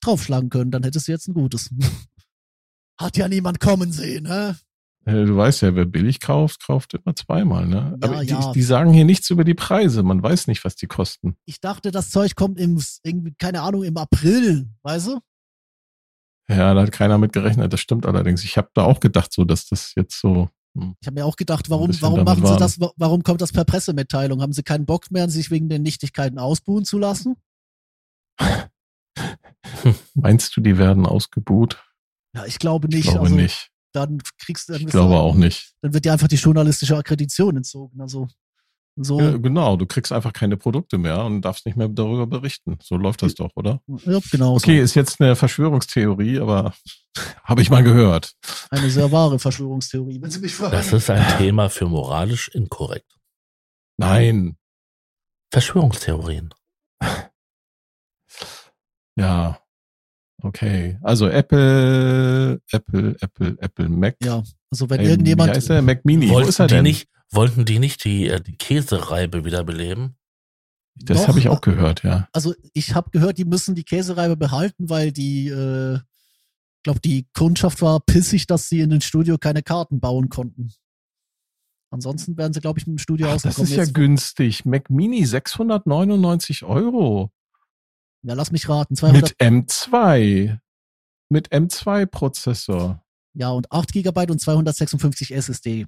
draufschlagen 0.00 0.50
können, 0.50 0.70
dann 0.70 0.82
hättest 0.82 1.08
du 1.08 1.12
jetzt 1.12 1.28
ein 1.28 1.34
gutes. 1.34 1.70
Hat 3.00 3.16
ja 3.16 3.28
niemand 3.28 3.60
kommen 3.60 3.92
sehen? 3.92 4.26
Äh, 4.26 4.54
Du 5.04 5.36
weißt 5.36 5.62
ja, 5.62 5.74
wer 5.74 5.84
billig 5.84 6.20
kauft, 6.20 6.64
kauft 6.64 6.94
immer 6.94 7.16
zweimal, 7.16 7.66
ne? 7.66 7.98
Ja, 8.00 8.08
Aber 8.08 8.24
die, 8.24 8.30
ja. 8.30 8.52
die 8.52 8.62
sagen 8.62 8.92
hier 8.92 9.04
nichts 9.04 9.30
über 9.30 9.42
die 9.42 9.54
Preise. 9.54 10.04
Man 10.04 10.22
weiß 10.22 10.46
nicht, 10.46 10.64
was 10.64 10.76
die 10.76 10.86
kosten. 10.86 11.34
Ich 11.44 11.60
dachte, 11.60 11.90
das 11.90 12.10
Zeug 12.10 12.36
kommt 12.36 12.60
im, 12.60 12.80
irgendwie, 13.02 13.34
keine 13.36 13.62
Ahnung, 13.62 13.82
im 13.82 13.96
April, 13.96 14.68
weißt 14.82 15.08
du? 15.08 15.20
Ja, 16.48 16.74
da 16.74 16.82
hat 16.82 16.92
keiner 16.92 17.18
mit 17.18 17.32
gerechnet. 17.32 17.72
Das 17.72 17.80
stimmt 17.80 18.06
allerdings. 18.06 18.44
Ich 18.44 18.56
habe 18.56 18.70
da 18.74 18.84
auch 18.84 19.00
gedacht, 19.00 19.32
so, 19.32 19.44
dass 19.44 19.66
das 19.66 19.94
jetzt 19.96 20.20
so. 20.20 20.48
Hm. 20.76 20.94
Ich 21.00 21.06
habe 21.06 21.14
mir 21.20 21.26
auch 21.26 21.36
gedacht, 21.36 21.68
warum, 21.70 21.90
warum 22.00 22.24
machen 22.24 22.38
sie 22.38 22.44
warten. 22.44 22.60
das, 22.60 22.80
wa- 22.80 22.92
warum 22.96 23.22
kommt 23.22 23.40
das 23.40 23.52
per 23.52 23.64
Pressemitteilung? 23.64 24.40
Haben 24.40 24.52
sie 24.52 24.62
keinen 24.62 24.86
Bock 24.86 25.10
mehr, 25.10 25.28
sich 25.28 25.50
wegen 25.50 25.68
den 25.68 25.82
Nichtigkeiten 25.82 26.38
ausbuhen 26.38 26.84
zu 26.84 26.98
lassen? 26.98 27.36
Meinst 30.14 30.56
du, 30.56 30.60
die 30.60 30.78
werden 30.78 31.06
ausgebuht? 31.06 31.82
Ja, 32.34 32.46
ich 32.46 32.58
glaube 32.58 32.88
nicht. 32.88 33.04
Ich 33.04 33.10
glaube 33.10 33.26
also, 33.26 33.34
nicht. 33.36 33.68
Dann 33.92 34.18
kriegst 34.38 34.68
du, 34.68 34.72
dann, 34.72 34.82
Ich 34.82 34.88
glaube 34.88 35.16
auch 35.16 35.34
nicht. 35.34 35.74
dann 35.82 35.92
wird 35.92 36.04
dir 36.04 36.12
einfach 36.12 36.28
die 36.28 36.36
journalistische 36.36 36.96
Akkreditation 36.96 37.56
entzogen. 37.56 38.00
Also, 38.00 38.28
So, 38.96 39.20
Ja, 39.20 39.36
genau, 39.38 39.76
du 39.76 39.86
kriegst 39.86 40.12
einfach 40.12 40.32
keine 40.34 40.56
Produkte 40.58 40.98
mehr 40.98 41.24
und 41.24 41.40
darfst 41.42 41.64
nicht 41.64 41.76
mehr 41.76 41.88
darüber 41.88 42.26
berichten. 42.26 42.78
So 42.82 42.96
läuft 42.96 43.22
das 43.22 43.34
doch, 43.34 43.50
oder? 43.54 43.80
ja, 44.04 44.18
genau. 44.30 44.54
Okay, 44.56 44.78
so. 44.78 44.82
ist 44.84 44.94
jetzt 44.94 45.20
eine 45.20 45.34
Verschwörungstheorie, 45.34 46.40
aber 46.40 46.74
habe 47.44 47.62
ich 47.62 47.70
mal 47.70 47.82
gehört. 47.82 48.34
Eine 48.70 48.90
sehr 48.90 49.10
wahre 49.10 49.38
Verschwörungstheorie, 49.38 50.20
wenn 50.20 50.30
Sie 50.30 50.40
mich 50.40 50.54
fragen. 50.54 50.72
Das 50.72 50.92
ist 50.92 51.08
ein 51.08 51.38
Thema 51.38 51.70
für 51.70 51.86
moralisch 51.86 52.48
inkorrekt. 52.48 53.18
Nein, 53.98 54.56
Verschwörungstheorien. 55.52 56.52
ja. 59.16 59.58
Okay, 60.44 60.98
also 61.02 61.28
Apple, 61.28 62.60
Apple, 62.72 63.16
Apple, 63.20 63.56
Apple, 63.60 63.88
Mac. 63.88 64.16
ja, 64.22 64.42
also 64.72 64.90
wenn 64.90 65.00
Ähm, 65.00 65.06
irgendjemand, 65.10 65.52
Wie 65.52 65.56
heißt 65.56 65.68
der? 65.68 65.82
Mac 65.82 66.04
Mini. 66.04 66.28
Wo 66.30 66.40
ist 66.40 66.58
er 66.58 66.66
die, 66.66 66.74
denn? 66.74 66.82
nicht, 66.82 67.08
wollten 67.32 67.64
die 67.64 67.78
nicht 67.78 68.04
die, 68.04 68.28
äh, 68.28 68.40
die 68.40 68.56
Käsereibe 68.56 69.44
wiederbeleben? 69.44 70.16
das 70.94 71.26
habe 71.26 71.38
ich 71.38 71.48
auch 71.48 71.62
gehört, 71.62 72.02
ja. 72.02 72.28
also 72.34 72.54
ich 72.74 72.94
habe 72.94 73.08
gehört, 73.10 73.38
die 73.38 73.46
müssen 73.46 73.74
die 73.74 73.82
Käsereibe 73.84 74.36
behalten, 74.36 74.90
weil 74.90 75.10
die, 75.10 75.48
äh, 75.48 75.98
glaube 76.82 77.00
die 77.00 77.26
Kundschaft 77.32 77.80
war 77.80 78.00
pissig, 78.00 78.46
dass 78.46 78.68
sie 78.68 78.80
in 78.80 78.90
den 78.90 79.00
Studio 79.00 79.38
keine 79.38 79.62
Karten 79.62 80.00
bauen 80.00 80.28
konnten. 80.28 80.70
Ansonsten 81.90 82.36
wären 82.36 82.52
sie, 82.52 82.60
glaube 82.60 82.78
ich, 82.78 82.86
mit 82.86 82.96
dem 82.96 82.98
Studio 82.98 83.28
Ach, 83.30 83.40
das 83.40 83.58
ist 83.58 83.70
ja 83.70 83.78
Jetzt- 83.84 83.94
günstig. 83.94 84.64
Mac 84.66 84.90
Mini 84.90 85.24
699 85.24 86.64
Euro. 86.64 87.30
ja, 88.22 88.34
lass 88.34 88.50
mich 88.52 88.68
raten, 88.68 88.94
200, 88.94 89.22
Mit 89.22 89.40
M2. 89.40 90.58
Mit 91.30 91.48
M2-Prozessor. 91.52 93.02
ja 93.34 93.48
und 93.50 93.72
8 93.72 93.92
GB 93.92 94.30
und 94.30 94.40
256 94.40 95.32
SSD. 95.34 95.86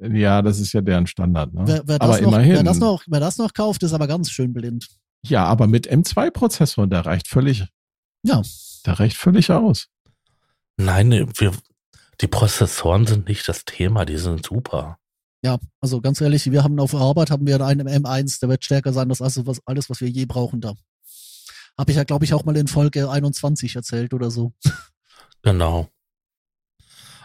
Ja, 0.00 0.42
das 0.42 0.60
ist 0.60 0.72
ja 0.72 0.80
deren 0.80 1.06
Standard. 1.06 1.52
Ne? 1.52 1.62
Wer, 1.66 1.82
wer, 1.86 1.98
das 1.98 2.08
aber 2.08 2.20
noch, 2.20 2.28
immerhin. 2.28 2.54
wer, 2.54 2.62
das 2.62 2.78
noch, 2.78 3.02
wer 3.06 3.20
das 3.20 3.38
noch 3.38 3.52
kauft, 3.52 3.82
ist 3.82 3.92
aber 3.92 4.06
ganz 4.06 4.30
schön 4.30 4.52
blind. 4.52 4.88
Ja, 5.22 5.44
aber 5.44 5.66
mit 5.66 5.90
M2-Prozessor, 5.90 6.86
der 6.86 7.06
reicht 7.06 7.28
völlig. 7.28 7.66
Ja. 8.22 8.42
Der 8.86 8.98
reicht 8.98 9.16
völlig 9.16 9.50
aus. 9.50 9.88
Nein, 10.76 11.08
nee, 11.08 11.26
wir, 11.36 11.52
die 12.20 12.26
Prozessoren 12.26 13.06
sind 13.06 13.28
nicht 13.28 13.46
das 13.48 13.64
Thema, 13.64 14.04
die 14.04 14.16
sind 14.16 14.46
super. 14.46 14.98
Ja, 15.42 15.58
also 15.80 16.00
ganz 16.00 16.20
ehrlich, 16.20 16.50
wir 16.50 16.62
haben 16.62 16.78
auf 16.80 16.94
Arbeit 16.94 17.30
haben 17.30 17.46
wir 17.46 17.64
einen 17.64 17.88
M1, 17.88 18.40
der 18.40 18.48
wird 18.48 18.64
stärker 18.64 18.92
sein 18.92 19.10
als 19.10 19.22
alles, 19.22 19.46
was, 19.46 19.60
alles, 19.66 19.88
was 19.88 20.00
wir 20.00 20.08
je 20.08 20.26
brauchen 20.26 20.60
da. 20.60 20.74
Habe 21.78 21.92
ich 21.92 21.96
ja, 21.96 22.04
glaube 22.04 22.24
ich, 22.24 22.34
auch 22.34 22.44
mal 22.44 22.56
in 22.56 22.66
Folge 22.66 23.10
21 23.10 23.76
erzählt 23.76 24.12
oder 24.12 24.30
so. 24.30 24.52
Genau. 25.42 25.88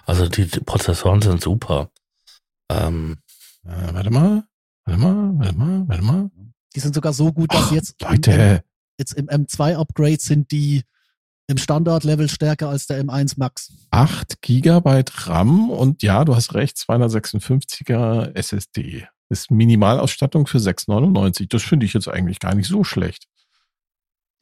Also 0.05 0.29
die, 0.29 0.45
die 0.45 0.61
Prozessoren 0.61 1.21
sind 1.21 1.41
super. 1.41 1.91
Ähm, 2.69 3.17
Äh, 3.65 3.93
warte 3.93 4.11
mal. 4.11 4.43
Warte 4.85 5.01
mal, 5.01 5.31
warte 5.39 5.57
mal, 5.57 5.87
warte 5.87 6.03
mal. 6.03 6.29
Die 6.75 6.79
sind 6.79 6.93
sogar 6.93 7.13
so 7.13 7.33
gut, 7.33 7.51
dass 7.51 7.67
Ach, 7.67 7.71
jetzt, 7.71 7.95
im, 8.01 8.07
Leute, 8.07 8.63
jetzt 8.99 9.13
im 9.13 9.27
M2-Upgrade 9.27 10.19
sind 10.19 10.51
die 10.51 10.83
im 11.47 11.57
Standard-Level 11.57 12.29
stärker 12.29 12.69
als 12.69 12.87
der 12.87 13.03
M1 13.03 13.35
Max. 13.37 13.71
8 13.91 14.41
Gigabyte 14.41 15.27
RAM 15.27 15.69
und 15.69 16.03
ja, 16.03 16.25
du 16.25 16.35
hast 16.35 16.53
recht, 16.53 16.77
256er 16.77 18.35
SSD. 18.35 19.07
Ist 19.29 19.49
Minimalausstattung 19.49 20.45
für 20.45 20.59
6,99. 20.59 21.47
Das 21.49 21.63
finde 21.63 21.85
ich 21.85 21.93
jetzt 21.93 22.07
eigentlich 22.07 22.39
gar 22.39 22.53
nicht 22.53 22.67
so 22.67 22.83
schlecht. 22.83 23.27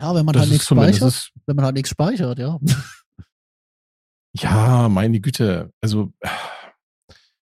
Ja, 0.02 0.14
wenn 0.14 0.26
man 0.26 0.34
Das 0.34 0.44
halt 0.44 0.52
nichts 0.52 0.68
speichert. 0.68 1.32
Wenn 1.46 1.56
man 1.56 1.66
halt 1.66 1.76
nichts 1.76 1.90
speichert, 1.90 2.40
ja. 2.40 2.60
ja, 4.36 4.90
meine 4.90 5.22
Güte. 5.22 5.72
Also 5.82 6.12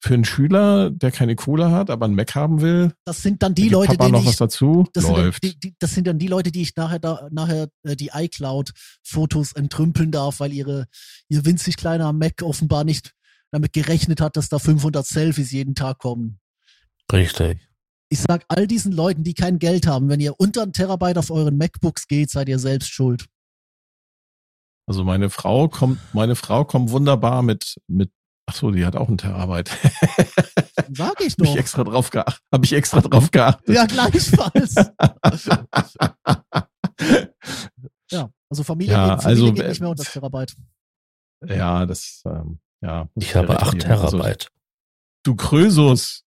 für 0.07 0.13
einen 0.13 0.25
Schüler, 0.25 0.89
der 0.89 1.11
keine 1.11 1.35
Kohle 1.35 1.71
hat, 1.71 1.89
aber 1.89 2.05
einen 2.05 2.15
Mac 2.15 2.33
haben 2.33 2.61
will, 2.61 2.93
Das 3.05 3.21
sind 3.21 3.43
dann 3.43 3.53
die 3.53 3.67
Leute, 3.67 3.97
Papa 3.97 4.09
noch 4.09 4.21
ich 4.21 4.27
was 4.27 4.37
dazu, 4.37 4.87
das 4.93 5.03
sind, 5.03 5.17
dann, 5.17 5.25
läuft. 5.25 5.43
die, 5.43 5.59
die, 5.59 5.75
das 5.79 5.93
sind 5.93 6.07
dann 6.07 6.17
die 6.17 6.27
Leute, 6.27 6.51
die 6.51 6.61
ich 6.61 6.75
nachher 6.75 6.99
da, 6.99 7.27
nachher 7.29 7.67
äh, 7.83 7.95
die 7.95 8.11
iCloud-Fotos 8.13 9.51
entrümpeln 9.53 10.11
darf, 10.11 10.39
weil 10.39 10.53
ihre, 10.53 10.87
ihr 11.27 11.45
winzig 11.45 11.75
kleiner 11.75 12.13
Mac 12.13 12.41
offenbar 12.41 12.85
nicht 12.85 13.11
damit 13.51 13.73
gerechnet 13.73 14.21
hat, 14.21 14.37
dass 14.37 14.49
da 14.49 14.59
500 14.59 15.05
Selfies 15.05 15.51
jeden 15.51 15.75
Tag 15.75 15.99
kommen. 15.99 16.39
richtig. 17.11 17.59
Ich 18.09 18.21
sag 18.21 18.45
all 18.47 18.67
diesen 18.67 18.93
Leuten, 18.93 19.23
die 19.23 19.33
kein 19.33 19.59
Geld 19.59 19.85
haben, 19.85 20.07
wenn 20.07 20.21
ihr 20.21 20.39
unter 20.39 20.63
ein 20.63 20.71
Terabyte 20.71 21.17
auf 21.17 21.29
euren 21.29 21.57
MacBooks 21.57 22.07
geht, 22.07 22.29
seid 22.29 22.47
ihr 22.47 22.59
selbst 22.59 22.89
schuld. 22.89 23.25
Also 24.87 25.03
meine 25.03 25.29
Frau 25.29 25.67
kommt, 25.67 25.99
meine 26.13 26.35
Frau 26.37 26.63
kommt 26.63 26.91
wunderbar 26.91 27.43
mit, 27.43 27.75
mit, 27.87 28.09
ach 28.47 28.55
so, 28.55 28.71
die 28.71 28.83
hat 28.85 28.95
auch 28.95 29.09
einen 29.09 29.17
Terabyte. 29.19 29.69
Sag 30.89 31.21
ich 31.21 31.33
Habe 31.33 31.43
ich 31.43 31.45
doch. 31.51 31.57
extra 31.57 31.83
drauf 31.83 32.09
geachtet. 32.09 32.41
Habe 32.51 32.65
ich 32.65 32.73
extra 32.73 33.01
drauf 33.01 33.29
geachtet. 33.29 33.75
Ja, 33.75 33.85
gleichfalls. 33.85 34.73
ja, 38.11 38.29
also 38.49 38.63
Familie, 38.63 38.93
Ja, 38.93 39.17
Familie 39.19 39.43
also, 39.43 39.53
geht 39.53 39.67
nicht 39.67 39.81
mehr 39.81 39.89
unter 39.89 40.03
das 40.03 40.13
Terabyte. 40.13 40.55
Ja, 41.45 41.85
das, 41.85 42.23
ähm, 42.25 42.59
ja. 42.81 43.07
Ich 43.15 43.35
habe 43.35 43.49
recht 43.49 43.61
8 43.61 43.71
geben. 43.79 43.91
Also, 43.91 44.17
Terabyte. 44.17 44.49
du 45.23 45.35
Krösus, 45.35 46.23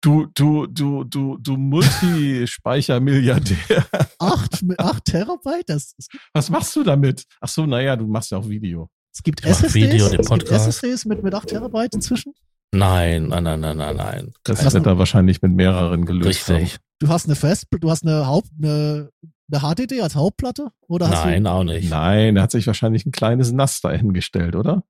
du, 0.00 0.26
du, 0.34 0.66
du, 0.66 1.04
du, 1.04 1.36
du 1.38 1.56
Multispeichermilliardär. 1.56 3.86
Acht, 4.18 4.64
acht 4.78 5.04
Terabyte? 5.04 5.68
Das, 5.68 5.94
es 5.98 6.08
Was 6.32 6.50
machst 6.50 6.74
du 6.74 6.82
damit? 6.82 7.24
Ach 7.40 7.48
so, 7.48 7.66
naja, 7.66 7.94
du 7.94 8.06
machst 8.06 8.30
ja 8.32 8.38
auch 8.38 8.48
Video. 8.48 8.90
Es 9.18 9.24
gibt 9.24 9.44
SSDs, 9.44 9.74
Video, 9.74 9.90
den 9.90 10.20
es 10.20 10.28
gibt 10.28 10.28
Podcast. 10.28 10.68
SSDs 10.68 11.04
mit, 11.06 11.24
mit 11.24 11.34
8 11.34 11.48
Terabyte 11.48 11.92
inzwischen. 11.92 12.34
Nein, 12.72 13.26
nein, 13.26 13.42
nein, 13.42 13.58
nein, 13.60 13.76
nein, 13.76 13.96
nein. 13.96 14.32
Das 14.44 14.64
Hast 14.64 14.74
wird 14.74 14.86
du- 14.86 14.90
er 14.90 14.98
wahrscheinlich 14.98 15.42
mit 15.42 15.52
mehreren 15.52 16.04
gelöst 16.06 16.48
Richtig. 16.48 16.76
Du 17.00 17.08
hast 17.08 17.24
eine 17.26 17.34
Fest, 17.34 17.64
du 17.68 17.90
hast 17.90 18.04
eine 18.06 18.26
Haupt, 18.28 18.48
eine, 18.62 19.10
eine 19.50 19.60
HDD 19.60 20.02
als 20.02 20.14
Hauptplatte? 20.14 20.68
Oder 20.86 21.08
hast 21.08 21.24
Nein, 21.24 21.48
auch 21.48 21.58
haben. 21.58 21.66
nicht. 21.66 21.90
Nein, 21.90 22.36
er 22.36 22.42
hat 22.44 22.52
sich 22.52 22.66
wahrscheinlich 22.68 23.06
ein 23.06 23.10
kleines 23.12 23.50
NAS 23.50 23.80
dahingestellt, 23.80 24.54
oder? 24.54 24.84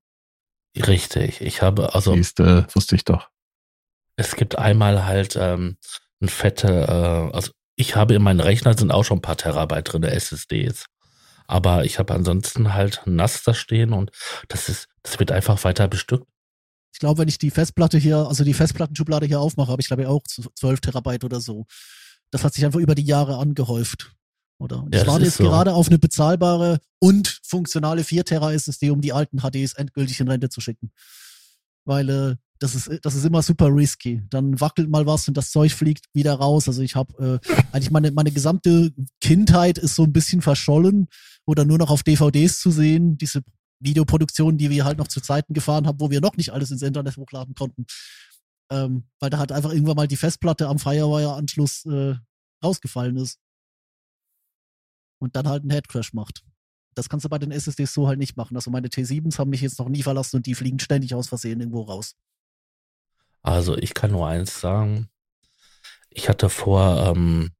Richtig. 0.77 1.41
Ich 1.41 1.63
habe, 1.63 1.95
also 1.95 2.13
Siehste, 2.13 2.67
wusste 2.73 2.95
ich 2.95 3.05
doch. 3.05 3.29
es 4.15 4.35
gibt 4.35 4.59
einmal 4.59 5.05
halt 5.07 5.35
ähm, 5.41 5.77
ein 6.21 6.29
fette, 6.29 6.67
äh, 6.67 7.35
also 7.35 7.51
ich 7.75 7.95
habe 7.95 8.13
in 8.13 8.21
meinen 8.21 8.41
Rechner 8.41 8.77
sind 8.77 8.91
auch 8.91 9.03
schon 9.05 9.17
ein 9.17 9.21
paar 9.23 9.37
Terabyte 9.37 9.91
drin, 9.93 10.03
SSDs. 10.03 10.85
Aber 11.49 11.83
ich 11.83 11.97
habe 11.97 12.13
ansonsten 12.13 12.75
halt 12.75 13.01
ein 13.07 13.15
NAS 13.15 13.41
da 13.41 13.55
stehen 13.55 13.91
und 13.91 14.11
das 14.49 14.69
ist, 14.69 14.87
das 15.01 15.17
wird 15.17 15.31
einfach 15.31 15.63
weiter 15.63 15.87
bestückt. 15.87 16.27
ich 16.93 16.99
glaube, 16.99 17.17
wenn 17.19 17.27
ich 17.27 17.39
die 17.39 17.49
Festplatte 17.49 17.97
hier, 17.97 18.17
also 18.17 18.43
die 18.43 18.53
Festplattenschublade 18.53 19.25
hier 19.25 19.39
aufmache, 19.39 19.71
habe 19.71 19.81
ich 19.81 19.87
glaube 19.87 20.03
ich 20.03 20.07
auch 20.07 20.21
12 20.27 20.79
Terabyte 20.79 21.23
oder 21.23 21.41
so. 21.41 21.65
Das 22.29 22.43
hat 22.43 22.53
sich 22.53 22.63
einfach 22.65 22.79
über 22.79 22.93
die 22.93 23.03
Jahre 23.03 23.37
angehäuft. 23.37 24.15
Oder? 24.59 24.83
Und 24.83 24.93
Ja, 24.93 25.01
ich 25.01 25.07
warte 25.07 25.25
jetzt 25.25 25.37
so. 25.37 25.43
gerade 25.43 25.73
auf 25.73 25.87
eine 25.87 25.97
bezahlbare 25.97 26.81
und 26.99 27.39
funktionale 27.43 28.03
4 28.03 28.25
Tera 28.25 28.53
SSD, 28.53 28.91
um 28.91 29.01
die 29.01 29.13
alten 29.13 29.39
HDs 29.39 29.73
endgültig 29.73 30.19
in 30.19 30.27
Rente 30.27 30.49
zu 30.49 30.61
schicken. 30.61 30.91
Weil 31.83 32.09
äh, 32.09 32.35
das 32.59 32.75
ist, 32.75 32.99
das 33.03 33.15
ist 33.15 33.25
immer 33.25 33.41
super 33.41 33.67
risky. 33.67 34.21
Dann 34.29 34.59
wackelt 34.59 34.89
mal 34.89 35.05
was 35.05 35.27
und 35.27 35.37
das 35.37 35.49
Zeug 35.49 35.71
fliegt 35.71 36.05
wieder 36.13 36.33
raus. 36.33 36.67
Also 36.67 36.81
ich 36.81 36.95
habe 36.95 37.41
äh, 37.41 37.55
eigentlich 37.71 37.91
meine, 37.91 38.11
meine 38.11 38.31
gesamte 38.31 38.91
Kindheit 39.21 39.77
ist 39.77 39.95
so 39.95 40.03
ein 40.03 40.11
bisschen 40.11 40.41
verschollen 40.41 41.07
oder 41.45 41.63
nur 41.63 41.77
noch 41.77 41.89
auf 41.89 42.03
DVDs 42.03 42.59
zu 42.59 42.71
sehen. 42.71 43.17
Diese 43.17 43.43
Videoproduktionen, 43.79 44.57
die 44.57 44.69
wir 44.69 44.83
halt 44.83 44.97
noch 44.97 45.07
zu 45.07 45.21
Zeiten 45.21 45.53
gefahren 45.53 45.87
haben, 45.87 46.01
wo 46.01 46.11
wir 46.11 46.19
noch 46.19 46.35
nicht 46.35 46.51
alles 46.51 46.69
ins 46.69 46.81
Internet 46.81 47.15
hochladen 47.15 47.55
konnten. 47.55 47.85
Ähm, 48.69 49.05
weil 49.19 49.29
da 49.29 49.39
halt 49.39 49.53
einfach 49.53 49.71
irgendwann 49.71 49.95
mal 49.95 50.07
die 50.07 50.17
Festplatte 50.17 50.67
am 50.67 50.79
Firewire-Anschluss 50.79 51.85
äh, 51.85 52.15
rausgefallen 52.63 53.15
ist. 53.15 53.39
Und 55.21 55.35
dann 55.37 55.47
halt 55.47 55.63
einen 55.63 55.71
Headcrash 55.71 56.13
macht. 56.13 56.43
Das 56.93 57.07
kannst 57.07 57.23
du 57.23 57.29
bei 57.29 57.39
den 57.39 57.51
SSDs 57.51 57.93
so 57.93 58.07
halt 58.07 58.19
nicht 58.19 58.35
machen. 58.35 58.55
Also 58.57 58.69
meine 58.69 58.89
T7s 58.89 59.37
haben 59.39 59.49
mich 59.49 59.61
jetzt 59.61 59.79
noch 59.79 59.87
nie 59.87 60.03
verlassen 60.03 60.37
und 60.37 60.45
die 60.45 60.55
fliegen 60.55 60.79
ständig 60.79 61.15
aus 61.15 61.29
Versehen 61.29 61.61
irgendwo 61.61 61.83
raus. 61.83 62.15
Also 63.41 63.77
ich 63.77 63.93
kann 63.93 64.11
nur 64.11 64.27
eins 64.27 64.59
sagen. 64.59 65.09
Ich 66.09 66.29
hatte 66.29 66.49
vor 66.49 66.97
ähm, 67.07 67.51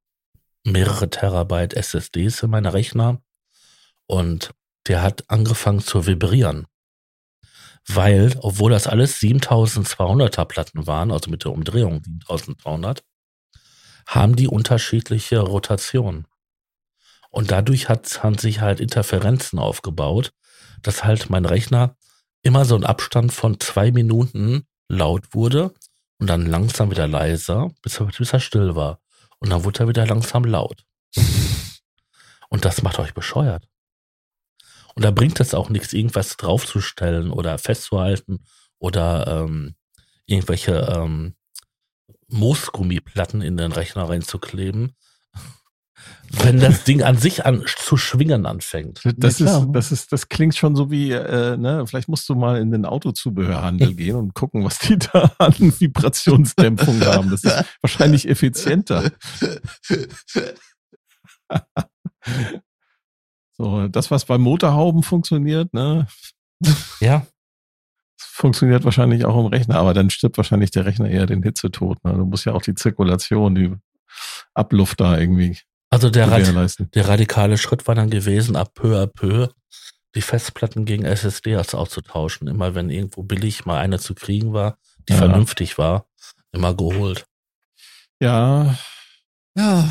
mehrere 0.64 1.08
Terabyte 1.08 1.74
SSDs 1.74 2.42
in 2.42 2.50
meiner 2.50 2.74
Rechner 2.74 3.22
und 4.06 4.52
der 4.86 5.02
hat 5.02 5.24
angefangen 5.28 5.80
zu 5.80 6.06
vibrieren. 6.06 6.66
Weil, 7.86 8.36
obwohl 8.40 8.70
das 8.70 8.86
alles 8.86 9.18
7200er 9.20 10.44
Platten 10.44 10.86
waren, 10.86 11.10
also 11.10 11.30
mit 11.30 11.44
der 11.44 11.52
Umdrehung 11.52 12.02
7200, 12.04 13.02
haben 14.06 14.36
die 14.36 14.48
unterschiedliche 14.48 15.40
Rotation. 15.40 16.26
Und 17.30 17.50
dadurch 17.50 17.88
hat, 17.88 18.22
haben 18.22 18.38
sich 18.38 18.60
halt 18.60 18.80
Interferenzen 18.80 19.58
aufgebaut, 19.58 20.32
dass 20.82 21.04
halt 21.04 21.30
mein 21.30 21.44
Rechner 21.44 21.96
immer 22.42 22.64
so 22.64 22.74
einen 22.74 22.84
Abstand 22.84 23.32
von 23.32 23.60
zwei 23.60 23.92
Minuten 23.92 24.66
laut 24.90 25.34
wurde 25.34 25.72
und 26.18 26.26
dann 26.26 26.46
langsam 26.46 26.90
wieder 26.90 27.06
leiser, 27.06 27.70
bis 27.82 28.00
er, 28.00 28.06
bis 28.06 28.32
er 28.32 28.40
still 28.40 28.74
war. 28.74 29.00
Und 29.38 29.50
dann 29.50 29.64
wurde 29.64 29.80
er 29.80 29.88
wieder 29.88 30.06
langsam 30.06 30.44
laut. 30.44 30.84
Und 32.52 32.64
das 32.64 32.82
macht 32.82 32.98
euch 32.98 33.14
bescheuert. 33.14 33.68
Und 34.96 35.04
da 35.04 35.12
bringt 35.12 35.38
es 35.38 35.54
auch 35.54 35.70
nichts, 35.70 35.92
irgendwas 35.92 36.36
draufzustellen 36.36 37.30
oder 37.30 37.58
festzuhalten 37.58 38.44
oder 38.80 39.26
ähm, 39.28 39.76
irgendwelche 40.26 40.80
ähm, 40.92 41.36
Moosgummiplatten 42.26 43.40
in 43.40 43.56
den 43.56 43.70
Rechner 43.70 44.08
reinzukleben, 44.08 44.96
wenn 46.32 46.60
das 46.60 46.84
Ding 46.84 47.02
an 47.02 47.16
sich 47.16 47.44
an 47.44 47.64
zu 47.66 47.96
schwingen 47.96 48.46
anfängt. 48.46 49.00
Das, 49.16 49.40
Ja, 49.40 49.58
ist, 49.58 49.66
das 49.72 49.90
ist, 49.92 50.12
das 50.12 50.28
klingt 50.28 50.54
schon 50.54 50.76
so 50.76 50.90
wie, 50.90 51.10
äh, 51.10 51.56
ne, 51.56 51.84
vielleicht 51.86 52.08
musst 52.08 52.28
du 52.28 52.34
mal 52.34 52.60
in 52.60 52.70
den 52.70 52.84
Autozubehörhandel 52.84 53.94
gehen 53.94 54.16
und 54.16 54.34
gucken, 54.34 54.64
was 54.64 54.78
die 54.78 54.96
da 55.12 55.32
an 55.38 55.54
Vibrationsdämpfung 55.58 57.00
haben. 57.04 57.30
Das 57.30 57.44
ist 57.44 57.64
wahrscheinlich 57.80 58.28
effizienter. 58.28 59.10
So, 63.56 63.88
das, 63.88 64.10
was 64.10 64.24
bei 64.24 64.38
Motorhauben 64.38 65.02
funktioniert, 65.02 65.74
ne, 65.74 66.06
Ja, 67.00 67.26
funktioniert 68.18 68.84
wahrscheinlich 68.84 69.26
auch 69.26 69.38
im 69.38 69.46
Rechner, 69.46 69.76
aber 69.76 69.92
dann 69.92 70.08
stirbt 70.08 70.38
wahrscheinlich 70.38 70.70
der 70.70 70.86
Rechner 70.86 71.10
eher 71.10 71.26
den 71.26 71.42
Hitzetod. 71.42 72.02
Ne? 72.04 72.14
Du 72.14 72.24
musst 72.24 72.46
ja 72.46 72.54
auch 72.54 72.62
die 72.62 72.74
Zirkulation, 72.74 73.54
die 73.54 73.74
Abluft 74.54 75.00
da 75.00 75.18
irgendwie 75.18 75.58
also 75.90 76.10
der, 76.10 76.30
Rad, 76.30 76.94
der 76.94 77.08
radikale 77.08 77.58
Schritt 77.58 77.86
war 77.86 77.94
dann 77.94 78.10
gewesen, 78.10 78.56
ab 78.56 78.74
peu 78.74 78.96
à 79.00 79.06
peu 79.06 79.48
die 80.14 80.22
Festplatten 80.22 80.84
gegen 80.84 81.04
SSDs 81.04 81.74
auszutauschen. 81.74 82.48
Immer 82.48 82.74
wenn 82.74 82.90
irgendwo 82.90 83.22
billig 83.22 83.64
mal 83.66 83.78
eine 83.78 83.98
zu 83.98 84.14
kriegen 84.14 84.52
war, 84.52 84.76
die 85.08 85.12
Ja. 85.12 85.18
vernünftig 85.20 85.78
war, 85.78 86.06
immer 86.52 86.74
geholt. 86.74 87.26
Ja, 88.20 88.76
Ja, 89.56 89.90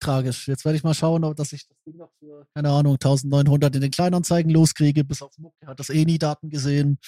tragisch. 0.00 0.46
Jetzt 0.48 0.64
werde 0.64 0.76
ich 0.76 0.84
mal 0.84 0.94
schauen, 0.94 1.24
ob 1.24 1.36
dass 1.36 1.52
ich 1.52 1.66
das 1.66 1.76
Ding 1.86 1.96
noch 1.96 2.10
für, 2.18 2.46
keine 2.54 2.70
Ahnung, 2.70 2.94
1900 2.94 3.74
in 3.74 3.80
den 3.80 3.90
Kleinanzeigen 3.90 4.50
loskriege. 4.52 5.04
Bis 5.04 5.22
auf 5.22 5.36
Mucke 5.38 5.66
hat 5.66 5.78
das 5.80 5.88
eh 5.90 6.04
nie 6.04 6.18
Daten 6.18 6.50
gesehen. 6.50 6.98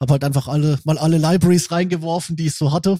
Hab 0.00 0.10
halt 0.10 0.22
einfach 0.24 0.46
alle, 0.46 0.78
mal 0.84 0.98
alle 0.98 1.18
Libraries 1.18 1.70
reingeworfen, 1.72 2.36
die 2.36 2.46
ich 2.46 2.54
so 2.54 2.72
hatte. 2.72 2.98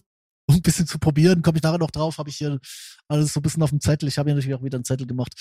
Um 0.48 0.56
ein 0.56 0.62
bisschen 0.62 0.86
zu 0.86 0.98
probieren, 0.98 1.42
komme 1.42 1.58
ich 1.58 1.62
nachher 1.62 1.78
noch 1.78 1.90
drauf, 1.90 2.18
habe 2.18 2.30
ich 2.30 2.36
hier 2.36 2.58
alles 3.06 3.32
so 3.32 3.40
ein 3.40 3.42
bisschen 3.42 3.62
auf 3.62 3.70
dem 3.70 3.80
Zettel. 3.80 4.08
Ich 4.08 4.18
habe 4.18 4.30
ja 4.30 4.34
natürlich 4.34 4.56
auch 4.56 4.64
wieder 4.64 4.76
einen 4.76 4.84
Zettel 4.84 5.06
gemacht. 5.06 5.34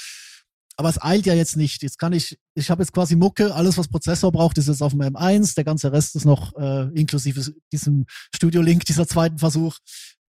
Aber 0.76 0.90
es 0.90 1.02
eilt 1.02 1.26
ja 1.26 1.34
jetzt 1.34 1.58
nicht. 1.58 1.82
Jetzt 1.82 1.98
kann 1.98 2.14
ich, 2.14 2.38
ich 2.54 2.70
habe 2.70 2.84
jetzt 2.84 2.94
quasi 2.94 3.16
Mucke, 3.16 3.54
alles 3.56 3.78
was 3.78 3.88
Prozessor 3.88 4.32
braucht, 4.32 4.58
ist 4.60 4.68
jetzt 4.68 4.84
auf 4.84 4.92
dem 4.92 5.02
M1. 5.02 5.56
Der 5.56 5.64
ganze 5.64 5.92
Rest 5.92 6.16
ist 6.16 6.26
noch 6.26 6.56
äh, 6.56 6.84
inklusive 6.94 7.52
diesem 7.72 8.06
Studio 8.36 8.62
Link, 8.62 8.86
dieser 8.86 9.08
zweiten 9.08 9.40
Versuch, 9.40 9.78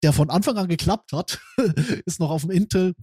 der 0.04 0.12
von 0.12 0.30
Anfang 0.30 0.56
an 0.56 0.68
geklappt 0.68 1.12
hat, 1.12 1.40
ist 2.06 2.20
noch 2.20 2.30
auf 2.30 2.42
dem 2.42 2.52
Intel. 2.52 2.94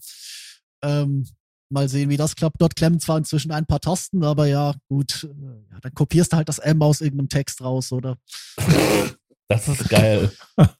Ähm, 0.81 1.27
mal 1.69 1.89
sehen, 1.89 2.09
wie 2.09 2.17
das 2.17 2.35
klappt. 2.35 2.61
Dort 2.61 2.77
klemmen 2.77 2.99
zwar 2.99 3.17
inzwischen 3.17 3.51
ein 3.51 3.65
paar 3.65 3.81
Tasten, 3.81 4.23
aber 4.23 4.45
ja, 4.45 4.75
gut, 4.87 5.23
äh, 5.25 5.73
ja, 5.73 5.79
dann 5.81 5.93
kopierst 5.93 6.31
du 6.31 6.37
halt 6.37 6.47
das 6.47 6.59
M 6.59 6.81
aus 6.81 7.01
irgendeinem 7.01 7.29
Text 7.29 7.61
raus, 7.61 7.91
oder? 7.91 8.17
Das 9.49 9.67
ist 9.67 9.89
geil. 9.89 10.31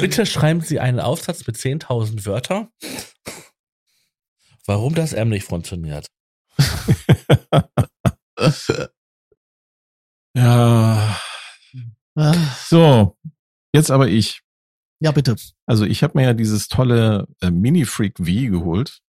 Bitte 0.00 0.26
schreiben 0.26 0.60
Sie 0.60 0.80
einen 0.80 1.00
Aufsatz 1.00 1.46
mit 1.46 1.56
10.000 1.56 2.26
Wörter, 2.26 2.68
warum 4.66 4.94
das 4.94 5.12
M 5.12 5.28
nicht 5.28 5.46
funktioniert. 5.46 6.06
ja. 10.36 11.16
So, 12.68 13.16
jetzt 13.74 13.90
aber 13.90 14.08
ich. 14.08 14.42
ja, 15.00 15.12
bitte. 15.12 15.36
Also 15.66 15.84
ich 15.84 16.02
habe 16.02 16.18
mir 16.18 16.24
ja 16.24 16.34
dieses 16.34 16.68
tolle 16.68 17.26
äh, 17.40 17.50
Mini-Freak 17.50 18.18
V 18.18 18.24
geholt. 18.24 19.00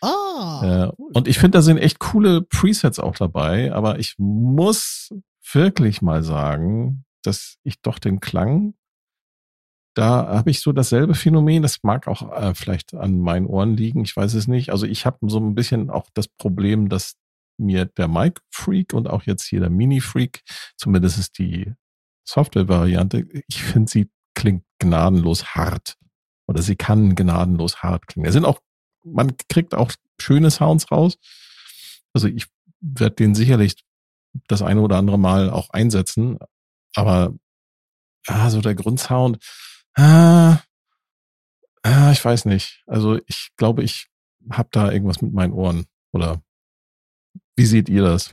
Ah, 0.00 0.60
Äh, 0.62 0.88
und 0.96 1.28
ich 1.28 1.38
finde, 1.38 1.58
da 1.58 1.62
sind 1.62 1.78
echt 1.78 1.98
coole 1.98 2.42
Presets 2.42 2.98
auch 2.98 3.16
dabei, 3.16 3.72
aber 3.72 3.98
ich 3.98 4.14
muss 4.18 5.12
wirklich 5.52 6.02
mal 6.02 6.22
sagen, 6.22 7.04
dass 7.28 7.58
ich 7.62 7.80
doch 7.80 7.98
den 7.98 8.20
Klang, 8.20 8.74
da 9.94 10.28
habe 10.28 10.50
ich 10.50 10.60
so 10.60 10.72
dasselbe 10.72 11.14
Phänomen, 11.14 11.62
das 11.62 11.82
mag 11.82 12.06
auch 12.08 12.32
äh, 12.32 12.54
vielleicht 12.54 12.94
an 12.94 13.20
meinen 13.20 13.46
Ohren 13.46 13.76
liegen, 13.76 14.04
ich 14.04 14.16
weiß 14.16 14.34
es 14.34 14.46
nicht. 14.46 14.70
Also 14.70 14.86
ich 14.86 15.06
habe 15.06 15.18
so 15.28 15.38
ein 15.38 15.54
bisschen 15.54 15.90
auch 15.90 16.08
das 16.14 16.28
Problem, 16.28 16.88
dass 16.88 17.16
mir 17.58 17.84
der 17.84 18.08
Mic 18.08 18.40
Freak 18.50 18.92
und 18.92 19.08
auch 19.08 19.24
jetzt 19.24 19.44
hier 19.44 19.60
der 19.60 19.70
Mini 19.70 20.00
Freak, 20.00 20.42
zumindest 20.76 21.18
ist 21.18 21.38
die 21.38 21.72
Software-Variante, 22.24 23.26
ich 23.48 23.62
finde, 23.62 23.90
sie 23.90 24.10
klingt 24.34 24.64
gnadenlos 24.78 25.54
hart. 25.56 25.96
Oder 26.46 26.62
sie 26.62 26.76
kann 26.76 27.14
gnadenlos 27.14 27.82
hart 27.82 28.06
klingen. 28.06 28.28
Es 28.28 28.34
sind 28.34 28.44
auch 28.44 28.60
man 29.04 29.36
kriegt 29.48 29.74
auch 29.74 29.92
schöne 30.20 30.50
Sounds 30.50 30.90
raus. 30.90 31.18
Also 32.12 32.28
ich 32.28 32.46
werde 32.80 33.16
den 33.16 33.34
sicherlich 33.34 33.84
das 34.46 34.62
eine 34.62 34.80
oder 34.80 34.96
andere 34.96 35.18
Mal 35.18 35.50
auch 35.50 35.70
einsetzen, 35.70 36.38
aber 36.98 37.32
ah, 38.26 38.50
so 38.50 38.60
der 38.60 38.74
Grundsound, 38.74 39.38
ah, 39.94 40.58
ah, 41.84 42.10
ich 42.10 42.24
weiß 42.24 42.44
nicht. 42.46 42.82
Also 42.86 43.20
ich 43.26 43.50
glaube, 43.56 43.84
ich 43.84 44.08
habe 44.50 44.68
da 44.72 44.90
irgendwas 44.90 45.22
mit 45.22 45.32
meinen 45.32 45.52
Ohren. 45.52 45.86
Oder 46.12 46.42
wie 47.54 47.66
seht 47.66 47.88
ihr 47.88 48.02
das? 48.02 48.32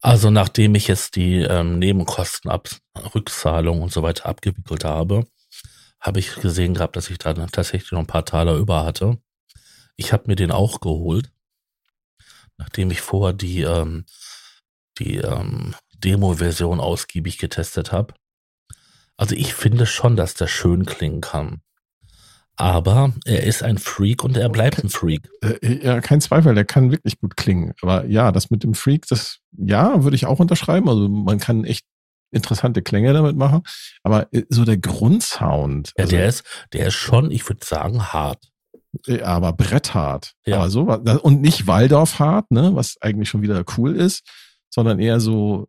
Also 0.00 0.30
nachdem 0.30 0.76
ich 0.76 0.86
jetzt 0.86 1.16
die 1.16 1.38
ähm, 1.38 1.80
Nebenkosten 1.80 2.50
ab 2.50 2.68
Rückzahlung 3.16 3.82
und 3.82 3.92
so 3.92 4.04
weiter 4.04 4.26
abgewickelt 4.26 4.84
habe, 4.84 5.26
habe 6.00 6.20
ich 6.20 6.36
gesehen 6.36 6.74
gehabt, 6.74 6.94
dass 6.94 7.10
ich 7.10 7.18
da 7.18 7.34
tatsächlich 7.34 7.90
noch 7.90 8.00
ein 8.00 8.06
paar 8.06 8.24
Taler 8.24 8.54
über 8.54 8.84
hatte. 8.84 9.18
Ich 9.96 10.12
habe 10.12 10.24
mir 10.28 10.36
den 10.36 10.52
auch 10.52 10.80
geholt, 10.80 11.32
nachdem 12.58 12.92
ich 12.92 13.00
vorher 13.00 13.32
die 13.32 13.62
ähm, 13.62 14.04
die 14.98 15.16
ähm, 15.16 15.74
Demo-Version 16.04 16.80
ausgiebig 16.80 17.38
getestet 17.38 17.92
habe. 17.92 18.14
Also 19.16 19.34
ich 19.34 19.54
finde 19.54 19.86
schon, 19.86 20.16
dass 20.16 20.34
der 20.34 20.48
schön 20.48 20.84
klingen 20.84 21.20
kann. 21.20 21.60
Aber 22.56 23.12
er 23.24 23.42
ist 23.42 23.62
ein 23.64 23.78
Freak 23.78 24.22
und 24.22 24.36
er 24.36 24.48
bleibt 24.48 24.82
ein 24.82 24.88
Freak. 24.88 25.28
Äh, 25.42 25.84
ja, 25.84 26.00
kein 26.00 26.20
Zweifel, 26.20 26.54
der 26.54 26.64
kann 26.64 26.92
wirklich 26.92 27.18
gut 27.18 27.36
klingen. 27.36 27.72
Aber 27.82 28.04
ja, 28.06 28.30
das 28.30 28.50
mit 28.50 28.62
dem 28.62 28.74
Freak, 28.74 29.06
das, 29.08 29.40
ja, 29.52 30.04
würde 30.04 30.14
ich 30.14 30.26
auch 30.26 30.38
unterschreiben. 30.38 30.88
Also 30.88 31.08
man 31.08 31.38
kann 31.38 31.64
echt 31.64 31.84
interessante 32.30 32.82
Klänge 32.82 33.12
damit 33.12 33.36
machen. 33.36 33.62
Aber 34.04 34.32
äh, 34.32 34.44
so 34.48 34.64
der 34.64 34.76
Grundsound. 34.76 35.92
Ja, 35.96 36.04
also, 36.04 36.16
der 36.16 36.28
ist, 36.28 36.44
der 36.72 36.86
ist 36.88 36.94
schon, 36.94 37.30
ich 37.30 37.48
würde 37.48 37.64
sagen, 37.64 38.12
hart. 38.12 38.50
Aber 39.22 39.52
bretthart. 39.52 40.34
Ja. 40.46 40.58
Aber 40.58 40.70
so, 40.70 40.82
und 40.82 41.40
nicht 41.40 41.66
Waldorf 41.66 42.20
hart, 42.20 42.52
ne, 42.52 42.70
was 42.74 42.96
eigentlich 43.00 43.28
schon 43.28 43.42
wieder 43.42 43.64
cool 43.76 43.96
ist, 43.96 44.22
sondern 44.70 45.00
eher 45.00 45.18
so, 45.18 45.66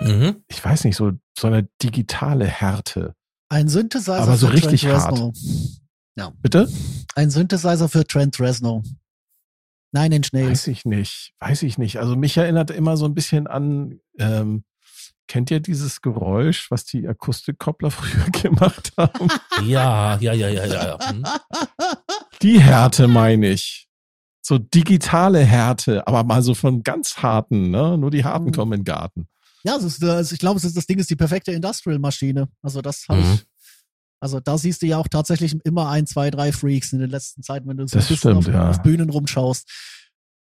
Mhm. 0.00 0.44
ich 0.48 0.64
weiß 0.64 0.84
nicht, 0.84 0.96
so, 0.96 1.12
so 1.38 1.46
eine 1.46 1.68
digitale 1.82 2.46
Härte. 2.46 3.14
ein 3.48 3.68
Synthesizer 3.68 4.20
Aber 4.20 4.36
so 4.36 4.46
für 4.48 4.52
richtig 4.54 4.82
Trent 4.82 4.94
hart. 4.94 5.12
Reznor. 5.12 5.32
Bitte? 6.42 6.68
Ein 7.14 7.30
Synthesizer 7.30 7.88
für 7.88 8.06
Trent 8.06 8.38
Reznor. 8.40 8.82
Nein, 9.92 10.12
in 10.12 10.22
Schnee. 10.24 10.46
Weiß 10.48 10.66
ich 10.66 10.84
nicht. 10.84 11.32
Weiß 11.40 11.62
ich 11.62 11.78
nicht. 11.78 11.98
Also 11.98 12.14
mich 12.16 12.36
erinnert 12.36 12.70
immer 12.70 12.96
so 12.96 13.06
ein 13.06 13.14
bisschen 13.14 13.46
an, 13.46 14.00
ähm, 14.18 14.64
kennt 15.28 15.50
ihr 15.50 15.60
dieses 15.60 16.02
Geräusch, 16.02 16.70
was 16.70 16.84
die 16.84 17.06
Akustikkoppler 17.08 17.90
früher 17.92 18.24
gemacht 18.30 18.92
haben? 18.96 19.28
Ja, 19.64 20.18
ja, 20.20 20.32
ja, 20.32 20.48
ja, 20.48 20.64
ja. 20.66 20.86
ja. 20.98 21.10
Hm. 21.10 21.24
Die 22.42 22.60
Härte 22.60 23.08
meine 23.08 23.48
ich. 23.50 23.88
So 24.42 24.58
digitale 24.58 25.40
Härte, 25.44 26.06
aber 26.06 26.22
mal 26.24 26.42
so 26.42 26.54
von 26.54 26.82
ganz 26.82 27.18
harten, 27.18 27.70
ne? 27.70 27.98
Nur 27.98 28.10
die 28.10 28.24
harten 28.24 28.46
Mhm. 28.46 28.52
kommen 28.52 28.72
in 28.74 28.80
den 28.80 28.84
Garten. 28.84 29.28
Ja, 29.64 29.74
das 29.76 29.84
ist, 29.84 30.04
also 30.04 30.32
ich 30.32 30.38
glaube, 30.38 30.54
das, 30.60 30.64
ist- 30.64 30.76
das 30.76 30.86
Ding 30.86 30.98
ist 30.98 31.10
die 31.10 31.16
perfekte 31.16 31.52
Industrial-Maschine. 31.52 32.48
Also 32.62 32.80
das 32.80 33.04
habe 33.08 33.20
Mhm. 33.20 33.34
ich. 33.34 33.44
Also 34.20 34.40
da 34.40 34.58
siehst 34.58 34.82
du 34.82 34.86
ja 34.86 34.98
auch 34.98 35.06
tatsächlich 35.08 35.56
immer 35.64 35.88
ein, 35.90 36.06
zwei, 36.06 36.30
drei 36.30 36.50
Freaks 36.52 36.92
in 36.92 36.98
den 36.98 37.10
letzten 37.10 37.42
Zeiten, 37.42 37.68
wenn 37.68 37.76
du 37.76 37.86
so 37.86 38.00
stimmt, 38.00 38.36
auf, 38.38 38.46
ja. 38.48 38.70
auf 38.70 38.82
Bühnen 38.82 39.10
rumschaust. 39.10 39.68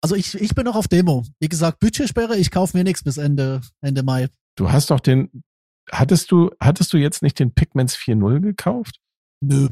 Also 0.00 0.14
ich, 0.14 0.34
ich 0.34 0.54
bin 0.54 0.64
noch 0.64 0.76
auf 0.76 0.86
Demo. 0.86 1.24
Wie 1.40 1.48
gesagt, 1.48 1.80
Budgetsperre, 1.80 2.36
ich 2.36 2.50
kaufe 2.52 2.76
mir 2.76 2.84
nichts 2.84 3.02
bis 3.02 3.16
Ende, 3.16 3.62
Ende 3.80 4.02
Mai. 4.04 4.28
Du 4.56 4.70
hast 4.70 4.90
doch 4.90 5.00
den, 5.00 5.42
hattest 5.90 6.30
du, 6.30 6.50
hattest 6.60 6.92
du 6.92 6.98
jetzt 6.98 7.22
nicht 7.22 7.38
den 7.40 7.52
Pigments 7.52 7.96
4.0 7.96 8.40
gekauft? 8.40 9.00
Nö. 9.40 9.68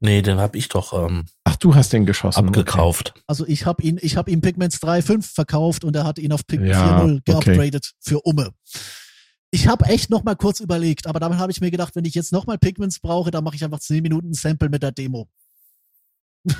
Nee, 0.00 0.22
den 0.22 0.38
habe 0.38 0.56
ich 0.56 0.68
doch 0.68 0.92
ähm, 1.08 1.24
du 1.64 1.74
hast 1.74 1.92
den 1.92 2.06
geschossen. 2.06 2.38
abgekauft. 2.46 3.14
Also 3.26 3.46
ich 3.46 3.66
habe 3.66 3.82
ihn, 3.82 3.98
ich 4.02 4.16
habe 4.16 4.30
ihm 4.30 4.40
Pigments 4.40 4.82
3.5 4.82 5.34
verkauft 5.34 5.84
und 5.84 5.94
er 5.96 6.04
hat 6.04 6.18
ihn 6.18 6.32
auf 6.32 6.46
Pigment 6.46 6.72
Ja, 6.72 7.02
4.0 7.02 7.18
okay. 7.18 7.20
geupgradet 7.24 7.92
für 8.00 8.20
Umme. 8.20 8.50
Ich 9.50 9.68
habe 9.68 9.84
echt 9.86 10.08
noch 10.10 10.24
mal 10.24 10.34
kurz 10.34 10.60
überlegt, 10.60 11.06
aber 11.06 11.20
damit 11.20 11.38
habe 11.38 11.52
ich 11.52 11.60
mir 11.60 11.70
gedacht, 11.70 11.94
wenn 11.94 12.04
ich 12.06 12.14
jetzt 12.14 12.32
noch 12.32 12.46
mal 12.46 12.56
Pigments 12.58 13.00
brauche, 13.00 13.30
dann 13.30 13.44
mache 13.44 13.56
ich 13.56 13.64
einfach 13.64 13.80
10 13.80 14.02
Minuten 14.02 14.30
ein 14.30 14.34
Sample 14.34 14.68
mit 14.70 14.82
der 14.82 14.92
Demo. 14.92 15.28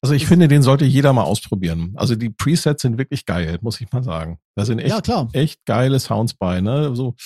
Also 0.00 0.14
ich 0.14 0.28
finde, 0.28 0.46
den 0.46 0.62
sollte 0.62 0.84
jeder 0.84 1.12
mal 1.12 1.24
ausprobieren. 1.24 1.92
Also 1.96 2.14
die 2.14 2.30
Presets 2.30 2.82
sind 2.82 2.98
wirklich 2.98 3.26
geil, 3.26 3.58
muss 3.62 3.80
ich 3.80 3.90
mal 3.90 4.04
sagen. 4.04 4.38
Da 4.54 4.64
sind 4.64 4.78
echt, 4.78 4.90
ja, 4.90 5.00
klar. 5.00 5.28
echt 5.32 5.64
geile 5.64 5.98
Sounds 5.98 6.34
bei, 6.34 6.60
ne? 6.60 6.94
So, 6.94 7.16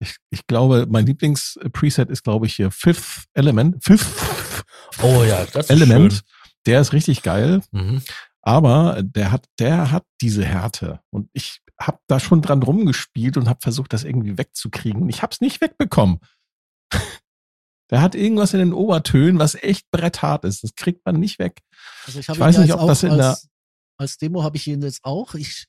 ich, 0.00 0.16
ich 0.30 0.46
glaube, 0.46 0.86
mein 0.88 1.06
Lieblingspreset 1.06 2.08
ist, 2.10 2.22
glaube 2.24 2.46
ich, 2.46 2.54
hier 2.56 2.70
Fifth 2.70 3.26
Element. 3.34 3.82
Fifth 3.84 4.06
Oh 5.02 5.24
ja, 5.24 5.44
das 5.46 5.66
ist 5.66 5.70
Element. 5.70 6.12
schön. 6.12 6.22
Der 6.66 6.80
ist 6.80 6.92
richtig 6.92 7.22
geil, 7.22 7.62
Mhm. 7.72 8.02
aber 8.42 9.02
der 9.02 9.30
hat, 9.32 9.46
der 9.58 9.90
hat 9.90 10.04
diese 10.20 10.44
Härte. 10.44 11.00
Und 11.10 11.30
ich 11.32 11.60
habe 11.80 11.98
da 12.08 12.18
schon 12.20 12.42
dran 12.42 12.62
rumgespielt 12.62 13.36
und 13.36 13.48
habe 13.48 13.60
versucht, 13.62 13.92
das 13.92 14.04
irgendwie 14.04 14.36
wegzukriegen. 14.36 15.02
Und 15.02 15.08
ich 15.08 15.22
habe 15.22 15.32
es 15.32 15.40
nicht 15.40 15.60
wegbekommen. 15.60 16.18
Der 17.90 18.02
hat 18.02 18.14
irgendwas 18.14 18.52
in 18.52 18.58
den 18.58 18.72
Obertönen, 18.74 19.38
was 19.38 19.54
echt 19.54 19.90
bretthart 19.90 20.44
ist. 20.44 20.62
Das 20.62 20.74
kriegt 20.74 21.06
man 21.06 21.18
nicht 21.18 21.38
weg. 21.38 21.62
Also 22.06 22.18
ich, 22.18 22.28
hab 22.28 22.36
Ich 22.36 22.40
weiß 22.40 22.58
nicht, 22.58 22.74
ob 22.74 22.86
das 22.86 23.02
auch 23.04 23.10
in 23.10 23.16
der- 23.16 23.28
als, 23.30 23.48
als 23.96 24.18
Demo 24.18 24.42
habe 24.42 24.56
ich 24.58 24.66
ihn 24.66 24.82
jetzt 24.82 25.04
auch. 25.04 25.34
Ich, 25.34 25.66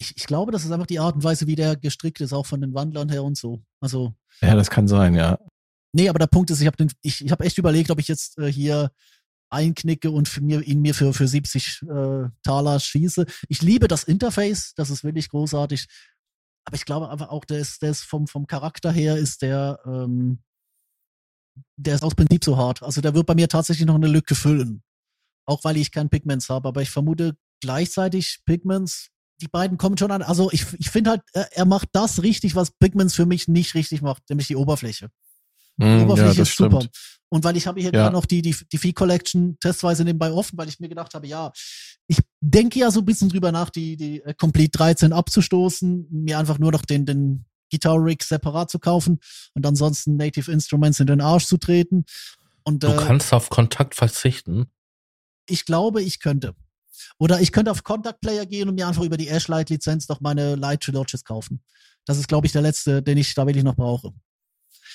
ich, 0.00 0.16
ich 0.16 0.26
glaube, 0.26 0.50
das 0.50 0.64
ist 0.64 0.72
einfach 0.72 0.86
die 0.86 0.98
Art 0.98 1.14
und 1.14 1.24
Weise, 1.24 1.46
wie 1.46 1.56
der 1.56 1.76
gestrickt 1.76 2.20
ist, 2.20 2.32
auch 2.32 2.46
von 2.46 2.60
den 2.60 2.74
Wandlern 2.74 3.10
her 3.10 3.22
und 3.22 3.36
so. 3.36 3.62
Also, 3.80 4.14
Ja, 4.40 4.54
das 4.54 4.70
kann 4.70 4.88
sein, 4.88 5.14
ja. 5.14 5.38
nee, 5.92 6.08
aber 6.08 6.18
der 6.18 6.26
Punkt 6.26 6.50
ist, 6.50 6.60
ich 6.60 6.66
habe 6.66 6.86
ich, 7.02 7.24
ich 7.24 7.30
hab 7.30 7.42
echt 7.42 7.58
überlegt, 7.58 7.90
ob 7.90 8.00
ich 8.00 8.08
jetzt 8.08 8.38
äh, 8.38 8.50
hier 8.50 8.90
einknicke 9.50 10.10
und 10.10 10.28
für 10.28 10.40
mir, 10.40 10.62
ihn 10.62 10.80
mir 10.80 10.94
für, 10.94 11.12
für 11.12 11.28
70 11.28 11.82
äh, 11.82 12.28
Taler 12.42 12.80
schieße. 12.80 13.26
Ich 13.48 13.62
liebe 13.62 13.88
das 13.88 14.04
Interface, 14.04 14.74
das 14.74 14.90
ist 14.90 15.04
wirklich 15.04 15.28
großartig. 15.28 15.86
Aber 16.64 16.76
ich 16.76 16.84
glaube 16.84 17.10
einfach 17.10 17.28
auch, 17.28 17.44
der 17.44 17.58
ist, 17.58 17.82
der 17.82 17.90
ist 17.90 18.02
vom, 18.02 18.26
vom 18.26 18.46
Charakter 18.46 18.92
her 18.92 19.16
ist 19.16 19.42
der, 19.42 19.80
ähm, 19.84 20.42
der 21.76 21.96
ist 21.96 22.04
aus 22.04 22.14
Prinzip 22.14 22.44
so 22.44 22.56
hart. 22.56 22.82
Also 22.82 23.00
der 23.00 23.14
wird 23.14 23.26
bei 23.26 23.34
mir 23.34 23.48
tatsächlich 23.48 23.86
noch 23.86 23.96
eine 23.96 24.08
Lücke 24.08 24.34
füllen. 24.34 24.82
Auch 25.46 25.64
weil 25.64 25.76
ich 25.76 25.90
keinen 25.90 26.10
Pigments 26.10 26.48
habe. 26.48 26.68
Aber 26.68 26.80
ich 26.80 26.90
vermute 26.90 27.36
gleichzeitig 27.60 28.42
Pigments, 28.44 29.10
die 29.40 29.48
beiden 29.48 29.78
kommen 29.78 29.96
schon 29.98 30.10
an. 30.10 30.22
Also 30.22 30.50
ich, 30.52 30.66
ich 30.78 30.90
finde 30.90 31.10
halt, 31.10 31.22
er, 31.32 31.64
macht 31.64 31.88
das 31.92 32.22
richtig, 32.22 32.54
was 32.54 32.70
Pigments 32.72 33.14
für 33.14 33.26
mich 33.26 33.48
nicht 33.48 33.74
richtig 33.74 34.02
macht, 34.02 34.22
nämlich 34.28 34.46
die 34.48 34.56
Oberfläche. 34.56 35.10
Die 35.78 35.84
ja, 35.86 36.02
Oberfläche 36.02 36.36
das 36.38 36.48
ist 36.50 36.56
super. 36.56 36.80
stimmt. 36.82 36.96
Und 37.30 37.44
weil 37.44 37.56
ich 37.56 37.66
habe 37.66 37.80
hier 37.80 37.90
Ja. 37.92 38.02
gerade 38.02 38.12
noch 38.12 38.26
die, 38.26 38.42
die, 38.42 38.56
die 38.72 38.78
Fee 38.78 38.92
Collection 38.92 39.56
testweise 39.60 40.04
nebenbei 40.04 40.32
offen, 40.32 40.58
weil 40.58 40.68
ich 40.68 40.80
mir 40.80 40.88
gedacht 40.88 41.14
habe, 41.14 41.26
ja, 41.26 41.52
ich 42.08 42.18
denke 42.40 42.78
ja 42.80 42.90
so 42.90 43.00
ein 43.00 43.04
bisschen 43.06 43.28
drüber 43.28 43.52
nach, 43.52 43.70
die, 43.70 43.96
die 43.96 44.20
äh, 44.22 44.34
Complete 44.34 44.72
13 44.76 45.12
abzustoßen, 45.12 46.08
mir 46.10 46.38
einfach 46.38 46.58
nur 46.58 46.72
noch 46.72 46.82
den, 46.82 47.06
den 47.06 47.44
Guitar 47.70 48.04
Rig 48.04 48.24
separat 48.24 48.68
zu 48.68 48.80
kaufen 48.80 49.20
und 49.54 49.64
ansonsten 49.64 50.16
Native 50.16 50.50
Instruments 50.50 50.98
in 50.98 51.06
den 51.06 51.20
Arsch 51.20 51.46
zu 51.46 51.56
treten. 51.56 52.04
Und 52.64 52.82
Du 52.82 52.88
äh, 52.88 52.96
kannst 52.96 53.32
auf 53.32 53.48
Kontakt 53.48 53.94
verzichten. 53.94 54.66
ich 55.48 55.64
glaube, 55.64 56.02
ich 56.02 56.18
könnte. 56.20 56.54
Oder 57.18 57.40
ich 57.40 57.52
könnte 57.52 57.70
auf 57.70 57.84
Contact 57.84 58.20
Player 58.20 58.46
gehen 58.46 58.68
und 58.68 58.74
mir 58.74 58.86
einfach 58.86 59.02
über 59.02 59.16
die 59.16 59.28
Ashlight 59.28 59.70
Lizenz 59.70 60.08
noch 60.08 60.20
meine 60.20 60.54
Light 60.54 60.82
Trilogies 60.82 61.24
kaufen. 61.24 61.62
Das 62.06 62.18
ist, 62.18 62.28
glaube 62.28 62.46
ich, 62.46 62.52
der 62.52 62.62
letzte, 62.62 63.02
den 63.02 63.18
ich 63.18 63.34
da 63.34 63.46
wirklich 63.46 63.64
noch 63.64 63.76
brauche. 63.76 64.12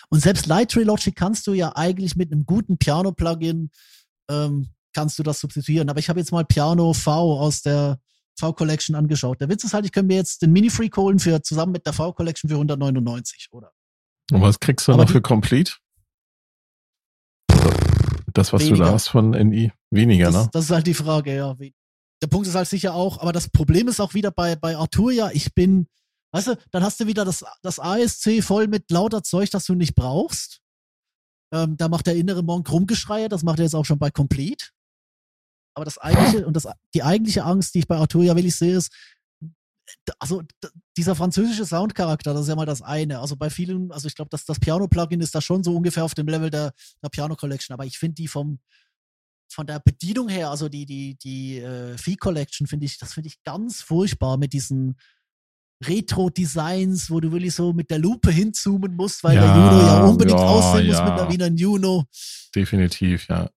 Und 0.10 0.20
selbst 0.20 0.46
Light 0.46 0.72
Trilogy 0.72 1.12
kannst 1.12 1.48
du 1.48 1.54
ja 1.54 1.76
eigentlich 1.76 2.16
mit 2.16 2.32
einem 2.32 2.46
guten 2.46 2.78
Piano-Plugin 2.78 3.72
ähm, 4.30 4.70
kannst 4.94 5.20
du 5.20 5.24
das 5.24 5.40
substituieren. 5.40 5.90
Aber 5.90 6.00
ich 6.00 6.10
habe 6.10 6.20
jetzt 6.20 6.32
mal 6.32 6.46
Piano 6.46 6.94
V 6.94 7.40
aus 7.40 7.62
der 7.62 8.00
V-Collection 8.40 8.96
angeschaut. 8.96 9.40
Der 9.42 9.50
Witz 9.50 9.64
ist 9.64 9.74
halt, 9.74 9.86
ich 9.86 9.92
könnte 9.92 10.08
mir 10.08 10.16
jetzt 10.16 10.42
den 10.42 10.52
Mini-Freak 10.52 10.96
holen 10.98 11.20
für 11.20 11.42
zusammen 11.42 11.72
mit 11.72 11.86
der 11.86 11.94
V-Collection 11.94 12.50
für 12.50 12.56
199, 12.56 13.50
oder? 13.52 13.72
Und 14.32 14.42
was 14.42 14.60
kriegst 14.60 14.88
du 14.88 14.94
Aber 14.94 15.04
noch 15.04 15.12
für 15.12 15.22
Complete? 15.22 15.74
Das, 18.34 18.52
was 18.52 18.64
du 18.64 18.70
Weniger. 18.70 18.86
da 18.86 18.92
hast 18.92 19.08
von 19.08 19.32
NI. 19.32 19.72
Weniger, 19.92 20.26
das, 20.26 20.46
ne? 20.46 20.50
das 20.52 20.66
ist 20.66 20.72
halt 20.72 20.88
die 20.88 20.94
Frage, 20.94 21.36
ja. 21.36 21.56
Der 22.21 22.28
Punkt 22.28 22.47
ist 22.47 22.56
halt 22.56 22.67
sicher 22.67 22.93
auch, 22.93 23.19
aber 23.19 23.34
das 23.34 23.49
Problem 23.49 23.88
ist 23.88 23.99
auch 23.99 24.13
wieder 24.13 24.32
bei, 24.32 24.56
bei 24.56 24.78
Arturia, 24.78 25.32
ich 25.34 25.54
bin, 25.54 25.88
weißt 26.32 26.47
du, 26.47 26.58
dann 26.71 26.84
hast 26.84 26.99
du 26.99 27.08
wieder 27.08 27.25
das, 27.25 27.43
das 27.62 27.80
ASC 27.80 28.41
voll 28.41 28.67
mit 28.67 28.89
lauter 28.89 29.21
Zeug, 29.23 29.49
das 29.51 29.65
du 29.65 29.75
nicht 29.75 29.95
brauchst. 29.95 30.62
Ähm, 31.54 31.78
da 31.78 31.89
macht 31.89 32.08
der 32.08 32.15
innere 32.15 32.43
Monk 32.43 32.71
Rumgeschreie, 32.71 33.30
das 33.30 33.43
macht 33.43 33.60
er 33.60 33.65
jetzt 33.65 33.75
auch 33.75 33.86
schon 33.86 33.99
bei 33.99 34.12
Complete. 34.12 34.67
Aber 35.75 35.86
das 35.86 35.97
eigentliche, 35.97 36.45
und 36.47 36.56
das, 36.56 36.67
die 36.93 37.04
eigentliche 37.04 37.43
Angst, 37.43 37.75
die 37.75 37.80
ich 37.80 37.88
bei 37.88 37.97
Arturia 37.97 38.36
wirklich 38.36 38.56
sehe, 38.56 38.78
ist, 38.78 38.93
also 40.19 40.41
dieser 40.97 41.15
französische 41.15 41.65
Soundcharakter, 41.65 42.34
das 42.34 42.43
ist 42.43 42.47
ja 42.47 42.56
mal 42.56 42.65
das 42.65 42.82
eine. 42.82 43.19
Also 43.19 43.36
bei 43.36 43.49
vielen, 43.49 43.91
also 43.91 44.08
ich 44.08 44.15
glaube, 44.15 44.30
das, 44.30 44.45
das 44.45 44.60
Piano-Plugin 44.60 45.21
ist 45.21 45.36
da 45.36 45.41
schon 45.41 45.63
so 45.63 45.75
ungefähr 45.75 46.06
auf 46.06 46.15
dem 46.15 46.28
Level 46.28 46.49
der, 46.49 46.73
der 47.04 47.10
Piano-Collection, 47.10 47.73
aber 47.73 47.86
ich 47.86 47.99
finde 47.99 48.15
die 48.15 48.28
vom, 48.28 48.60
von 49.56 49.65
der 49.65 49.80
Bedienung 49.80 50.28
her, 50.28 50.50
also 50.52 50.68
die, 50.70 50.86
die, 50.86 51.15
die 51.24 51.60
äh, 51.60 51.98
Fee 51.98 52.18
Collection, 52.18 52.68
finde 52.68 52.86
ich, 52.86 52.98
das 53.00 53.13
finde 53.13 53.30
ich 53.30 53.41
ganz 53.44 53.82
furchtbar 53.82 54.38
mit 54.38 54.52
diesen 54.54 54.98
Retro-Designs, 55.84 57.10
wo 57.10 57.20
du 57.20 57.32
wirklich 57.32 57.54
so 57.56 57.74
mit 57.74 57.89
der 57.89 58.00
Lupe 58.00 58.32
hinzoomen 58.32 58.96
musst, 58.96 59.24
weil 59.24 59.36
der 59.36 59.46
Ja, 59.46 59.56
Juno 59.72 59.82
ja 59.86 60.04
unbedingt 60.04 60.39
ja, 60.39 60.46
aussehen 60.46 60.88
muss 60.88 60.98
ja. 60.98 61.04
mit 61.06 61.13
einer 61.13 61.32
Wiener 61.32 61.48
Juno. 61.48 62.04
Definitiv, 62.54 63.28
ja. 63.30 63.50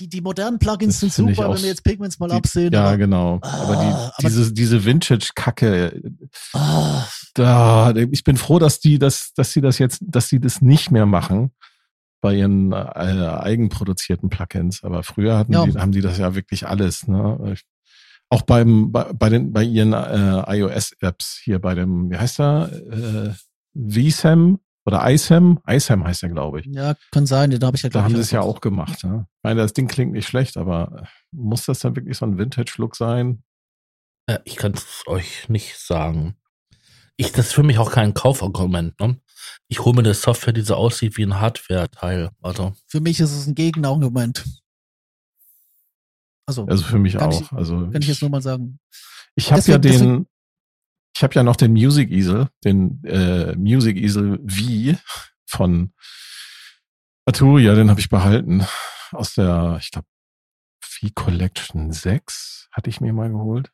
Die, 0.00 0.08
die 0.08 0.20
modernen 0.20 0.58
Plugins 0.58 0.98
Das 1.00 1.14
sind 1.14 1.28
super, 1.36 1.52
wenn 1.54 1.62
wir 1.62 1.68
jetzt 1.68 1.84
Pigments 1.84 2.18
mal 2.18 2.28
Die, 2.28 2.34
absehen. 2.34 2.72
ja, 2.72 2.84
aber, 2.86 2.96
genau. 2.96 3.38
Ah, 3.42 3.62
aber 3.62 3.76
die, 3.76 3.86
aber- 3.92 4.12
diese, 4.22 4.52
diese 4.52 4.84
Vintage-Kacke, 4.84 6.00
ah, 6.52 7.06
da, 7.34 7.94
ich 7.94 8.24
bin 8.24 8.36
froh, 8.36 8.58
dass 8.58 8.80
die 8.80 8.98
das, 8.98 9.32
dass 9.36 9.52
sie 9.52 9.60
das 9.60 9.78
jetzt, 9.78 9.98
dass 10.02 10.28
sie 10.28 10.40
das 10.40 10.60
nicht 10.60 10.90
mehr 10.90 11.06
machen 11.06 11.52
bei 12.24 12.36
ihren 12.36 12.72
äh, 12.72 12.76
eigenproduzierten 12.76 14.30
Plugins. 14.30 14.82
Aber 14.82 15.02
früher 15.02 15.36
hatten 15.36 15.52
Ja. 15.52 15.66
die, 15.66 15.78
haben 15.78 15.92
die 15.92 16.00
das 16.00 16.16
ja 16.16 16.34
wirklich 16.34 16.66
alles. 16.66 17.06
Ne? 17.06 17.54
Auch 18.30 18.40
beim, 18.40 18.92
bei, 18.92 19.12
bei 19.12 19.28
den, 19.28 19.52
bei 19.52 19.62
ihren 19.62 19.92
äh, 19.92 20.56
iOS-Apps 20.58 21.38
hier 21.44 21.58
bei 21.58 21.74
dem, 21.74 22.10
wie 22.10 22.16
heißt 22.16 22.40
er, 22.40 22.72
äh, 22.72 23.32
VSAM 23.74 24.58
oder 24.86 25.06
iSam? 25.10 25.60
iSam 25.68 26.02
heißt 26.04 26.22
er, 26.22 26.30
glaube 26.30 26.60
ich. 26.60 26.66
ja, 26.66 26.94
kann 27.10 27.26
sein, 27.26 27.50
da 27.50 27.66
habe 27.66 27.76
ich 27.76 27.82
ja 27.82 27.90
Da 27.90 28.02
haben 28.04 28.14
sie 28.14 28.22
es 28.22 28.30
ja 28.30 28.40
auch 28.40 28.62
gemacht. 28.62 29.04
Ne? 29.04 29.26
Ich 29.28 29.42
meine, 29.42 29.60
das 29.60 29.74
Ding 29.74 29.86
klingt 29.86 30.12
nicht 30.12 30.26
schlecht, 30.26 30.56
aber 30.56 31.06
muss 31.30 31.66
das 31.66 31.80
dann 31.80 31.94
wirklich 31.94 32.16
so 32.16 32.24
ein 32.24 32.38
Vintage-Look 32.38 32.96
sein? 32.96 33.42
Äh, 34.26 34.38
ich 34.44 34.56
kann 34.56 34.72
es 34.72 35.02
euch 35.06 35.50
nicht 35.50 35.76
sagen. 35.78 36.36
Ich, 37.18 37.32
das 37.32 37.48
ist 37.48 37.52
für 37.52 37.62
mich 37.62 37.76
auch 37.78 37.90
kein 37.92 38.14
Kaufargument. 38.14 38.98
Ne? 38.98 39.18
Ich 39.68 39.80
hole 39.80 39.94
mir 39.94 40.00
eine 40.02 40.14
Software, 40.14 40.52
die 40.52 40.60
so 40.62 40.74
aussieht 40.74 41.16
wie 41.16 41.22
ein 41.24 41.40
Hardware-Teil. 41.40 42.30
Also, 42.42 42.74
Für 42.86 43.00
mich 43.00 43.20
ist 43.20 43.32
es 43.32 43.46
ein 43.46 43.54
Gegenargument. 43.54 44.44
Also, 46.46 46.66
Also 46.66 46.84
für 46.84 46.98
mich 46.98 47.14
Kann 47.14 47.30
auch. 47.32 47.40
ich- 47.40 47.52
also 47.52 47.90
kann 47.90 48.02
ich 48.02 48.08
jetzt 48.08 48.20
nur 48.20 48.30
mal 48.30 48.42
sagen. 48.42 48.78
Ich 49.34 49.50
habe 49.50 49.62
ja 49.62 49.78
Deswegen- 49.78 50.04
den, 50.24 50.26
ich 51.16 51.22
habe 51.22 51.34
ja 51.34 51.42
noch 51.42 51.56
den 51.56 51.72
Music 51.72 52.10
Easel, 52.10 52.48
den 52.64 53.02
äh, 53.04 53.54
Music 53.56 53.96
Easel 53.96 54.38
V 54.46 54.98
von 55.46 55.94
Arturia, 57.26 57.74
den 57.74 57.88
habe 57.90 58.00
ich 58.00 58.10
behalten 58.10 58.66
aus 59.12 59.34
der, 59.34 59.78
ich 59.80 59.90
glaube, 59.90 60.06
V 60.82 61.08
Collection 61.14 61.92
6 61.92 62.68
hatte 62.72 62.90
ich 62.90 63.00
mir 63.00 63.12
mal 63.12 63.30
geholt 63.30 63.70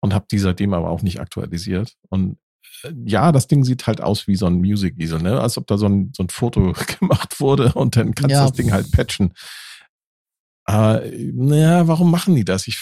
und 0.00 0.14
habe 0.14 0.26
die 0.30 0.38
seitdem 0.38 0.72
aber 0.72 0.88
auch 0.90 1.02
nicht 1.02 1.20
aktualisiert. 1.20 1.96
Und 2.08 2.38
ja, 3.04 3.30
das 3.32 3.46
Ding 3.46 3.64
sieht 3.64 3.86
halt 3.86 4.00
aus 4.00 4.26
wie 4.26 4.36
so 4.36 4.46
ein 4.46 4.54
Music 4.60 4.98
Easel, 4.98 5.20
ne? 5.20 5.40
Als 5.40 5.58
ob 5.58 5.66
da 5.66 5.76
so 5.78 5.86
ein, 5.86 6.12
so 6.16 6.22
ein 6.22 6.28
Foto 6.30 6.72
gemacht 7.00 7.40
wurde 7.40 7.72
und 7.74 7.96
dann 7.96 8.14
kannst 8.14 8.30
du 8.30 8.34
Ja. 8.38 8.42
das 8.42 8.52
Ding 8.52 8.72
halt 8.72 8.90
patchen. 8.92 9.34
Aber 10.64 11.02
naja, 11.32 11.88
warum 11.88 12.10
machen 12.10 12.34
die 12.36 12.44
das? 12.44 12.66
Ich, 12.68 12.80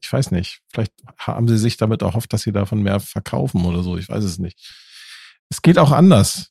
ich 0.00 0.12
weiß 0.12 0.30
nicht. 0.30 0.60
Vielleicht 0.72 0.92
haben 1.18 1.48
sie 1.48 1.58
sich 1.58 1.76
damit 1.76 2.02
erhofft, 2.02 2.32
dass 2.32 2.42
sie 2.42 2.52
davon 2.52 2.82
mehr 2.82 3.00
verkaufen 3.00 3.64
oder 3.64 3.82
so. 3.82 3.96
Ich 3.96 4.08
weiß 4.08 4.24
es 4.24 4.38
nicht. 4.38 4.58
Es 5.48 5.62
geht 5.62 5.78
auch 5.78 5.90
anders. 5.90 6.50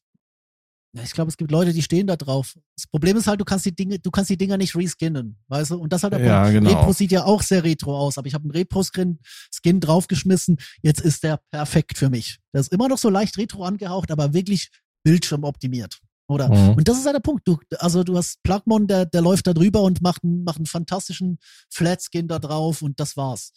Ja, 0.94 1.04
ich 1.04 1.12
glaube, 1.14 1.30
es 1.30 1.38
gibt 1.38 1.52
Leute, 1.52 1.72
die 1.72 1.84
stehen 1.84 2.08
da 2.08 2.16
drauf. 2.16 2.56
Das 2.76 2.88
Problem 2.88 3.16
ist 3.16 3.28
halt, 3.28 3.40
du 3.40 3.46
kannst 3.46 3.64
die 3.66 3.76
Dinge, 3.76 4.00
du 4.00 4.10
kannst 4.10 4.32
die 4.32 4.38
Dinger 4.38 4.58
nicht 4.58 4.76
reskinnen, 4.76 5.38
weißt 5.48 5.72
du? 5.72 5.76
Und 5.78 5.94
das 5.94 6.02
hat 6.02 6.14
der 6.14 6.20
Ja, 6.22 6.42
Punkt. 6.44 6.54
genau. 6.56 6.70
Repro 6.80 6.94
sieht 6.94 7.12
ja 7.12 7.26
auch 7.26 7.44
sehr 7.44 7.64
retro 7.64 7.96
aus, 7.96 8.18
aber 8.18 8.26
ich 8.28 8.34
habe 8.34 8.46
einen 8.46 8.52
Repro-Skin 8.52 9.20
Skin 9.54 9.80
draufgeschmissen. 9.80 10.58
Jetzt 10.82 11.02
ist 11.02 11.24
der 11.24 11.40
perfekt 11.52 11.98
für 12.00 12.10
mich. 12.10 12.40
Der 12.54 12.62
ist 12.62 12.72
immer 12.74 12.88
noch 12.88 12.98
so 12.98 13.10
leicht 13.10 13.38
retro 13.38 13.64
angehaucht, 13.66 14.10
aber 14.10 14.34
wirklich 14.34 14.72
bildschirmoptimiert. 15.04 16.00
Oder? 16.28 16.50
Mhm. 16.50 16.76
Und 16.78 16.88
das 16.88 16.98
ist 16.98 17.06
halt 17.06 17.16
der 17.16 17.22
Punkt. 17.22 17.48
Du, 17.48 17.58
also 17.78 18.04
du 18.04 18.18
hast 18.18 18.42
Plugmon, 18.44 18.88
der, 18.88 19.06
der 19.06 19.22
läuft 19.22 19.46
da 19.48 19.54
drüber 19.54 19.82
und 19.84 20.02
macht 20.02 20.24
einen, 20.24 20.44
macht 20.44 20.58
einen 20.58 20.66
fantastischen 20.66 21.38
Flatskin 21.70 22.28
da 22.28 22.40
drauf 22.40 22.82
und 22.82 23.00
das 23.00 23.16
war's. 23.16 23.52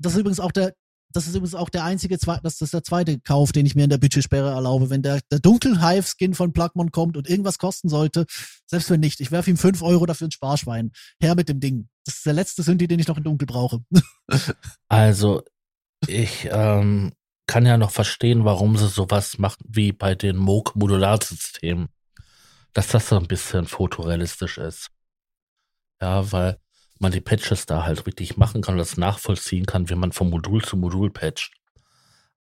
Das 0.00 0.14
ist 0.14 0.18
übrigens 0.20 0.40
auch 0.40 0.52
der, 0.52 0.74
das 1.12 1.26
ist 1.26 1.34
übrigens 1.34 1.54
auch 1.54 1.70
der 1.70 1.84
einzige, 1.84 2.18
das 2.18 2.60
ist 2.60 2.74
der 2.74 2.84
zweite 2.84 3.18
Kauf, 3.20 3.52
den 3.52 3.64
ich 3.64 3.74
mir 3.74 3.84
in 3.84 3.90
der 3.90 3.98
Budgetsperre 3.98 4.50
erlaube. 4.50 4.90
Wenn 4.90 5.02
der, 5.02 5.20
der 5.30 5.38
Dunkel-Hive-Skin 5.38 6.34
von 6.34 6.52
Plugmon 6.52 6.90
kommt 6.90 7.16
und 7.16 7.28
irgendwas 7.28 7.58
kosten 7.58 7.88
sollte, 7.88 8.26
selbst 8.66 8.90
wenn 8.90 9.00
nicht, 9.00 9.20
ich 9.20 9.30
werfe 9.30 9.50
ihm 9.50 9.56
5 9.56 9.82
Euro 9.82 10.06
dafür 10.06 10.26
ins 10.26 10.34
Sparschwein. 10.34 10.92
Her 11.20 11.34
mit 11.34 11.48
dem 11.48 11.60
Ding. 11.60 11.88
Das 12.04 12.16
ist 12.16 12.26
der 12.26 12.34
letzte 12.34 12.62
Synthi, 12.62 12.86
den 12.88 13.00
ich 13.00 13.08
noch 13.08 13.16
in 13.16 13.24
Dunkel 13.24 13.46
brauche. 13.46 13.80
also 14.88 15.42
ich 16.06 16.48
ähm, 16.50 17.12
kann 17.46 17.66
ja 17.66 17.78
noch 17.78 17.90
verstehen, 17.90 18.44
warum 18.44 18.76
sie 18.76 18.88
sowas 18.88 19.38
machen 19.38 19.64
wie 19.66 19.92
bei 19.92 20.14
den 20.14 20.36
Moog-Modularsystemen. 20.36 21.88
Dass 22.74 22.88
das 22.88 23.08
so 23.08 23.16
ein 23.16 23.26
bisschen 23.26 23.66
fotorealistisch 23.66 24.58
ist. 24.58 24.90
Ja, 26.00 26.30
weil 26.30 26.58
man 27.00 27.12
die 27.12 27.20
Patches 27.20 27.66
da 27.66 27.84
halt 27.84 28.06
richtig 28.06 28.36
machen 28.36 28.62
kann 28.62 28.74
und 28.74 28.78
das 28.78 28.96
nachvollziehen 28.96 29.66
kann, 29.66 29.88
wie 29.88 29.94
man 29.94 30.12
von 30.12 30.30
Modul 30.30 30.64
zu 30.64 30.76
Modul 30.76 31.10
patcht. 31.10 31.52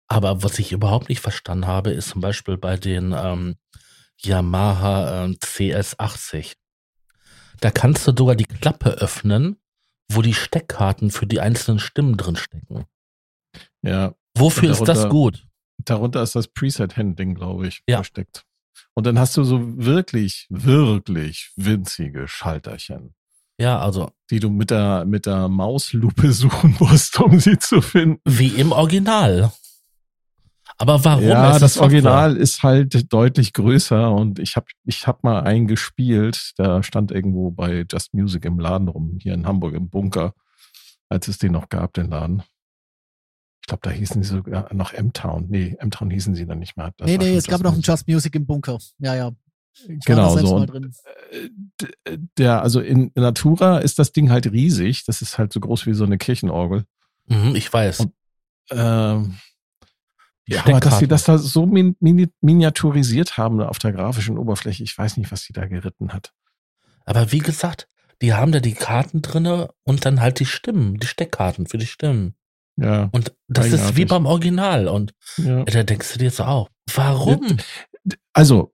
Aber 0.08 0.42
was 0.42 0.58
ich 0.58 0.72
überhaupt 0.72 1.08
nicht 1.08 1.20
verstanden 1.20 1.66
habe, 1.66 1.90
ist 1.90 2.10
zum 2.10 2.20
Beispiel 2.20 2.56
bei 2.56 2.76
den 2.76 3.12
ähm, 3.16 3.56
Yamaha 4.18 5.24
ähm, 5.24 5.32
CS80. 5.42 6.54
Da 7.60 7.70
kannst 7.70 8.06
du 8.06 8.12
sogar 8.16 8.36
die 8.36 8.44
Klappe 8.44 8.90
öffnen, 8.90 9.56
wo 10.08 10.22
die 10.22 10.34
Steckkarten 10.34 11.10
für 11.10 11.26
die 11.26 11.40
einzelnen 11.40 11.80
Stimmen 11.80 12.16
drin 12.16 12.36
stecken. 12.36 12.84
Ja, 13.82 14.14
Wofür 14.36 14.70
ist 14.70 14.84
das 14.84 15.08
gut? 15.08 15.46
darunter 15.78 16.22
ist 16.22 16.34
das 16.36 16.46
Preset-Handling, 16.48 17.34
glaube 17.34 17.66
ich, 17.66 17.82
Ja. 17.88 17.96
versteckt. 17.98 18.44
Und 18.94 19.06
dann 19.06 19.18
hast 19.18 19.36
du 19.36 19.42
so 19.44 19.60
wirklich, 19.84 20.46
wirklich 20.50 21.52
winzige 21.56 22.28
Schalterchen. 22.28 23.14
Ja, 23.58 23.78
also. 23.78 24.10
Die 24.30 24.40
du 24.40 24.50
mit 24.50 24.70
der, 24.70 25.04
mit 25.04 25.26
der 25.26 25.48
Mauslupe 25.48 26.32
suchen 26.32 26.76
musst, 26.78 27.18
um 27.20 27.40
sie 27.40 27.58
zu 27.58 27.80
finden. 27.80 28.20
Wie 28.24 28.48
im 28.48 28.72
Original. 28.72 29.52
Aber 30.78 31.02
warum? 31.04 31.24
Ja, 31.24 31.58
das 31.58 31.78
Original 31.78 32.36
ist 32.36 32.62
halt 32.62 33.10
deutlich 33.12 33.54
größer 33.54 34.12
und 34.12 34.38
ich 34.38 34.56
habe 34.56 34.66
ich 34.84 35.06
hab 35.06 35.24
mal 35.24 35.40
einen 35.40 35.66
gespielt, 35.66 36.52
der 36.58 36.82
stand 36.82 37.10
irgendwo 37.10 37.50
bei 37.50 37.86
Just 37.90 38.12
Music 38.12 38.44
im 38.44 38.58
Laden 38.58 38.88
rum, 38.88 39.16
hier 39.18 39.32
in 39.32 39.46
Hamburg 39.46 39.74
im 39.74 39.88
Bunker, 39.88 40.34
als 41.08 41.28
es 41.28 41.38
den 41.38 41.52
noch 41.52 41.70
gab, 41.70 41.94
den 41.94 42.10
Laden. 42.10 42.42
Ich 43.62 43.68
glaube, 43.68 43.80
da 43.82 43.90
hießen 43.90 44.22
sie 44.22 44.28
sogar 44.28 44.72
noch 44.74 44.92
M-Town. 44.92 45.46
Nee, 45.48 45.76
M-Town 45.78 46.10
hießen 46.10 46.34
sie 46.34 46.46
dann 46.46 46.58
nicht 46.58 46.76
mehr. 46.76 46.92
Das 46.98 47.06
nee, 47.08 47.16
nee, 47.16 47.34
es 47.34 47.46
gab 47.46 47.62
noch 47.62 47.72
einen 47.72 47.82
Just 47.82 48.06
Music 48.06 48.34
im 48.34 48.46
Bunker. 48.46 48.78
Ja, 48.98 49.16
ja. 49.16 49.32
Genau, 50.04 50.36
so. 50.36 50.64
Äh, 50.64 52.18
der, 52.38 52.62
also 52.62 52.80
in 52.80 53.10
Natura 53.14 53.78
ist 53.78 53.98
das 53.98 54.12
Ding 54.12 54.30
halt 54.30 54.50
riesig. 54.50 55.04
Das 55.04 55.22
ist 55.22 55.38
halt 55.38 55.52
so 55.52 55.60
groß 55.60 55.86
wie 55.86 55.94
so 55.94 56.04
eine 56.04 56.18
Kirchenorgel. 56.18 56.84
Mhm, 57.26 57.54
ich 57.54 57.72
weiß. 57.72 58.00
Und, 58.00 58.12
ähm, 58.70 59.36
ja, 60.48 60.64
aber 60.64 60.80
dass 60.80 61.00
sie 61.00 61.08
das 61.08 61.24
da 61.24 61.38
so 61.38 61.66
min 61.66 61.96
miniaturisiert 62.00 63.36
haben 63.36 63.60
auf 63.60 63.78
der 63.78 63.92
grafischen 63.92 64.38
Oberfläche, 64.38 64.84
ich 64.84 64.96
weiß 64.96 65.16
nicht, 65.16 65.32
was 65.32 65.42
sie 65.42 65.52
da 65.52 65.66
geritten 65.66 66.12
hat. 66.12 66.32
Aber 67.04 67.32
wie 67.32 67.40
gesagt, 67.40 67.88
die 68.22 68.32
haben 68.32 68.52
da 68.52 68.60
die 68.60 68.74
Karten 68.74 69.22
drinne 69.22 69.70
und 69.82 70.04
dann 70.04 70.20
halt 70.20 70.38
die 70.40 70.46
Stimmen, 70.46 70.98
die 70.98 71.06
Steckkarten 71.06 71.66
für 71.66 71.78
die 71.78 71.86
Stimmen. 71.86 72.34
Ja. 72.76 73.08
Und 73.12 73.34
das 73.48 73.72
ist 73.72 73.96
wie 73.96 74.04
beim 74.04 74.26
Original. 74.26 74.88
Und 74.88 75.14
ja. 75.38 75.64
da 75.64 75.82
denkst 75.82 76.12
du 76.12 76.18
dir 76.18 76.30
so 76.30 76.44
auch, 76.44 76.68
warum? 76.94 77.58
Also, 78.32 78.72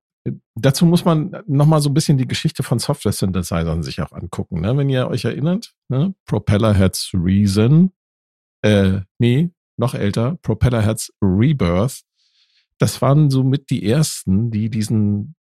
dazu 0.55 0.87
muss 0.87 1.05
man 1.05 1.43
nochmal 1.47 1.81
so 1.81 1.91
ein 1.91 1.95
bisschen 1.95 2.18
die 2.18 2.27
Geschichte 2.27 2.62
von 2.62 2.79
Software-Synthesizern 2.79 3.83
sich 3.83 4.01
auch 4.01 4.12
angucken. 4.12 4.61
Ne? 4.61 4.77
Wenn 4.77 4.89
ihr 4.89 5.09
euch 5.09 5.25
erinnert, 5.25 5.75
ne? 5.89 6.14
Propellerheads 6.27 7.11
Reason, 7.14 7.93
äh, 8.62 9.01
nee, 9.18 9.51
noch 9.77 9.95
älter, 9.95 10.39
Propellerheads 10.43 11.12
Rebirth. 11.20 12.03
Das 12.79 13.03
waren 13.03 13.31
somit 13.31 13.70
die 13.70 13.89
ersten, 13.89 14.51
die 14.51 14.70
diesen, 14.70 15.35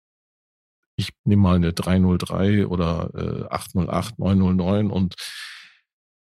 ich 0.95 1.09
nehme 1.23 1.41
mal 1.41 1.55
eine 1.55 1.73
303 1.73 2.67
oder 2.67 3.09
äh, 3.15 3.53
808, 3.53 4.19
909 4.19 4.91
und 4.91 5.15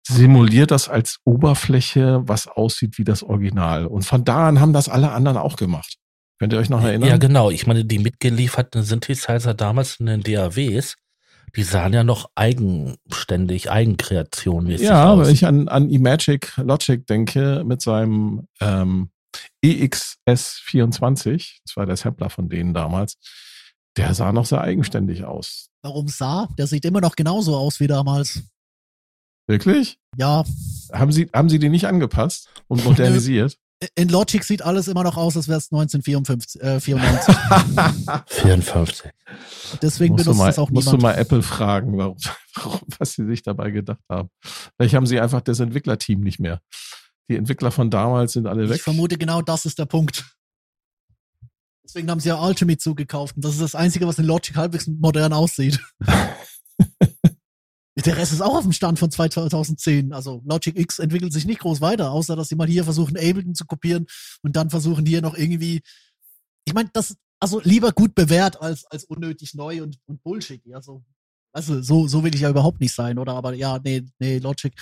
simuliert 0.08 0.70
das 0.70 0.88
als 0.88 1.18
Oberfläche, 1.24 2.22
was 2.26 2.46
aussieht 2.46 2.96
wie 2.98 3.04
das 3.04 3.22
Original. 3.22 3.86
Und 3.86 4.04
von 4.04 4.24
da 4.24 4.48
an 4.48 4.60
haben 4.60 4.72
das 4.72 4.88
alle 4.88 5.12
anderen 5.12 5.36
auch 5.36 5.56
gemacht. 5.56 5.98
Könnt 6.38 6.52
ihr 6.52 6.58
euch 6.58 6.68
noch 6.68 6.82
erinnern? 6.82 7.08
Ja, 7.08 7.16
genau. 7.16 7.50
Ich 7.50 7.66
meine, 7.66 7.84
die 7.84 7.98
mitgelieferten 7.98 8.82
Synthesizer 8.82 9.54
damals 9.54 9.96
in 10.00 10.06
den 10.06 10.22
DAWs, 10.22 10.96
die 11.54 11.62
sahen 11.62 11.94
ja 11.94 12.04
noch 12.04 12.30
eigenständig, 12.34 13.70
Eigenkreation 13.70 14.66
Ja, 14.68 15.12
aus. 15.12 15.26
wenn 15.26 15.34
ich 15.34 15.46
an, 15.46 15.68
an 15.68 15.88
Imagic 15.90 16.52
Logic 16.58 17.06
denke 17.06 17.62
mit 17.64 17.80
seinem 17.80 18.48
ähm, 18.60 19.08
EXS24, 19.64 21.60
das 21.64 21.76
war 21.76 21.86
der 21.86 21.96
Sampler 21.96 22.30
von 22.30 22.48
denen 22.48 22.74
damals, 22.74 23.16
der 23.96 24.12
sah 24.14 24.32
noch 24.32 24.44
sehr 24.46 24.60
eigenständig 24.60 25.24
aus. 25.24 25.70
Warum 25.82 26.08
sah? 26.08 26.48
Der 26.58 26.66
sieht 26.66 26.84
immer 26.84 27.00
noch 27.00 27.16
genauso 27.16 27.56
aus 27.56 27.80
wie 27.80 27.86
damals. 27.86 28.42
Wirklich? 29.46 29.98
Ja. 30.16 30.44
Haben 30.92 31.12
Sie, 31.12 31.30
haben 31.32 31.48
Sie 31.48 31.58
die 31.58 31.68
nicht 31.68 31.86
angepasst 31.86 32.48
und 32.68 32.84
modernisiert? 32.84 33.56
In 33.94 34.08
Logic 34.08 34.42
sieht 34.42 34.62
alles 34.62 34.88
immer 34.88 35.04
noch 35.04 35.18
aus, 35.18 35.36
als 35.36 35.48
wäre 35.48 35.58
es 35.58 35.70
1994. 35.70 36.62
Äh, 36.62 36.80
94. 36.80 37.34
54. 38.26 39.10
Deswegen 39.82 40.14
musst 40.14 40.24
benutzt 40.24 40.38
mal, 40.38 40.46
das 40.46 40.58
auch 40.58 40.70
niemand. 40.70 40.86
Musst 40.86 40.92
du 40.92 41.02
mal 41.02 41.12
Apple 41.12 41.42
fragen, 41.42 41.98
warum, 41.98 42.16
warum, 42.54 42.80
was 42.98 43.12
sie 43.12 43.26
sich 43.26 43.42
dabei 43.42 43.70
gedacht 43.70 44.00
haben. 44.08 44.30
Vielleicht 44.76 44.94
haben 44.94 45.06
sie 45.06 45.20
einfach 45.20 45.42
das 45.42 45.60
Entwicklerteam 45.60 46.20
nicht 46.20 46.40
mehr. 46.40 46.62
Die 47.28 47.36
Entwickler 47.36 47.70
von 47.70 47.90
damals 47.90 48.32
sind 48.32 48.46
alle 48.46 48.68
weg. 48.68 48.76
Ich 48.76 48.82
vermute, 48.82 49.18
genau 49.18 49.42
das 49.42 49.66
ist 49.66 49.78
der 49.78 49.86
Punkt. 49.86 50.24
Deswegen 51.84 52.10
haben 52.10 52.20
sie 52.20 52.30
ja 52.30 52.40
Ultimate 52.40 52.78
zugekauft. 52.78 53.36
Und 53.36 53.44
das 53.44 53.52
ist 53.52 53.60
das 53.60 53.74
Einzige, 53.74 54.06
was 54.06 54.18
in 54.18 54.24
Logic 54.24 54.56
halbwegs 54.56 54.86
modern 54.86 55.32
aussieht. 55.32 55.80
Der 58.04 58.16
Rest 58.16 58.32
ist 58.32 58.42
auch 58.42 58.56
auf 58.56 58.62
dem 58.62 58.72
Stand 58.72 58.98
von 58.98 59.10
2010. 59.10 60.12
Also 60.12 60.42
Logic 60.44 60.78
X 60.78 60.98
entwickelt 60.98 61.32
sich 61.32 61.46
nicht 61.46 61.60
groß 61.60 61.80
weiter, 61.80 62.10
außer 62.10 62.36
dass 62.36 62.48
sie 62.48 62.56
mal 62.56 62.68
hier 62.68 62.84
versuchen, 62.84 63.16
Ableton 63.16 63.54
zu 63.54 63.64
kopieren 63.64 64.06
und 64.42 64.54
dann 64.54 64.68
versuchen 64.68 65.06
hier 65.06 65.22
noch 65.22 65.36
irgendwie. 65.36 65.80
Ich 66.66 66.74
meine, 66.74 66.90
das, 66.92 67.16
also 67.40 67.60
lieber 67.62 67.92
gut 67.92 68.14
bewährt 68.14 68.60
als, 68.60 68.84
als 68.86 69.04
unnötig 69.04 69.54
neu 69.54 69.82
und, 69.82 69.98
und 70.06 70.22
Bullshit. 70.22 70.62
Also, 70.74 71.04
also 71.52 71.80
so, 71.80 72.06
so 72.06 72.22
will 72.22 72.34
ich 72.34 72.42
ja 72.42 72.50
überhaupt 72.50 72.80
nicht 72.80 72.94
sein, 72.94 73.18
oder? 73.18 73.32
Aber 73.32 73.54
ja, 73.54 73.78
nee, 73.82 74.04
nee, 74.18 74.38
Logic. 74.38 74.74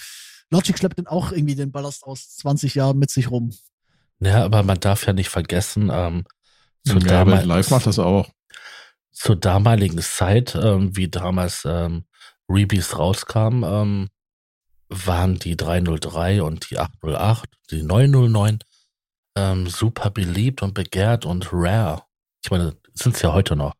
Logic 0.50 0.76
schleppt 0.76 0.98
dann 0.98 1.06
auch 1.06 1.30
irgendwie 1.30 1.54
den 1.54 1.70
Ballast 1.70 2.02
aus 2.04 2.36
20 2.36 2.74
Jahren 2.74 2.98
mit 2.98 3.10
sich 3.10 3.30
rum. 3.30 3.52
Ja, 4.20 4.44
aber 4.44 4.62
man 4.62 4.80
darf 4.80 5.06
ja 5.06 5.12
nicht 5.12 5.28
vergessen, 5.28 5.90
ähm, 5.92 6.24
zu 6.86 6.98
ja, 6.98 7.22
Live 7.22 7.70
macht 7.70 7.86
das 7.86 7.98
auch. 7.98 8.28
Zur 9.12 9.36
damaligen 9.36 10.00
Zeit, 10.00 10.54
ähm, 10.54 10.96
wie 10.96 11.08
damals 11.08 11.62
ähm, 11.64 12.04
Rebees 12.48 12.98
rauskam, 12.98 13.64
ähm, 13.64 14.08
waren 14.88 15.36
die 15.36 15.56
303 15.56 16.42
und 16.42 16.70
die 16.70 16.78
808, 16.78 17.48
die 17.70 17.82
909 17.82 18.58
ähm, 19.36 19.66
super 19.66 20.10
beliebt 20.10 20.62
und 20.62 20.74
begehrt 20.74 21.26
und 21.26 21.48
rare. 21.52 22.02
Ich 22.44 22.50
meine, 22.50 22.76
sind 22.92 23.16
es 23.16 23.22
ja 23.22 23.32
heute 23.32 23.56
noch. 23.56 23.74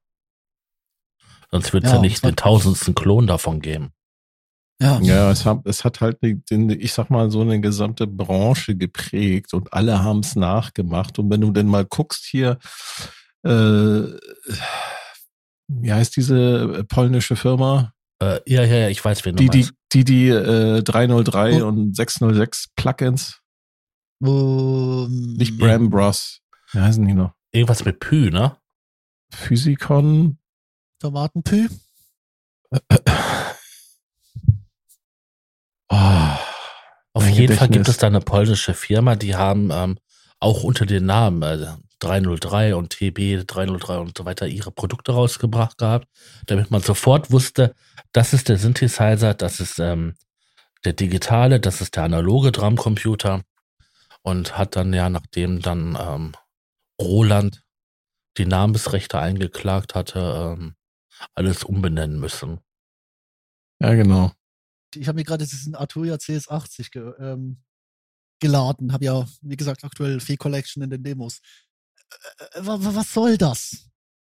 Sonst 1.51 1.73
wird 1.73 1.85
es 1.85 1.91
ja, 1.91 1.97
ja, 1.97 2.03
nicht 2.03 2.25
den 2.25 2.37
tausendsten 2.37 2.95
Klon 2.95 3.27
davon 3.27 3.61
geben. 3.61 3.93
Ja, 4.81 4.99
ja 5.01 5.31
es, 5.31 5.47
hat, 5.47 5.61
es 5.67 5.85
hat 5.85 6.01
halt, 6.01 6.19
den, 6.23 6.69
ich 6.71 6.93
sag 6.93 7.11
mal, 7.11 7.31
so 7.31 7.43
eine 7.43 7.61
gesamte 7.61 8.09
Branche 8.09 8.77
geprägt 8.77 9.55
und 9.55 9.73
alle 9.73 10.03
haben 10.03 10.21
es 10.21 10.35
nachgemacht. 10.35 11.19
Und 11.19 11.31
wenn 11.31 11.43
du 11.43 11.53
denn 11.53 11.69
mal 11.69 11.85
guckst 11.85 12.25
hier, 12.25 12.59
äh, 13.45 14.03
wie 15.69 15.93
heißt 15.93 16.17
diese 16.17 16.85
polnische 16.89 17.37
Firma? 17.37 17.94
Äh, 18.25 18.41
ja, 18.47 18.65
ja, 18.65 18.77
ja, 18.77 18.89
ich 18.89 19.05
weiß, 19.05 19.25
wen 19.25 19.37
die, 19.37 19.47
du 19.47 19.57
meinst. 19.57 19.73
Die, 19.93 20.05
die, 20.05 20.29
die 20.29 20.29
äh, 20.29 20.83
303 20.83 21.63
oh. 21.63 21.69
und 21.69 21.95
606 21.95 22.69
Plugins. 22.77 23.41
Um, 24.21 25.35
Nicht 25.35 25.59
Bram 25.59 25.91
Bros. 25.91 26.41
Wie 26.73 26.81
heißen 26.81 27.05
die 27.05 27.15
noch? 27.15 27.33
Irgendwas 27.53 27.85
mit 27.85 28.01
Pü, 28.01 28.31
ne? 28.31 28.57
Physikon. 29.31 30.39
Tomatenpü. 31.01 31.69
oh, 32.71 32.79
Auf 37.13 37.29
jeden 37.29 37.35
Gedächtnis. 37.35 37.59
Fall 37.59 37.69
gibt 37.69 37.89
es 37.89 37.99
da 37.99 38.07
eine 38.07 38.21
polnische 38.21 38.75
Firma, 38.75 39.17
die 39.17 39.37
haben 39.37 39.71
ähm, 39.73 39.99
auch 40.41 40.63
unter 40.63 40.87
den 40.87 41.07
Namen 41.07 41.43
äh, 41.43 41.67
303 42.05 42.75
und 42.75 42.91
TB 42.91 43.47
303 43.47 43.99
und 43.99 44.19
so 44.19 44.25
weiter 44.25 44.47
ihre 44.47 44.71
Produkte 44.71 45.13
rausgebracht 45.13 45.79
gehabt, 45.79 46.09
damit 46.47 46.71
man 46.71 46.83
sofort 46.83 47.31
wusste, 47.31 47.75
das 48.13 48.33
ist 48.33 48.49
der 48.49 48.59
Synthesizer, 48.59 49.35
das 49.35 49.61
ist 49.61 49.79
ähm, 49.79 50.15
der 50.85 50.93
digitale, 50.93 51.61
das 51.61 51.81
ist 51.81 51.97
der 51.97 52.05
analoge 52.05 52.53
Drumcomputer 52.53 53.43
und 54.23 54.57
hat 54.59 54.77
dann 54.77 54.93
ja, 54.93 55.09
nachdem 55.09 55.61
dann 55.61 55.99
ähm, 56.01 56.33
Roland 57.01 57.63
die 58.37 58.47
Namensrechte 58.47 59.19
eingeklagt 59.19 59.95
hatte, 59.95 60.57
ähm, 60.59 60.75
alles 61.35 61.65
umbenennen 61.65 62.19
müssen. 62.19 62.61
Ja, 63.81 63.95
genau. 63.95 64.33
Ich 64.95 65.09
habe 65.09 65.17
mir 65.17 65.25
gerade 65.25 65.47
diesen 65.47 65.75
Arturia 65.75 66.15
CS80 66.15 66.91
ge 66.91 67.13
ähm, 67.19 67.63
geladen, 68.41 68.93
habe 68.93 69.05
ja, 69.05 69.27
wie 69.43 69.57
gesagt, 69.57 69.85
aktuell 69.85 70.21
Fee 70.21 70.37
Collection 70.37 70.83
in 70.83 70.91
den 70.91 71.03
Demos. 71.03 71.41
Äh, 72.55 72.61
was 72.63 73.13
soll 73.13 73.37
das? 73.37 73.91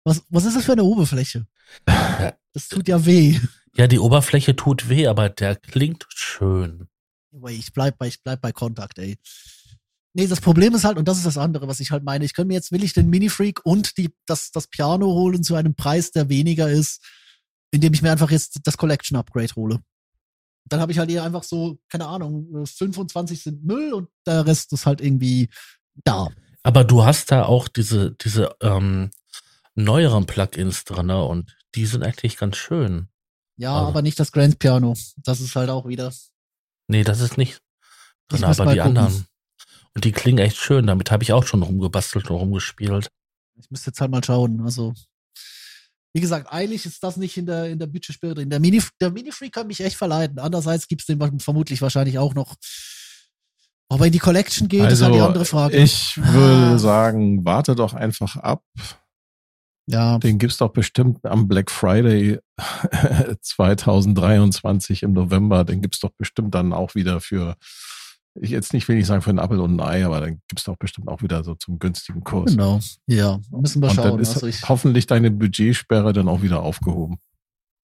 Was, 0.04 0.22
was 0.28 0.44
ist 0.44 0.56
das 0.56 0.64
für 0.64 0.72
eine 0.72 0.84
Oberfläche? 0.84 1.46
Das 2.52 2.68
tut 2.68 2.88
ja 2.88 3.04
weh. 3.04 3.38
Ja, 3.76 3.86
die 3.86 3.98
Oberfläche 3.98 4.56
tut 4.56 4.88
weh, 4.88 5.08
aber 5.08 5.28
der 5.28 5.56
klingt 5.56 6.06
schön. 6.08 6.88
Ich 7.50 7.74
bleib 7.74 7.98
bei, 7.98 8.06
ich 8.06 8.22
bleib 8.22 8.40
bei 8.40 8.50
Kontakt, 8.50 8.98
ey. 8.98 9.18
Nee, 10.14 10.26
das 10.26 10.40
Problem 10.40 10.74
ist 10.74 10.84
halt, 10.84 10.96
und 10.96 11.06
das 11.06 11.18
ist 11.18 11.26
das 11.26 11.36
andere, 11.36 11.68
was 11.68 11.80
ich 11.80 11.90
halt 11.90 12.02
meine, 12.02 12.24
ich 12.24 12.32
könnte 12.32 12.48
mir 12.48 12.54
jetzt, 12.54 12.72
will 12.72 12.82
ich 12.82 12.94
den 12.94 13.10
Mini-Freak 13.10 13.60
und 13.66 13.98
die, 13.98 14.08
das, 14.24 14.50
das 14.50 14.68
Piano 14.68 15.04
holen 15.08 15.42
zu 15.42 15.54
einem 15.54 15.74
Preis, 15.74 16.10
der 16.12 16.30
weniger 16.30 16.70
ist, 16.70 17.04
indem 17.70 17.92
ich 17.92 18.00
mir 18.00 18.10
einfach 18.10 18.30
jetzt 18.30 18.60
das 18.64 18.78
Collection 18.78 19.18
Upgrade 19.18 19.54
hole. 19.54 19.80
Dann 20.64 20.80
habe 20.80 20.92
ich 20.92 20.98
halt 20.98 21.10
hier 21.10 21.22
einfach 21.22 21.42
so, 21.42 21.78
keine 21.90 22.06
Ahnung, 22.06 22.64
25 22.64 23.42
sind 23.42 23.64
Müll 23.64 23.92
und 23.92 24.08
der 24.26 24.46
Rest 24.46 24.72
ist 24.72 24.86
halt 24.86 25.02
irgendwie 25.02 25.50
da. 26.04 26.28
Aber 26.66 26.82
du 26.82 27.04
hast 27.04 27.30
da 27.30 27.44
auch 27.44 27.68
diese, 27.68 28.16
diese 28.16 28.56
ähm, 28.60 29.12
neueren 29.76 30.26
Plugins 30.26 30.82
drin 30.82 31.06
ne? 31.06 31.24
und 31.24 31.56
die 31.76 31.86
sind 31.86 32.02
eigentlich 32.02 32.36
ganz 32.38 32.56
schön. 32.56 33.08
Ja, 33.56 33.76
also. 33.76 33.86
aber 33.86 34.02
nicht 34.02 34.18
das 34.18 34.32
Grand 34.32 34.58
Piano. 34.58 34.96
Das 35.18 35.40
ist 35.40 35.54
halt 35.54 35.70
auch 35.70 35.86
wieder. 35.86 36.12
Nee, 36.88 37.04
das 37.04 37.20
ist 37.20 37.38
nicht 37.38 37.60
drin, 38.26 38.42
aber 38.42 38.72
die 38.72 38.80
gucken. 38.80 38.98
anderen. 38.98 39.26
Und 39.94 40.04
die 40.04 40.10
klingen 40.10 40.40
echt 40.40 40.56
schön. 40.56 40.88
Damit 40.88 41.12
habe 41.12 41.22
ich 41.22 41.32
auch 41.32 41.46
schon 41.46 41.62
rumgebastelt 41.62 42.28
und 42.30 42.36
rumgespielt. 42.36 43.10
Ich 43.54 43.70
müsste 43.70 43.90
jetzt 43.90 44.00
halt 44.00 44.10
mal 44.10 44.24
schauen. 44.24 44.60
Also 44.62 44.92
wie 46.14 46.20
gesagt, 46.20 46.50
eigentlich 46.50 46.84
ist 46.84 47.00
das 47.04 47.16
nicht 47.16 47.36
in 47.36 47.46
der, 47.46 47.70
in 47.70 47.78
der 47.78 47.86
Budgetsperre 47.86 48.34
drin. 48.34 48.50
Der 48.50 48.58
Mini, 48.58 48.82
der 49.00 49.12
Mini-Freak 49.12 49.52
kann 49.52 49.68
mich 49.68 49.82
echt 49.82 49.96
verleiten. 49.96 50.40
Andererseits 50.40 50.88
gibt's 50.88 51.06
den 51.06 51.20
vermutlich 51.38 51.80
wahrscheinlich 51.80 52.18
auch 52.18 52.34
noch. 52.34 52.56
Ob 53.88 54.00
er 54.00 54.06
in 54.06 54.12
die 54.12 54.18
Collection 54.18 54.68
geht, 54.68 54.90
ist 54.90 55.00
halt 55.02 55.14
die 55.14 55.18
Also, 55.18 55.26
andere 55.28 55.44
Frage. 55.44 55.76
Ich 55.76 56.16
würde 56.16 56.74
Ah. 56.74 56.78
sagen, 56.78 57.44
warte 57.44 57.74
doch 57.76 57.94
einfach 57.94 58.36
ab. 58.36 58.64
ja, 59.88 60.18
Den 60.18 60.38
gibt's 60.38 60.56
doch 60.58 60.70
bestimmt 60.72 61.24
am 61.24 61.46
Black 61.46 61.70
Friday 61.70 62.38
2023 63.42 65.02
im 65.02 65.12
November. 65.12 65.64
Den 65.64 65.80
gibt's 65.82 66.00
doch 66.00 66.10
bestimmt 66.16 66.54
dann 66.54 66.72
auch 66.72 66.94
wieder 66.94 67.20
für, 67.20 67.56
ich 68.40 68.50
jetzt 68.50 68.72
nicht 68.72 68.88
will 68.88 68.98
ich 68.98 69.06
sagen 69.06 69.22
für 69.22 69.30
einen 69.30 69.38
Apfel 69.38 69.60
und 69.60 69.76
ein 69.76 69.80
Ei, 69.86 70.04
aber 70.04 70.20
dann 70.20 70.40
gibt's 70.48 70.64
doch 70.64 70.76
bestimmt 70.76 71.08
auch 71.08 71.22
wieder 71.22 71.44
so 71.44 71.54
zum 71.54 71.78
günstigen 71.78 72.24
Kurs. 72.24 72.50
genau. 72.52 72.80
Ja, 73.06 73.38
müssen 73.50 73.80
wir 73.82 73.90
Und 73.90 73.96
dann 73.98 74.04
schauen. 74.10 74.20
ist 74.20 74.34
Also 74.34 74.46
ich, 74.46 74.68
hoffentlich 74.68 75.06
deine 75.06 75.30
Budgetsperre 75.30 76.12
dann 76.12 76.28
auch 76.28 76.42
wieder 76.42 76.60
aufgehoben. 76.62 77.18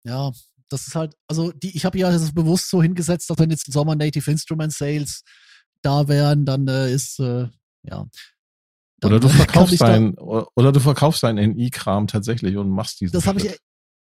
ja, 0.06 0.32
das 0.72 0.86
ist 0.86 0.94
halt, 0.94 1.16
also 1.28 1.52
die, 1.52 1.76
ich 1.76 1.84
habe 1.84 1.98
ja 1.98 2.12
das 2.12 2.32
bewusst 2.32 2.70
so 2.70 2.84
hingesetzt, 2.84 3.28
dass 3.28 3.40
wenn 3.40 3.50
jetzt 3.50 3.72
Sommer 3.74 3.96
Native 3.96 4.30
Instrument 4.30 4.72
Sales 4.72 5.24
da 5.82 6.08
wären, 6.08 6.46
dann 6.46 6.68
äh, 6.68 6.92
ist, 6.92 7.20
äh, 7.20 7.48
ja. 7.84 8.08
Dann 9.00 9.12
Oder 9.14 9.20
du 9.20 9.30
verkaufst 9.30 9.82
dein, 9.82 10.18
oder 10.18 10.72
du 10.72 10.80
verkaufst 10.80 11.24
deinen 11.24 11.54
NI-Kram 11.54 12.08
tatsächlich 12.08 12.58
und 12.58 12.70
machst 12.70 13.00
diesen 13.00 13.14
Das 13.14 13.28
habe 13.28 13.40
ich, 13.40 13.58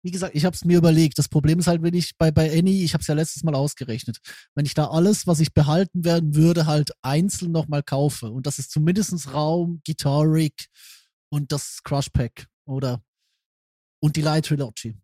wie 0.03 0.11
gesagt, 0.11 0.35
ich 0.35 0.45
habe 0.45 0.55
es 0.55 0.65
mir 0.65 0.77
überlegt. 0.77 1.19
Das 1.19 1.29
Problem 1.29 1.59
ist 1.59 1.67
halt, 1.67 1.83
wenn 1.83 1.93
ich 1.93 2.17
bei, 2.17 2.31
bei 2.31 2.51
Any, 2.57 2.83
ich 2.83 2.93
habe 2.93 3.01
es 3.01 3.07
ja 3.07 3.13
letztes 3.13 3.43
Mal 3.43 3.53
ausgerechnet, 3.53 4.17
wenn 4.55 4.65
ich 4.65 4.73
da 4.73 4.87
alles, 4.87 5.27
was 5.27 5.39
ich 5.39 5.53
behalten 5.53 6.03
werden 6.03 6.35
würde, 6.35 6.65
halt 6.65 6.91
einzeln 7.03 7.51
nochmal 7.51 7.83
kaufe. 7.83 8.31
Und 8.31 8.47
das 8.47 8.57
ist 8.57 8.71
zumindestens 8.71 9.33
Raum, 9.33 9.81
Guitar 9.85 10.23
Rig 10.23 10.67
und 11.29 11.51
das 11.51 11.81
Crush 11.83 12.09
Pack 12.09 12.47
oder 12.65 13.03
und 14.01 14.15
die 14.15 14.21
Light 14.21 14.45
Trilogy. 14.45 14.97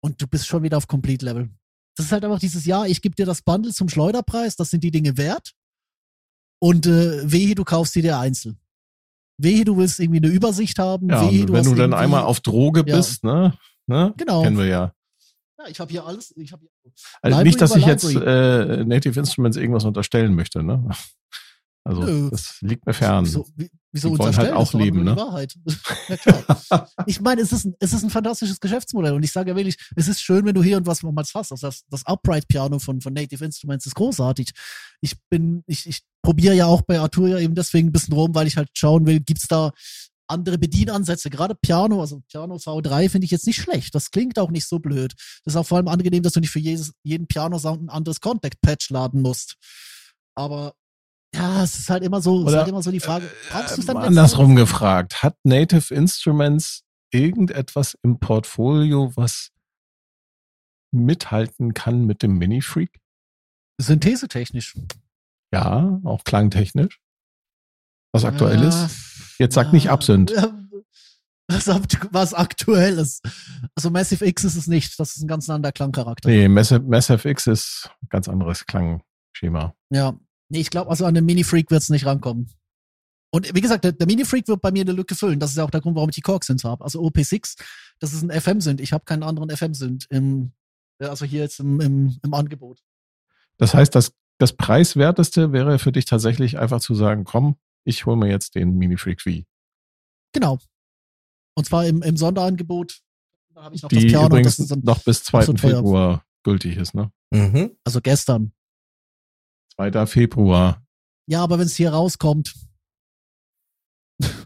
Und 0.00 0.20
du 0.20 0.26
bist 0.26 0.46
schon 0.46 0.62
wieder 0.62 0.78
auf 0.78 0.88
Complete 0.88 1.24
Level. 1.24 1.50
Das 1.96 2.06
ist 2.06 2.12
halt 2.12 2.24
einfach 2.24 2.38
dieses 2.38 2.64
Jahr, 2.64 2.86
ich 2.86 3.02
gebe 3.02 3.14
dir 3.14 3.26
das 3.26 3.42
Bundle 3.42 3.72
zum 3.72 3.88
Schleuderpreis, 3.88 4.56
das 4.56 4.70
sind 4.70 4.82
die 4.82 4.90
Dinge 4.90 5.16
wert. 5.16 5.52
Und 6.58 6.86
äh, 6.86 7.30
wehe, 7.30 7.54
du 7.54 7.64
kaufst 7.64 7.92
sie 7.92 8.02
dir 8.02 8.18
einzeln. 8.18 8.58
Wehe, 9.36 9.64
du 9.64 9.76
willst 9.76 9.98
irgendwie 9.98 10.18
eine 10.24 10.28
Übersicht 10.28 10.78
haben. 10.78 11.08
Ja, 11.08 11.28
wehe, 11.30 11.44
du 11.44 11.52
wenn 11.52 11.64
du 11.64 11.74
dann 11.74 11.92
einmal 11.92 12.22
auf 12.22 12.40
Droge 12.40 12.84
Ja. 12.86 12.96
bist, 12.96 13.24
ne? 13.24 13.58
ne? 13.86 14.14
Genau. 14.16 14.42
Kennen 14.42 14.58
wir 14.58 14.66
ja. 14.66 14.94
Ja, 15.58 15.68
ich 15.68 15.80
habe 15.80 15.90
hier 15.90 16.06
alles. 16.06 16.32
Ich 16.36 16.52
habe 16.52 16.66
Also 17.20 17.38
Library 17.38 17.44
nicht, 17.44 17.60
dass 17.60 17.76
ich 17.76 17.84
jetzt 17.84 18.04
äh, 18.04 18.84
Native 18.84 19.18
Instruments 19.18 19.56
irgendwas 19.56 19.84
unterstellen 19.84 20.34
möchte, 20.34 20.62
ne? 20.62 20.88
Also 21.84 22.02
Nö. 22.04 22.30
das 22.30 22.58
liegt 22.60 22.86
mir 22.86 22.94
fern. 22.94 23.24
Wieso, 23.24 23.46
wie- 23.56 23.70
wieso 23.90 24.10
Die 24.10 24.18
wollen 24.18 24.36
halt 24.36 24.52
auch 24.52 24.72
leben, 24.72 25.02
ne? 25.02 25.16
Wahrheit. 25.16 25.56
ja. 26.70 26.88
Ich 27.06 27.20
meine, 27.20 27.40
es 27.42 27.52
ist, 27.52 27.64
ein, 27.64 27.74
es 27.80 27.92
ist 27.92 28.04
ein 28.04 28.10
fantastisches 28.10 28.60
Geschäftsmodell 28.60 29.12
und 29.14 29.22
ich 29.24 29.32
sage 29.32 29.50
ja 29.50 29.56
wirklich, 29.56 29.76
es 29.96 30.06
ist 30.06 30.20
schön, 30.22 30.44
wenn 30.44 30.54
du 30.54 30.62
hier 30.62 30.76
und 30.76 30.86
was 30.86 31.02
mal 31.02 31.12
hast. 31.16 31.34
Also 31.34 31.56
das, 31.56 31.82
das 31.90 32.06
Upright 32.06 32.46
Piano 32.46 32.78
von, 32.78 33.00
von 33.00 33.12
Native 33.12 33.44
Instruments 33.44 33.86
ist 33.86 33.94
großartig. 33.96 34.50
Ich 35.00 35.14
bin, 35.28 35.64
ich, 35.66 35.86
ich 35.86 36.02
probiere 36.22 36.54
ja 36.54 36.66
auch 36.66 36.82
bei 36.82 37.00
Arturia 37.00 37.38
eben 37.38 37.54
deswegen 37.56 37.88
ein 37.88 37.92
bisschen 37.92 38.14
rum, 38.14 38.34
weil 38.34 38.46
ich 38.46 38.56
halt 38.56 38.70
schauen 38.74 39.04
will, 39.06 39.18
gibt's 39.20 39.48
da 39.48 39.72
andere 40.28 40.58
Bedienansätze. 40.58 41.28
Gerade 41.30 41.56
Piano, 41.56 42.00
also 42.00 42.22
Piano 42.30 42.54
V3 42.56 43.10
finde 43.10 43.24
ich 43.24 43.32
jetzt 43.32 43.46
nicht 43.46 43.60
schlecht. 43.60 43.94
Das 43.94 44.10
klingt 44.12 44.38
auch 44.38 44.50
nicht 44.50 44.66
so 44.68 44.78
blöd. 44.78 45.12
Das 45.44 45.54
ist 45.54 45.56
auch 45.58 45.66
vor 45.66 45.78
allem 45.78 45.88
angenehm, 45.88 46.22
dass 46.22 46.34
du 46.34 46.40
nicht 46.40 46.50
für 46.50 46.60
jedes, 46.60 46.92
jeden 47.02 47.26
Piano-Sound 47.26 47.82
ein 47.82 47.90
anderes 47.90 48.20
Contact-Patch 48.20 48.90
laden 48.90 49.20
musst. 49.20 49.56
Aber 50.34 50.74
ja, 51.34 51.62
es 51.62 51.78
ist 51.78 51.90
halt 51.90 52.02
immer 52.04 52.20
so, 52.20 52.40
es 52.40 52.42
ist 52.42 52.48
Oder, 52.48 52.58
halt 52.58 52.68
immer 52.68 52.82
so 52.82 52.90
die 52.90 53.00
Frage, 53.00 53.30
brauchst 53.50 53.76
du 53.76 53.80
es 53.80 53.86
dann 53.86 53.96
Äh, 53.96 54.06
andersrum 54.06 54.54
gefragt, 54.56 55.22
hat 55.22 55.36
Native 55.44 55.94
Instruments 55.94 56.82
irgendetwas 57.10 57.96
im 58.02 58.18
Portfolio, 58.18 59.12
was 59.16 59.50
mithalten 60.94 61.74
kann 61.74 62.04
mit 62.04 62.22
dem 62.22 62.36
Mini-Freak? 62.38 63.00
Synthesetechnisch. 63.80 64.76
Ja, 65.52 66.00
auch 66.04 66.24
klangtechnisch. 66.24 67.00
Was 68.12 68.24
aktuell 68.24 68.62
Ja, 68.62 68.68
ist. 68.68 69.38
Jetzt 69.38 69.54
sag 69.54 69.72
nicht 69.72 69.88
Absinth. 69.90 70.30
Ja, 70.30 70.52
Was, 71.48 71.66
was 72.12 72.34
aktuell 72.34 72.98
ist. 72.98 73.22
Also 73.74 73.90
Massive 73.90 74.24
X 74.24 74.44
ist 74.44 74.56
es 74.56 74.66
nicht. 74.66 74.98
Das 75.00 75.16
ist 75.16 75.22
ein 75.22 75.28
ganz 75.28 75.48
anderer 75.50 75.72
Klangcharakter. 75.72 76.28
Nee, 76.28 76.48
Massive, 76.48 76.80
Massive 76.80 77.28
X 77.28 77.46
ist 77.46 77.90
ein 78.02 78.08
ganz 78.10 78.28
anderes 78.28 78.64
Klangschema. 78.66 79.74
Ja. 79.90 80.14
Nee, 80.52 80.60
ich 80.60 80.68
glaube, 80.68 80.90
also 80.90 81.06
an 81.06 81.14
den 81.14 81.24
Mini-Freak 81.24 81.70
wird 81.70 81.80
es 81.80 81.88
nicht 81.88 82.04
rankommen. 82.04 82.50
Und 83.30 83.54
wie 83.54 83.60
gesagt, 83.62 83.84
der, 83.84 83.92
der 83.92 84.06
Mini-Freak 84.06 84.46
wird 84.48 84.60
bei 84.60 84.70
mir 84.70 84.82
eine 84.82 84.92
Lücke 84.92 85.14
füllen. 85.14 85.40
Das 85.40 85.50
ist 85.50 85.56
ja 85.56 85.64
auch 85.64 85.70
der 85.70 85.80
Grund, 85.80 85.96
warum 85.96 86.10
ich 86.10 86.14
die 86.16 86.20
Korg-Synths 86.20 86.64
habe. 86.64 86.84
Also 86.84 87.00
OP6, 87.00 87.58
das 88.00 88.12
ist 88.12 88.22
ein 88.22 88.30
FM-Synth. 88.30 88.78
Ich 88.82 88.92
habe 88.92 89.06
keinen 89.06 89.22
anderen 89.22 89.48
FM-Synth 89.48 90.08
im, 90.10 90.52
also 90.98 91.24
hier 91.24 91.40
jetzt 91.40 91.58
im, 91.58 91.80
im, 91.80 92.18
im 92.22 92.34
Angebot. 92.34 92.82
Das 93.56 93.72
heißt, 93.72 93.94
das, 93.94 94.12
das 94.36 94.52
preiswerteste 94.52 95.52
wäre 95.52 95.78
für 95.78 95.90
dich 95.90 96.04
tatsächlich 96.04 96.58
einfach 96.58 96.80
zu 96.80 96.94
sagen, 96.94 97.24
komm, 97.24 97.56
ich 97.84 98.04
hole 98.04 98.18
mir 98.18 98.28
jetzt 98.28 98.54
den 98.54 98.76
Mini 98.76 98.98
Freak 98.98 99.22
V. 99.22 99.30
Genau. 100.34 100.58
Und 101.54 101.64
zwar 101.64 101.86
im, 101.86 102.02
im 102.02 102.18
Sonderangebot. 102.18 103.00
Da 103.54 103.62
habe 103.62 103.74
ich 103.74 103.82
noch 103.82 103.88
Die 103.88 103.96
das 103.96 104.04
Piano. 104.04 104.26
übrigens 104.26 104.56
Das 104.56 104.64
ist 104.64 104.70
dann, 104.70 104.80
noch 104.80 105.02
bis 105.02 105.24
2. 105.24 105.46
so 105.46 105.52
teuer. 105.54 105.76
Februar 105.76 106.26
gültig 106.42 106.76
ist, 106.76 106.94
ne? 106.94 107.10
Mhm. 107.30 107.70
also 107.84 108.02
gestern. 108.02 108.52
2. 109.76 110.06
Februar, 110.06 110.82
Ja, 111.26 111.42
aber 111.42 111.58
wenn 111.58 111.66
es 111.66 111.76
hier 111.76 111.92
rauskommt, 111.92 112.54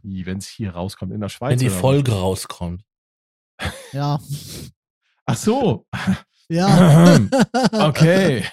wenn 0.02 0.38
es 0.38 0.48
hier 0.48 0.70
rauskommt 0.72 1.12
in 1.12 1.20
der 1.20 1.28
Schweiz. 1.28 1.50
Wenn 1.52 1.58
die 1.58 1.66
oder 1.66 1.74
was? 1.74 1.80
Folge 1.80 2.12
rauskommt. 2.12 2.82
ja. 3.92 4.20
Ach 5.26 5.36
so, 5.36 5.86
Ja. 6.48 7.18
okay. 7.72 8.44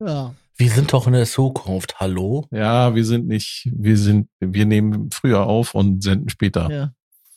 ja. 0.00 0.34
Wir 0.56 0.70
sind 0.70 0.92
doch 0.92 1.08
in 1.08 1.14
der 1.14 1.26
Zukunft. 1.26 1.98
Hallo? 1.98 2.46
Ja, 2.52 2.94
wir 2.94 3.04
sind 3.04 3.26
nicht, 3.26 3.68
wir 3.74 3.98
sind, 3.98 4.28
wir 4.38 4.66
nehmen 4.66 5.10
früher 5.10 5.46
auf 5.46 5.74
und 5.74 6.02
senden 6.02 6.28
später. 6.28 6.70
Ja. 6.70 6.92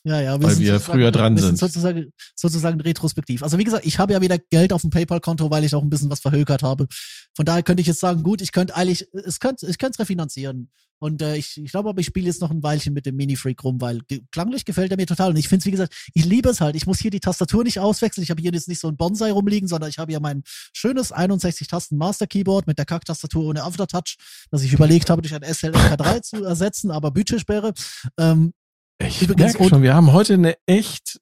Ja, 0.08 0.22
ja, 0.22 0.42
Weil 0.42 0.52
sind 0.52 0.60
wir 0.64 0.74
sozusagen- 0.74 0.98
früher 1.00 1.12
dran 1.12 1.36
wir 1.36 1.44
sind. 1.44 1.58
sozusagen, 1.60 2.14
sozusagen 2.36 2.80
retrospektiv. 2.80 3.44
Also 3.44 3.58
wie 3.58 3.64
gesagt, 3.66 3.86
ich 3.86 4.00
habe 4.00 4.14
ja 4.14 4.22
wieder 4.22 4.38
Geld 4.38 4.72
auf 4.72 4.82
dem 4.82 4.90
PayPal-Konto, 4.90 5.52
weil 5.52 5.64
ich 5.66 5.76
auch 5.76 5.84
ein 5.84 5.90
bisschen 5.90 6.10
was 6.10 6.22
verhökert 6.22 6.64
habe. 6.64 6.88
Von 7.36 7.46
daher 7.46 7.62
könnte 7.64 7.82
ich 7.82 7.88
jetzt 7.88 8.00
sagen, 8.00 8.24
gut, 8.24 8.42
ich 8.42 8.52
könnte 8.54 8.76
eigentlich, 8.76 9.08
es 9.14 9.40
könnte, 9.40 9.68
ich 9.68 9.78
könnte 9.78 9.96
es 9.96 10.00
refinanzieren. 10.00 10.70
Und 11.00 11.22
äh, 11.22 11.36
ich, 11.36 11.58
ich 11.64 11.70
glaube 11.70 11.90
aber, 11.90 12.00
ich 12.00 12.08
spiele 12.08 12.26
jetzt 12.26 12.42
noch 12.42 12.50
ein 12.50 12.64
Weilchen 12.64 12.92
mit 12.92 13.06
dem 13.06 13.16
Mini-Freak 13.18 13.64
rum, 13.64 13.80
weil 13.80 14.02
klanglich 14.32 14.66
gefällt 14.66 14.90
er 14.90 14.98
mir 14.98 15.06
total. 15.06 15.30
Und 15.30 15.38
ich 15.38 15.48
finde 15.48 15.60
es, 15.62 15.66
wie 15.68 15.72
gesagt, 15.72 15.94
ich 16.16 16.26
liebe 16.26 16.50
es 16.50 16.60
halt. 16.60 16.76
Ich 16.76 16.88
muss 16.88 16.98
hier 17.00 17.12
die 17.12 17.20
Tastatur 17.20 17.64
nicht 17.64 17.80
auswechseln. 17.80 18.24
Ich 18.24 18.32
habe 18.32 18.42
hier 18.42 18.52
jetzt 18.52 18.68
nicht 18.68 18.80
so 18.80 18.88
ein 18.88 18.98
Bonsai 18.98 19.30
rumliegen, 19.32 19.68
sondern 19.68 19.92
ich 19.92 20.00
habe 20.00 20.12
hier 20.12 20.20
mein 20.20 20.42
schönes 20.74 21.14
61-Tasten-Master-Keyboard 21.14 22.66
mit 22.66 22.80
der 22.80 22.86
Kack-Tastatur 22.86 23.46
ohne 23.46 23.64
Aftertouch, 23.64 24.16
das 24.50 24.64
ich 24.64 24.74
überlegt 24.74 25.10
habe, 25.12 25.22
durch 25.22 25.36
ein 25.36 25.44
SLK3 25.44 26.22
zu 26.24 26.44
ersetzen, 26.44 26.90
aber 26.90 27.12
Budgetsperre. 27.12 27.74
Ähm, 28.18 28.54
Ich 29.00 29.28
merke 29.28 29.68
schon, 29.70 29.84
wir 29.84 29.94
haben 29.94 30.12
heute 30.12 30.34
eine 30.34 30.58
echt, 30.66 31.20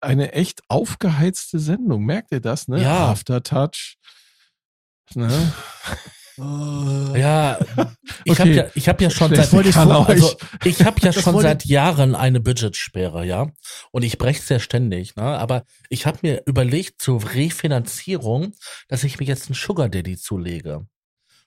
eine 0.00 0.32
echt 0.32 0.62
aufgeheizte 0.68 1.58
Sendung. 1.58 2.04
Merkt 2.04 2.32
ihr 2.32 2.40
das, 2.40 2.68
ne? 2.68 2.82
Ja. 2.82 3.08
Aftertouch. 3.10 3.96
Ne? 5.14 5.52
Ja, 6.38 7.58
ich 8.24 8.32
Okay. 8.32 8.38
habe 8.40 8.50
ja, 8.50 8.66
ich 8.74 8.88
habe 8.88 9.04
ja 9.04 9.10
schon 9.10 9.34
Schlecht 9.34 9.50
seit, 9.50 9.66
ich 9.66 9.74
vor- 9.74 10.08
also 10.08 10.34
ich 10.64 10.82
habe 10.82 10.98
ja 11.02 11.12
schon 11.12 11.38
seit 11.40 11.66
Jahren 11.66 12.14
eine 12.14 12.40
Budgetsperre, 12.40 13.26
ja, 13.26 13.48
und 13.90 14.02
ich 14.02 14.16
breche 14.16 14.40
es 14.40 14.48
ja 14.48 14.58
ständig, 14.58 15.14
ne? 15.14 15.24
Aber 15.24 15.64
ich 15.90 16.06
habe 16.06 16.18
mir 16.22 16.42
überlegt 16.46 17.02
zur 17.02 17.22
Refinanzierung, 17.34 18.54
dass 18.88 19.04
ich 19.04 19.20
mir 19.20 19.26
jetzt 19.26 19.48
einen 19.48 19.54
Sugar 19.56 19.90
Daddy 19.90 20.16
zulege 20.16 20.86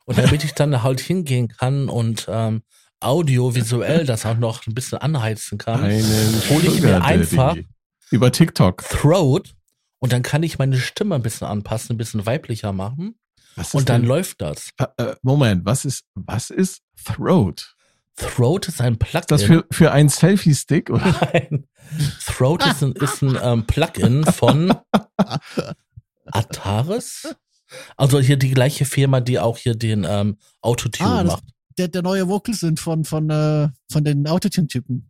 und 0.05 0.19
damit 0.19 0.43
ich 0.43 0.53
dann 0.53 0.83
halt 0.83 0.99
hingehen 1.01 1.47
kann 1.47 1.89
und 1.89 2.27
ähm, 2.29 2.61
audiovisuell 3.05 4.05
das 4.05 4.25
auch 4.25 4.37
noch 4.37 4.65
ein 4.67 4.73
bisschen 4.73 4.97
anheizen 4.99 5.57
kann, 5.57 5.83
Einen 5.83 6.41
hol 6.49 6.63
ich 6.65 6.81
mir 6.81 7.03
einfach 7.03 7.55
über 8.11 8.31
TikTok. 8.31 8.83
Throat 8.89 9.53
und 9.99 10.11
dann 10.13 10.23
kann 10.23 10.43
ich 10.43 10.57
meine 10.59 10.77
Stimme 10.77 11.15
ein 11.15 11.21
bisschen 11.21 11.47
anpassen, 11.47 11.95
ein 11.95 11.97
bisschen 11.97 12.25
weiblicher 12.25 12.71
machen 12.73 13.15
und 13.73 13.89
dann 13.89 14.01
denn- 14.01 14.07
läuft 14.09 14.41
das. 14.41 14.69
Äh, 14.77 14.85
äh, 14.97 15.15
Moment, 15.21 15.65
was 15.65 15.85
ist, 15.85 16.03
was 16.15 16.49
ist 16.49 16.81
Throat? 17.05 17.73
Throat 18.17 18.67
ist 18.69 18.79
ein 18.81 18.97
Plugin. 18.97 19.19
Ist 19.21 19.31
das 19.31 19.43
für, 19.43 19.65
für 19.71 19.91
einen 19.91 20.07
Selfie-Stick? 20.09 20.89
Oder? 20.89 21.03
Nein. 21.33 21.67
Throat 22.25 22.65
ist 22.65 22.81
ein, 22.83 22.93
ist 22.93 23.21
ein 23.21 23.37
ähm, 23.41 23.65
Plugin 23.67 24.23
von 24.25 24.73
Ataris. 26.31 27.35
Also 27.97 28.19
hier 28.19 28.37
die 28.37 28.51
gleiche 28.51 28.85
Firma, 28.85 29.19
die 29.21 29.39
auch 29.39 29.57
hier 29.57 29.75
den 29.75 30.05
ähm, 30.07 30.37
Autotune 30.61 31.09
Ah, 31.09 31.23
macht. 31.23 31.43
Der, 31.77 31.87
der 31.87 32.01
neue 32.01 32.27
Vocal 32.27 32.53
sind 32.55 32.79
von, 32.79 33.03
von, 33.05 33.29
äh, 33.29 33.69
von 33.91 34.03
den 34.03 34.27
Autotune-Typen. 34.27 35.09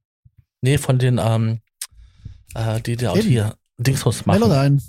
Nee, 0.62 0.78
von 0.78 0.98
den, 0.98 1.20
ähm, 1.24 1.60
äh, 2.56 2.82
die, 2.82 2.96
die 2.96 3.08
auch 3.08 3.18
Eben. 3.18 3.28
hier 3.28 3.56
Dingsbums 3.78 4.26
machen. 4.26 4.40
Melodyne. 4.42 4.82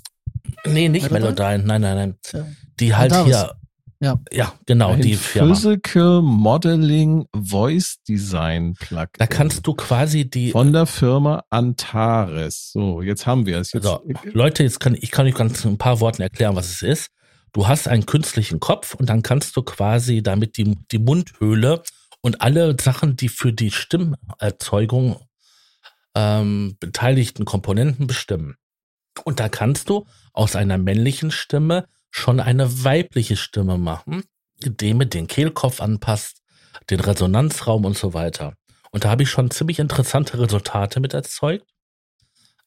Nee, 0.66 0.88
nicht 0.88 1.10
Melodyne? 1.10 1.34
Melodyne. 1.34 1.64
Nein, 1.64 1.80
nein, 1.80 1.96
nein. 1.96 2.14
Ja. 2.32 2.46
Die 2.80 2.94
halt 2.94 3.14
hier 3.24 3.56
Ja. 4.00 4.20
Ja, 4.32 4.52
genau, 4.66 4.92
Ein 4.92 5.00
die 5.00 5.14
Firma. 5.14 5.54
Physical 5.54 6.22
Modeling 6.22 7.26
Voice 7.34 7.96
Design 8.06 8.74
Plugin. 8.74 9.08
Da 9.18 9.26
kannst 9.26 9.66
du 9.66 9.74
quasi 9.74 10.28
die 10.28 10.50
von 10.52 10.72
der 10.72 10.86
Firma 10.86 11.44
Antares. 11.50 12.70
So, 12.72 13.00
jetzt 13.02 13.26
haben 13.26 13.46
wir 13.46 13.58
es. 13.58 13.72
Jetzt, 13.72 13.84
So, 13.84 14.02
Leute, 14.32 14.62
jetzt 14.62 14.80
kann 14.80 14.94
ich 14.94 15.10
kann 15.10 15.26
euch 15.26 15.34
ganz 15.34 15.64
ein 15.64 15.78
paar 15.78 16.00
Worten 16.00 16.22
erklären, 16.22 16.54
was 16.56 16.70
es 16.70 16.82
ist. 16.82 17.10
Du 17.52 17.68
hast 17.68 17.88
einen 17.88 18.06
künstlichen 18.06 18.60
Kopf 18.60 18.94
und 18.94 19.08
dann 19.08 19.22
kannst 19.22 19.56
du 19.56 19.62
quasi 19.62 20.22
damit 20.22 20.56
die, 20.56 20.76
die 20.90 20.98
Mundhöhle 20.98 21.82
und 22.20 22.40
alle 22.40 22.76
Sachen, 22.80 23.16
die 23.16 23.28
für 23.28 23.52
die 23.52 23.70
Stimmerzeugung 23.70 25.20
ähm, 26.14 26.76
beteiligten 26.80 27.44
Komponenten 27.44 28.06
bestimmen. 28.06 28.56
Und 29.24 29.40
da 29.40 29.48
kannst 29.48 29.88
du 29.88 30.06
aus 30.32 30.56
einer 30.56 30.78
männlichen 30.78 31.30
Stimme 31.30 31.86
schon 32.10 32.40
eine 32.40 32.84
weibliche 32.84 33.36
Stimme 33.36 33.78
machen, 33.78 34.24
indem 34.62 35.00
du 35.00 35.06
den 35.06 35.26
Kehlkopf 35.26 35.80
anpasst, 35.80 36.42
den 36.90 37.00
Resonanzraum 37.00 37.84
und 37.84 37.96
so 37.96 38.14
weiter. 38.14 38.54
Und 38.90 39.04
da 39.04 39.10
habe 39.10 39.22
ich 39.22 39.30
schon 39.30 39.50
ziemlich 39.50 39.78
interessante 39.78 40.38
Resultate 40.38 41.00
mit 41.00 41.14
erzeugt 41.14 41.66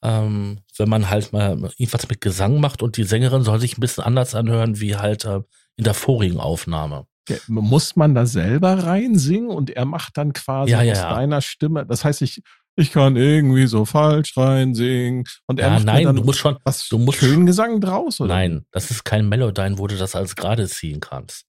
ähm, 0.03 0.59
wenn 0.77 0.89
man 0.89 1.09
halt 1.09 1.33
mal 1.33 1.51
irgendwas 1.77 2.07
mit 2.09 2.21
Gesang 2.21 2.59
macht 2.59 2.81
und 2.81 2.97
die 2.97 3.03
Sängerin 3.03 3.43
soll 3.43 3.59
sich 3.59 3.77
ein 3.77 3.81
bisschen 3.81 4.03
anders 4.03 4.35
anhören 4.35 4.79
wie 4.79 4.95
halt 4.95 5.25
äh, 5.25 5.41
in 5.75 5.83
der 5.83 5.93
vorigen 5.93 6.39
Aufnahme. 6.39 7.05
Ja, 7.27 7.37
Muss 7.47 7.95
man 7.95 8.15
da 8.15 8.25
selber 8.25 8.83
reinsingen 8.83 9.49
und 9.49 9.69
er 9.69 9.85
macht 9.85 10.17
dann 10.17 10.33
quasi 10.33 10.71
Ja, 10.71 10.81
ja, 10.81 10.93
aus 10.93 11.15
deiner 11.15 11.41
Stimme. 11.41 11.85
Das 11.85 12.03
heißt, 12.03 12.21
ich, 12.23 12.41
ich 12.75 12.91
kann 12.91 13.17
irgendwie 13.17 13.67
so 13.67 13.85
falsch 13.85 14.35
reinsingen. 14.35 15.25
Und 15.45 15.59
er 15.59 15.69
macht 15.69 15.85
nein, 15.85 16.05
dann 16.05 16.15
du 16.15 16.23
musst 16.23 16.39
schon, 16.39 16.57
was 16.63 16.87
du 16.87 16.97
musst- 16.97 17.19
schönen 17.19 17.45
Gesang 17.45 17.81
draus, 17.81 18.19
oder? 18.19 18.33
nein, 18.33 18.65
das 18.71 18.89
ist 18.89 19.03
kein 19.05 19.29
Melodyne, 19.29 19.77
wo 19.77 19.85
du 19.87 19.95
das 19.97 20.15
als 20.15 20.35
gerade 20.35 20.67
ziehen 20.67 21.01
kannst. 21.01 21.45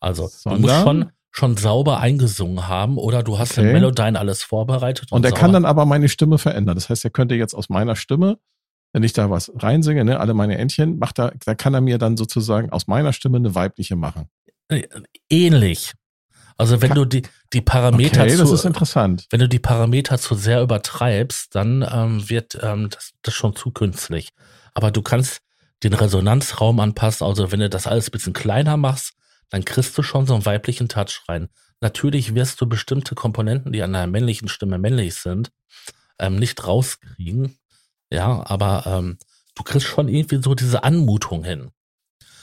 Also, 0.00 0.24
du 0.24 0.28
Sondern? 0.32 0.60
musst 0.62 0.82
schon, 0.82 1.10
schon 1.36 1.56
sauber 1.56 2.00
eingesungen 2.00 2.66
haben 2.66 2.96
oder 2.96 3.22
du 3.22 3.38
hast 3.38 3.58
Okay. 3.58 3.72
Melodyne 3.72 4.18
alles 4.18 4.42
vorbereitet. 4.42 5.12
Und 5.12 5.24
er 5.24 5.30
sauber- 5.30 5.40
kann 5.40 5.52
dann 5.52 5.64
aber 5.66 5.84
meine 5.84 6.08
Stimme 6.08 6.38
verändern. 6.38 6.74
Das 6.76 6.88
heißt, 6.88 7.04
er 7.04 7.10
könnte 7.10 7.34
jetzt 7.34 7.54
aus 7.54 7.68
meiner 7.68 7.94
Stimme, 7.96 8.38
wenn 8.92 9.02
ich 9.02 9.12
da 9.12 9.28
was 9.30 9.52
reinsinge, 9.54 10.04
ne, 10.04 10.18
alle 10.18 10.32
meine 10.32 10.56
Entchen, 10.56 10.98
macht 10.98 11.18
er, 11.18 11.32
da 11.44 11.54
kann 11.54 11.74
er 11.74 11.82
mir 11.82 11.98
dann 11.98 12.16
sozusagen 12.16 12.70
aus 12.70 12.86
meiner 12.86 13.12
Stimme 13.12 13.36
eine 13.36 13.54
weibliche 13.54 13.96
machen. 13.96 14.28
Äh, 14.68 14.84
ähnlich. 15.28 15.92
Also, 16.58 16.80
wenn 16.80 16.94
du 16.94 17.04
die, 17.04 17.20
die 17.52 17.60
Parameter 17.60 18.22
Okay, 18.22 18.34
das 18.34 18.50
ist 18.50 18.62
zu, 18.62 18.66
interessant. 18.68 19.26
wenn 19.30 19.40
du 19.40 19.48
die 19.48 19.58
Parameter 19.58 20.16
zu 20.18 20.34
sehr 20.34 20.62
übertreibst, 20.62 21.54
dann 21.54 21.86
ähm, 21.92 22.30
wird 22.30 22.58
ähm, 22.62 22.88
das, 22.88 23.10
das 23.20 23.34
schon 23.34 23.54
zu 23.54 23.72
künstlich. 23.72 24.30
Aber 24.72 24.90
du 24.90 25.02
kannst 25.02 25.40
den 25.82 25.92
Resonanzraum 25.92 26.80
anpassen. 26.80 27.26
Also 27.26 27.52
wenn 27.52 27.60
du 27.60 27.68
das 27.68 27.86
alles 27.86 28.08
ein 28.08 28.12
bisschen 28.12 28.32
kleiner 28.32 28.78
machst, 28.78 29.12
dann 29.50 29.64
kriegst 29.64 29.96
du 29.96 30.02
schon 30.02 30.26
so 30.26 30.34
einen 30.34 30.46
weiblichen 30.46 30.88
Touch 30.88 31.22
rein. 31.28 31.48
Natürlich 31.80 32.34
wirst 32.34 32.60
du 32.60 32.66
bestimmte 32.66 33.14
Komponenten, 33.14 33.72
die 33.72 33.82
an 33.82 33.94
einer 33.94 34.06
männlichen 34.06 34.48
Stimme 34.48 34.78
männlich 34.78 35.14
sind, 35.14 35.52
ähm, 36.18 36.36
nicht 36.36 36.66
rauskriegen. 36.66 37.58
Ja, 38.10 38.44
aber 38.46 38.84
ähm, 38.86 39.18
du 39.54 39.62
kriegst 39.62 39.86
schon 39.86 40.08
irgendwie 40.08 40.40
so 40.42 40.54
diese 40.54 40.84
Anmutung 40.84 41.44
hin. 41.44 41.70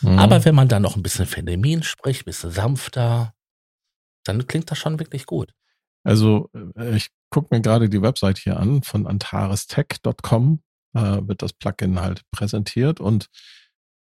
Mhm. 0.02 0.20
Aber 0.20 0.46
wenn 0.46 0.56
man 0.56 0.68
dann 0.68 0.82
noch 0.82 0.96
ein 0.96 1.04
bisschen 1.04 1.26
feminin 1.26 1.84
spricht, 1.84 2.22
ein 2.22 2.26
bisschen 2.26 2.52
sanfter, 2.52 3.34
dann 4.24 4.46
klingt 4.48 4.70
das 4.70 4.78
schon 4.78 5.00
wirklich 5.00 5.26
gut. 5.26 5.54
Also 6.04 6.50
äh, 6.78 6.96
ich 6.96 7.10
gucke 7.30 7.56
mir 7.56 7.62
gerade 7.62 7.90
die 7.90 8.02
Website 8.02 8.38
hier 8.38 8.60
an 8.60 8.84
von 8.84 9.08
antarestech.com, 9.08 10.62
äh, 10.94 11.00
wird 11.00 11.42
das 11.42 11.54
Plugin 11.54 12.00
halt 12.00 12.22
präsentiert 12.32 13.00
und 13.00 13.30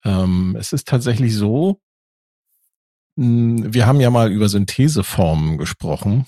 ähm, 0.04 0.56
es 0.58 0.72
ist 0.72 0.86
tatsächlich 0.86 1.34
so, 1.34 1.80
wir 3.16 3.86
haben 3.86 4.00
ja 4.00 4.10
mal 4.10 4.30
über 4.32 4.48
Syntheseformen 4.48 5.58
gesprochen. 5.58 6.26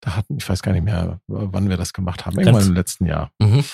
Da 0.00 0.16
hatten, 0.16 0.36
ich 0.36 0.48
weiß 0.48 0.62
gar 0.62 0.72
nicht 0.72 0.84
mehr, 0.84 1.20
wann 1.26 1.68
wir 1.68 1.76
das 1.76 1.92
gemacht 1.92 2.26
haben, 2.26 2.38
irgendwann 2.38 2.66
im 2.66 2.74
letzten 2.74 3.06
Jahr. 3.06 3.30
Mhm. 3.38 3.64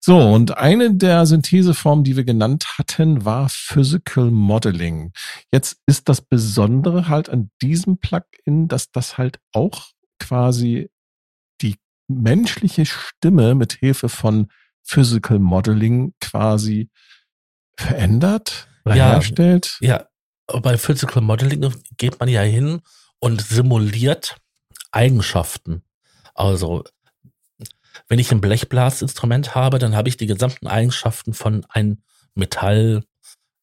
So, 0.00 0.18
und 0.18 0.58
eine 0.58 0.94
der 0.94 1.24
Syntheseformen, 1.24 2.04
die 2.04 2.14
wir 2.14 2.24
genannt 2.24 2.66
hatten, 2.78 3.24
war 3.24 3.48
Physical 3.48 4.30
Modeling. 4.30 5.12
Jetzt 5.50 5.78
ist 5.86 6.10
das 6.10 6.20
Besondere 6.20 7.08
halt 7.08 7.30
an 7.30 7.50
diesem 7.62 7.96
Plugin, 7.98 8.68
dass 8.68 8.90
das 8.92 9.16
halt 9.16 9.38
auch 9.54 9.88
quasi 10.20 10.90
die 11.62 11.76
menschliche 12.06 12.84
Stimme 12.84 13.54
mit 13.54 13.72
Hilfe 13.72 14.10
von 14.10 14.48
Physical 14.82 15.38
Modeling 15.38 16.12
quasi 16.20 16.90
verändert 17.78 18.68
oder 18.84 18.96
Ja. 18.96 19.12
herstellt. 19.12 19.78
Ja, 19.80 20.06
bei 20.46 20.76
Physical 20.78 21.22
Modeling 21.22 21.74
geht 21.96 22.20
man 22.20 22.28
ja 22.28 22.42
hin 22.42 22.80
und 23.18 23.40
simuliert 23.42 24.36
Eigenschaften. 24.92 25.82
Also, 26.34 26.84
wenn 28.08 28.18
ich 28.18 28.30
ein 28.30 28.40
Blechblasinstrument 28.40 29.54
habe, 29.54 29.78
dann 29.78 29.96
habe 29.96 30.08
ich 30.08 30.16
die 30.16 30.26
gesamten 30.26 30.66
Eigenschaften 30.66 31.32
von 31.32 31.64
einem 31.68 32.02
Metall, 32.34 33.04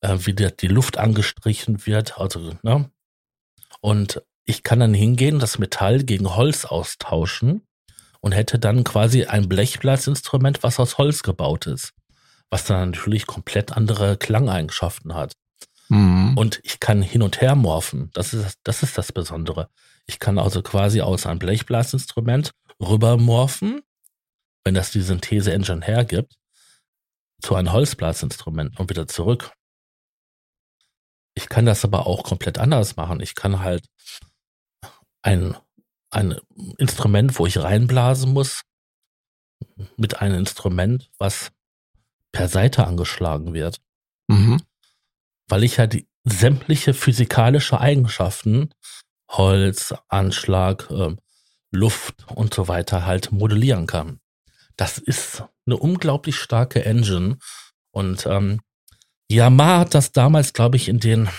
äh, 0.01 0.17
wie 0.21 0.33
der, 0.33 0.51
die 0.51 0.67
Luft 0.67 0.97
angestrichen 0.97 1.85
wird, 1.85 2.17
also, 2.17 2.57
ne? 2.63 2.89
Und 3.81 4.21
ich 4.45 4.63
kann 4.63 4.79
dann 4.79 4.93
hingehen, 4.93 5.39
das 5.39 5.59
Metall 5.59 6.03
gegen 6.03 6.35
Holz 6.35 6.65
austauschen 6.65 7.67
und 8.19 8.33
hätte 8.33 8.59
dann 8.59 8.83
quasi 8.83 9.25
ein 9.25 9.49
Blechblasinstrument, 9.49 10.63
was 10.63 10.79
aus 10.79 10.97
Holz 10.97 11.23
gebaut 11.23 11.67
ist. 11.67 11.93
Was 12.49 12.65
dann 12.65 12.91
natürlich 12.91 13.27
komplett 13.27 13.71
andere 13.71 14.17
Klangeigenschaften 14.17 15.15
hat. 15.15 15.33
Mhm. 15.91 16.37
Und 16.37 16.61
ich 16.63 16.79
kann 16.79 17.01
hin 17.01 17.21
und 17.21 17.41
her 17.41 17.55
morphen. 17.55 18.09
Das 18.13 18.33
ist, 18.33 18.59
das 18.63 18.81
ist 18.81 18.97
das 18.97 19.11
Besondere. 19.11 19.69
Ich 20.07 20.19
kann 20.19 20.39
also 20.39 20.61
quasi 20.61 21.01
aus 21.01 21.25
einem 21.25 21.39
Blechblasinstrument 21.39 22.51
rüber 22.81 23.17
morphen, 23.17 23.81
wenn 24.63 24.73
das 24.73 24.91
die 24.91 25.01
Synthese-Engine 25.01 25.85
hergibt, 25.85 26.35
zu 27.41 27.55
einem 27.55 27.73
Holzblasinstrument 27.73 28.79
und 28.79 28.89
wieder 28.89 29.07
zurück. 29.07 29.51
Ich 31.33 31.49
kann 31.49 31.65
das 31.65 31.83
aber 31.83 32.07
auch 32.07 32.23
komplett 32.23 32.57
anders 32.57 32.95
machen. 32.95 33.19
Ich 33.19 33.35
kann 33.35 33.59
halt 33.59 33.85
ein, 35.21 35.57
ein 36.09 36.39
Instrument, 36.77 37.37
wo 37.37 37.45
ich 37.45 37.57
reinblasen 37.57 38.31
muss, 38.31 38.61
mit 39.97 40.21
einem 40.21 40.39
Instrument, 40.39 41.09
was 41.17 41.51
per 42.31 42.47
Seite 42.47 42.87
angeschlagen 42.87 43.53
wird 43.53 43.81
Mhm. 44.31 44.61
Weil 45.51 45.63
ich 45.63 45.75
die 45.75 46.07
sämtliche 46.23 46.93
physikalische 46.93 47.79
Eigenschaften, 47.79 48.73
Holz, 49.29 49.93
Anschlag, 50.07 50.89
ähm, 50.89 51.19
Luft 51.71 52.25
und 52.33 52.53
so 52.53 52.67
weiter 52.67 53.05
halt 53.05 53.31
modellieren 53.31 53.85
kann. 53.87 54.19
Das 54.77 54.97
ist 54.97 55.43
eine 55.65 55.77
unglaublich 55.77 56.37
starke 56.37 56.85
Engine 56.85 57.37
und 57.91 58.25
ähm, 58.25 58.61
Yamaha 59.29 59.79
hat 59.79 59.93
das 59.93 60.11
damals, 60.11 60.53
glaube 60.53 60.75
ich, 60.77 60.89
in 60.89 60.99
den 60.99 61.29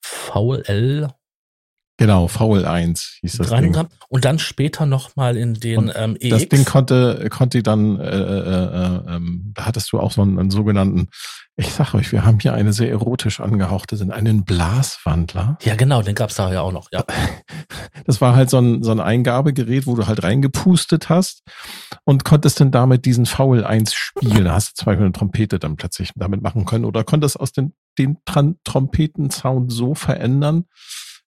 VL 0.00 1.08
Genau, 1.98 2.26
VL1 2.26 3.18
hieß 3.20 3.38
das 3.38 3.48
Ding. 3.48 3.56
reingehabt 3.56 3.92
und 4.08 4.24
dann 4.24 4.38
später 4.38 4.86
nochmal 4.86 5.36
in 5.36 5.54
den 5.54 5.78
Und 5.78 5.92
ähm, 5.96 6.16
EX. 6.20 6.30
Das 6.30 6.48
Ding 6.48 6.64
konnte, 6.64 7.28
konnte 7.28 7.60
dann, 7.62 7.98
äh, 7.98 8.08
äh, 8.08 8.64
äh, 9.04 9.16
ähm, 9.16 9.52
da 9.54 9.66
hattest 9.66 9.92
du 9.92 9.98
auch 9.98 10.12
so 10.12 10.22
einen, 10.22 10.38
einen 10.38 10.52
sogenannten, 10.52 11.08
ich 11.56 11.72
sag 11.72 11.94
euch, 11.94 12.12
wir 12.12 12.24
haben 12.24 12.38
hier 12.38 12.54
eine 12.54 12.72
sehr 12.72 12.88
erotisch 12.88 13.40
angehauchte, 13.40 13.96
sind 13.96 14.12
einen 14.12 14.44
Blaswandler. 14.44 15.58
ja, 15.62 15.74
genau, 15.74 16.02
den 16.02 16.14
gab's 16.14 16.36
da 16.36 16.52
ja 16.52 16.60
auch 16.60 16.72
noch. 16.72 16.88
Ja, 16.92 17.04
Das 18.06 18.20
war 18.20 18.36
halt 18.36 18.48
so 18.48 18.58
ein, 18.58 18.82
so 18.82 18.92
ein 18.92 19.00
Eingabegerät, 19.00 19.86
wo 19.86 19.96
du 19.96 20.06
halt 20.06 20.22
reingepustet 20.22 21.08
hast 21.08 21.42
und 22.04 22.24
konntest 22.24 22.60
dann 22.60 22.70
damit 22.70 23.04
diesen 23.06 23.26
VL1 23.26 23.92
spielen. 23.92 24.44
Da 24.44 24.52
hast 24.52 24.70
du 24.70 24.74
zum 24.76 24.86
Beispiel 24.86 25.04
eine 25.04 25.12
Trompete 25.12 25.58
dann 25.58 25.76
plötzlich 25.76 26.12
damit 26.14 26.42
machen 26.42 26.64
können 26.64 26.84
oder 26.84 27.02
konntest 27.02 27.38
aus 27.40 27.52
den, 27.52 27.74
den 27.98 28.18
Tran 28.24 28.56
Trompetensound 28.64 29.72
so 29.72 29.94
verändern. 29.94 30.64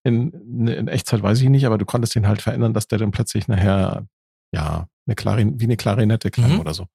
In, 0.04 0.68
in 0.68 0.88
Echtzeit 0.88 1.22
weiß 1.22 1.42
ich 1.42 1.50
nicht, 1.50 1.66
aber 1.66 1.78
du 1.78 1.86
konntest 1.86 2.16
den 2.16 2.28
halt 2.28 2.42
verändern, 2.42 2.74
dass 2.74 2.88
der 2.88 2.98
dann 2.98 3.12
plötzlich 3.12 3.48
nachher, 3.48 4.08
ja, 4.52 4.88
eine 5.06 5.16
Klarin 5.16 5.60
wie 5.60 5.66
eine 5.66 5.78
Klarinette 5.78 6.32
klang 6.32 6.54
Mhm. 6.54 6.60
oder 6.60 6.74
so. 6.74 6.88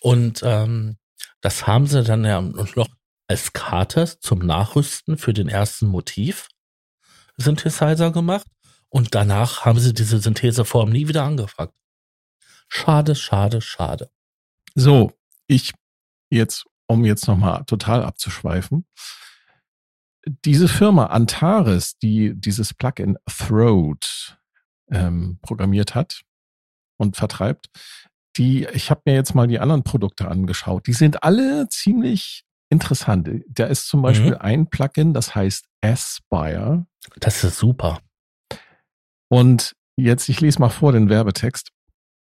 Und 0.00 0.40
ähm, 0.44 0.96
das 1.40 1.66
haben 1.66 1.86
sie 1.86 2.02
dann 2.02 2.24
ja 2.24 2.40
noch 2.40 2.88
als 3.28 3.52
Karte 3.52 4.18
zum 4.20 4.40
Nachrüsten 4.40 5.18
für 5.18 5.32
den 5.32 5.48
ersten 5.48 5.86
Motiv 5.86 6.48
Synthesizer 7.36 8.10
gemacht. 8.10 8.46
Und 8.88 9.14
danach 9.14 9.64
haben 9.64 9.78
sie 9.78 9.94
diese 9.94 10.18
Syntheseform 10.18 10.90
nie 10.90 11.06
wieder 11.06 11.22
angefragt. 11.22 11.72
Schade, 12.68 13.14
schade, 13.14 13.60
schade. 13.60 14.10
So, 14.74 15.12
ich 15.46 15.72
jetzt, 16.30 16.64
um 16.86 17.04
jetzt 17.04 17.26
nochmal 17.28 17.64
total 17.66 18.02
abzuschweifen. 18.04 18.84
Diese 20.44 20.68
Firma 20.68 21.06
Antares, 21.06 21.98
die 21.98 22.34
dieses 22.34 22.74
Plugin 22.74 23.16
Throat 23.26 24.38
ähm, 24.90 25.38
programmiert 25.42 25.94
hat 25.94 26.22
und 26.98 27.16
vertreibt, 27.16 27.68
die, 28.36 28.66
ich 28.72 28.90
habe 28.90 29.02
mir 29.06 29.14
jetzt 29.14 29.34
mal 29.34 29.46
die 29.46 29.58
anderen 29.58 29.82
Produkte 29.82 30.28
angeschaut. 30.28 30.86
Die 30.86 30.92
sind 30.92 31.22
alle 31.22 31.68
ziemlich 31.68 32.44
interessant. 32.70 33.28
Da 33.48 33.66
ist 33.66 33.88
zum 33.88 34.02
Beispiel 34.02 34.36
ein 34.36 34.68
Plugin, 34.68 35.12
das 35.12 35.34
heißt 35.34 35.66
Aspire. 35.82 36.86
Das 37.18 37.42
ist 37.42 37.58
super. 37.58 38.00
Und 39.28 39.74
jetzt, 39.96 40.28
ich 40.28 40.40
lese 40.40 40.60
mal 40.60 40.70
vor 40.70 40.92
den 40.92 41.08
Werbetext. 41.08 41.70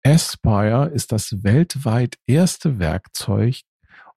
Aspire 0.04 0.89
ist 0.93 1.12
das 1.12 1.43
weltweit 1.43 2.16
erste 2.26 2.80
Werkzeug, 2.80 3.62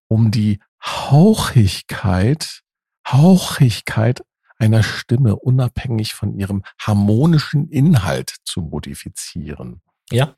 um 0.09 0.31
die 0.31 0.61
Hauchigkeit, 0.85 2.63
Hauchigkeit 3.07 4.23
einer 4.59 4.83
Stimme 4.83 5.37
unabhängig 5.37 6.15
von 6.15 6.39
ihrem 6.39 6.63
harmonischen 6.81 7.69
Inhalt 7.69 8.37
zu 8.45 8.61
modifizieren. 8.63 9.81
Ja. 10.11 10.37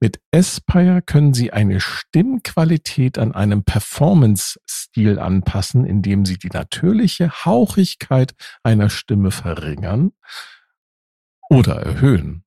Mit 0.00 0.20
Aspire 0.34 1.02
können 1.02 1.34
Sie 1.34 1.52
eine 1.52 1.80
Stimmqualität 1.80 3.18
an 3.18 3.34
einem 3.34 3.64
Performance-Stil 3.64 5.18
anpassen, 5.18 5.84
indem 5.84 6.24
Sie 6.24 6.38
die 6.38 6.48
natürliche 6.48 7.30
Hauchigkeit 7.44 8.34
einer 8.62 8.88
Stimme 8.88 9.30
verringern 9.30 10.12
oder 11.50 11.76
erhöhen. 11.82 12.44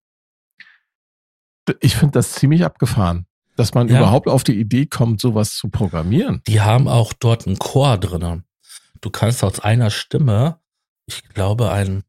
Ich 1.82 1.96
finde 1.96 2.14
das 2.14 2.34
ziemlich 2.34 2.66
abgefahren, 2.66 3.28
dass 3.56 3.74
man 3.74 3.88
Ja. 3.88 4.00
überhaupt 4.00 4.28
auf 4.28 4.44
die 4.44 4.60
Idee 4.60 4.86
kommt, 4.88 5.22
sowas 5.22 5.54
zu 5.56 5.70
programmieren. 5.70 6.42
Die 6.48 6.62
haben 6.62 6.88
auch 6.88 7.14
dort 7.14 7.46
einen 7.46 7.60
Chor 7.60 7.98
drinne. 7.98 8.44
Du 9.04 9.10
kannst 9.10 9.44
aus 9.44 9.60
einer 9.60 9.90
Stimme, 9.90 10.62
ich 11.08 11.28
glaube, 11.28 11.70
einen 11.72 12.06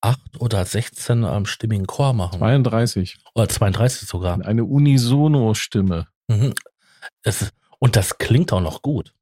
8 0.00 0.40
oder 0.40 0.64
16 0.64 1.22
ähm, 1.22 1.44
stimmigen 1.44 1.86
Chor 1.86 2.14
machen. 2.14 2.38
32. 2.38 3.18
Oder 3.34 3.46
32 3.46 4.08
sogar. 4.08 4.40
Eine 4.40 4.64
Unisono-Stimme. 4.64 6.06
Mhm. 6.28 6.54
Es, 7.22 7.52
und 7.78 7.94
das 7.94 8.16
klingt 8.16 8.54
auch 8.54 8.62
noch 8.62 8.80
gut. 8.80 9.14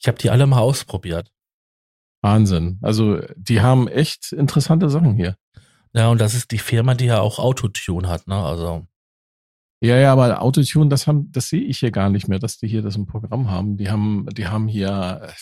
Ich 0.00 0.08
habe 0.08 0.18
die 0.18 0.30
alle 0.30 0.48
mal 0.48 0.58
ausprobiert. 0.58 1.30
Wahnsinn. 2.22 2.80
Also, 2.82 3.20
die 3.36 3.60
haben 3.60 3.86
echt 3.86 4.32
interessante 4.32 4.90
Sachen 4.90 5.14
hier. 5.14 5.36
Ja, 5.92 6.08
und 6.08 6.20
das 6.20 6.34
ist 6.34 6.50
die 6.50 6.58
Firma, 6.58 6.94
die 6.94 7.06
ja 7.06 7.20
auch 7.20 7.38
Autotune 7.38 8.08
hat, 8.08 8.26
ne? 8.26 8.34
Also, 8.34 8.84
Ja, 9.80 9.96
ja, 9.96 10.12
aber 10.12 10.42
Autotune, 10.42 10.88
das 10.88 11.06
haben, 11.06 11.30
das 11.30 11.48
sehe 11.50 11.62
ich 11.62 11.78
hier 11.78 11.92
gar 11.92 12.10
nicht 12.10 12.26
mehr, 12.26 12.40
dass 12.40 12.58
die 12.58 12.66
hier 12.66 12.82
das 12.82 12.96
im 12.96 13.06
Programm 13.06 13.48
haben. 13.48 13.76
Die 13.76 13.90
haben, 13.90 14.26
die 14.32 14.48
haben 14.48 14.66
hier 14.66 15.20
äh, 15.22 15.32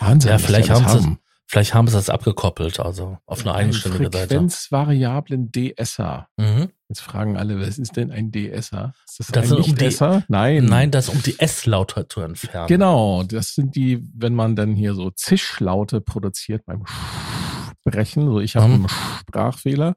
Wahnsinn. 0.00 0.30
Ja, 0.30 0.38
vielleicht 0.38 0.70
alles 0.70 0.84
haben 0.84 1.00
sie- 1.02 1.16
vielleicht 1.46 1.74
haben 1.74 1.88
sie 1.88 1.94
das 1.94 2.10
abgekoppelt, 2.10 2.78
also 2.80 3.18
auf 3.26 3.40
eine 3.40 3.54
eigenständige 3.54 4.04
Seite. 4.06 4.28
Frequenzvariablen 4.34 5.50
DSer. 5.52 6.28
Mhm. 6.36 6.68
Jetzt 6.88 7.00
fragen 7.00 7.36
alle, 7.36 7.60
was 7.60 7.78
ist 7.78 7.96
denn 7.96 8.10
ein 8.10 8.30
DSer? 8.32 8.92
Ist 9.06 9.18
das, 9.20 9.26
Das 9.28 9.52
ein 9.52 9.62
sind 9.62 10.00
um? 10.02 10.22
Nein. 10.28 10.64
Nein, 10.64 10.90
das 10.90 11.08
um 11.08 11.22
die 11.22 11.38
S-Laute 11.38 12.06
zu 12.08 12.20
entfernen. 12.20 12.66
Genau, 12.68 13.22
das 13.24 13.54
sind 13.54 13.76
die, 13.76 14.02
wenn 14.14 14.34
man 14.34 14.56
dann 14.56 14.74
hier 14.74 14.94
so 14.94 15.10
Zischlaute 15.10 16.00
produziert 16.00 16.64
beim 16.66 16.84
Sprechen, 17.86 18.26
so 18.26 18.40
ich 18.40 18.56
habe 18.56 18.68
Mhm. 18.68 18.74
einen 18.74 18.88
Sprachfehler, 19.20 19.96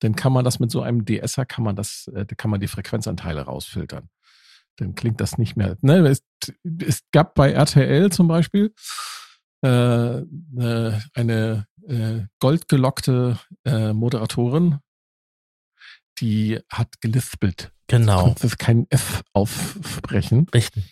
dann 0.00 0.16
kann 0.16 0.32
man 0.32 0.44
das 0.44 0.60
mit 0.60 0.70
so 0.70 0.80
einem 0.82 1.04
DSer, 1.04 1.44
kann 1.44 1.64
man 1.64 1.76
das, 1.76 2.10
äh, 2.14 2.24
da 2.24 2.34
kann 2.34 2.50
man 2.50 2.60
die 2.60 2.68
Frequenzanteile 2.68 3.42
rausfiltern. 3.42 4.08
Dann 4.76 4.94
klingt 4.94 5.20
das 5.20 5.36
nicht 5.36 5.56
mehr. 5.56 5.76
Ne? 5.82 5.98
Es, 6.08 6.22
es 6.86 7.00
gab 7.12 7.34
bei 7.34 7.52
RTL 7.52 8.10
zum 8.10 8.28
Beispiel 8.28 8.72
äh, 9.62 10.18
äh, 10.18 10.98
eine 11.14 11.66
äh, 11.86 12.20
goldgelockte 12.38 13.38
äh, 13.64 13.92
Moderatorin, 13.92 14.78
die 16.18 16.60
hat 16.68 17.00
gelispelt. 17.00 17.72
Genau, 17.86 18.22
Konnte 18.22 18.48
kein 18.56 18.86
F 18.90 19.22
aufsprechen. 19.32 20.46
richtig. 20.54 20.84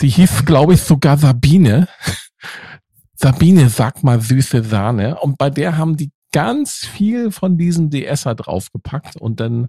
Die 0.00 0.08
hieß, 0.08 0.44
glaube 0.44 0.74
ich, 0.74 0.82
sogar 0.82 1.16
Sabine. 1.16 1.86
Sabine, 3.14 3.68
sag 3.68 4.02
mal 4.02 4.20
süße 4.20 4.64
Sahne. 4.64 5.20
Und 5.20 5.38
bei 5.38 5.48
der 5.48 5.76
haben 5.76 5.96
die 5.96 6.10
ganz 6.32 6.76
viel 6.86 7.30
von 7.30 7.56
diesem 7.58 7.90
DSer 7.90 8.34
draufgepackt 8.34 9.16
und 9.16 9.38
dann 9.40 9.68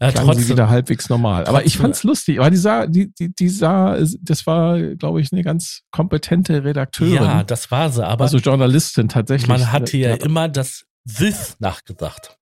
Ja, 0.00 0.10
klang 0.12 0.26
sie 0.26 0.32
trotzdem, 0.32 0.48
wieder 0.50 0.68
halbwegs 0.68 1.08
normal. 1.08 1.46
Aber 1.46 1.64
ich 1.64 1.72
trotzdem- 1.72 1.80
fand's 1.82 2.02
lustig, 2.04 2.38
weil 2.38 2.50
die 2.50 2.56
sah, 2.56 2.86
die, 2.86 3.12
die, 3.14 3.34
die 3.34 3.48
sah, 3.48 3.96
das 4.20 4.46
war, 4.46 4.78
glaube 4.94 5.20
ich, 5.20 5.32
eine 5.32 5.42
ganz 5.42 5.82
kompetente 5.90 6.62
Redakteurin. 6.64 7.14
ja, 7.14 7.42
das 7.44 7.70
war 7.70 7.90
sie, 7.90 8.06
aber 8.06 8.24
also 8.24 8.38
Journalistin 8.38 9.08
tatsächlich. 9.08 9.48
man 9.48 9.72
hatte 9.72 9.96
ja 9.96 10.10
ja, 10.10 10.14
immer 10.16 10.48
das 10.48 10.84
Sis 11.04 11.56
nachgesagt. 11.58 12.38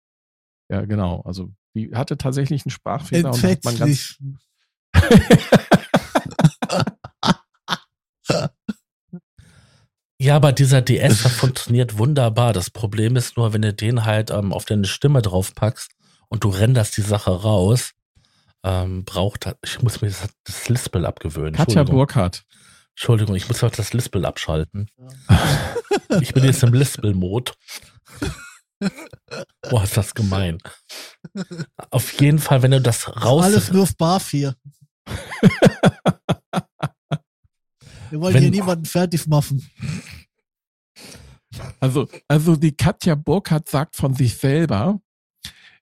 ja, 0.68 0.84
genau. 0.84 1.22
Also 1.24 1.50
die 1.74 1.90
hatte 1.94 2.18
tatsächlich 2.18 2.64
einen 2.66 2.70
Sprachfehler 2.70 3.32
und 3.32 3.42
da 3.42 3.48
hat 3.48 3.64
man 3.64 3.78
ganz, 3.78 4.18
Ja, 10.22 10.36
aber 10.36 10.52
dieser 10.52 10.82
DS 10.82 11.22
der 11.22 11.30
funktioniert 11.32 11.98
wunderbar. 11.98 12.52
Das 12.52 12.70
Problem 12.70 13.16
ist 13.16 13.36
nur, 13.36 13.52
wenn 13.52 13.62
du 13.62 13.72
den 13.74 14.04
halt 14.04 14.30
ähm, 14.30 14.52
auf 14.52 14.64
deine 14.64 14.86
Stimme 14.86 15.20
draufpackst 15.20 15.90
und 16.28 16.44
du 16.44 16.48
renderst 16.48 16.96
die 16.96 17.00
Sache 17.02 17.30
raus, 17.42 17.90
ähm, 18.62 19.04
braucht 19.04 19.46
er- 19.46 19.56
ich 19.64 19.82
muss 19.82 20.00
mir 20.00 20.08
das, 20.08 20.28
das 20.44 20.68
Lispel 20.68 21.06
abgewöhnen. 21.06 21.54
Katja 21.54 21.80
Entschuldigung. 21.80 21.96
Burkhardt. 21.96 22.44
Entschuldigung, 22.90 23.34
ich 23.34 23.48
muss 23.48 23.64
auch 23.64 23.70
das 23.72 23.92
Lispel 23.94 24.24
abschalten. 24.24 24.88
Ich 26.20 26.32
bin 26.34 26.44
jetzt 26.44 26.62
im 26.62 26.72
Lispel-Mod. 26.72 27.54
Boah, 29.70 29.82
ist 29.82 29.96
das 29.96 30.14
gemein. 30.14 30.58
Auf 31.90 32.12
jeden 32.20 32.38
Fall, 32.38 32.62
wenn 32.62 32.70
du 32.70 32.80
das 32.80 33.08
raus... 33.24 33.42
Alles 33.44 33.72
nur 33.72 33.82
auf 33.84 33.96
Barf 33.96 34.30
hier. 34.30 34.54
Wir 38.12 38.20
wollen 38.20 38.34
Wenn- 38.34 38.42
hier 38.42 38.50
niemanden 38.50 38.84
fertig 38.84 39.26
machen. 39.26 39.66
Also, 41.80 42.08
also 42.28 42.56
die 42.56 42.72
Katja 42.76 43.14
Burkhardt 43.14 43.68
sagt 43.68 43.96
von 43.96 44.14
sich 44.14 44.36
selber, 44.36 45.00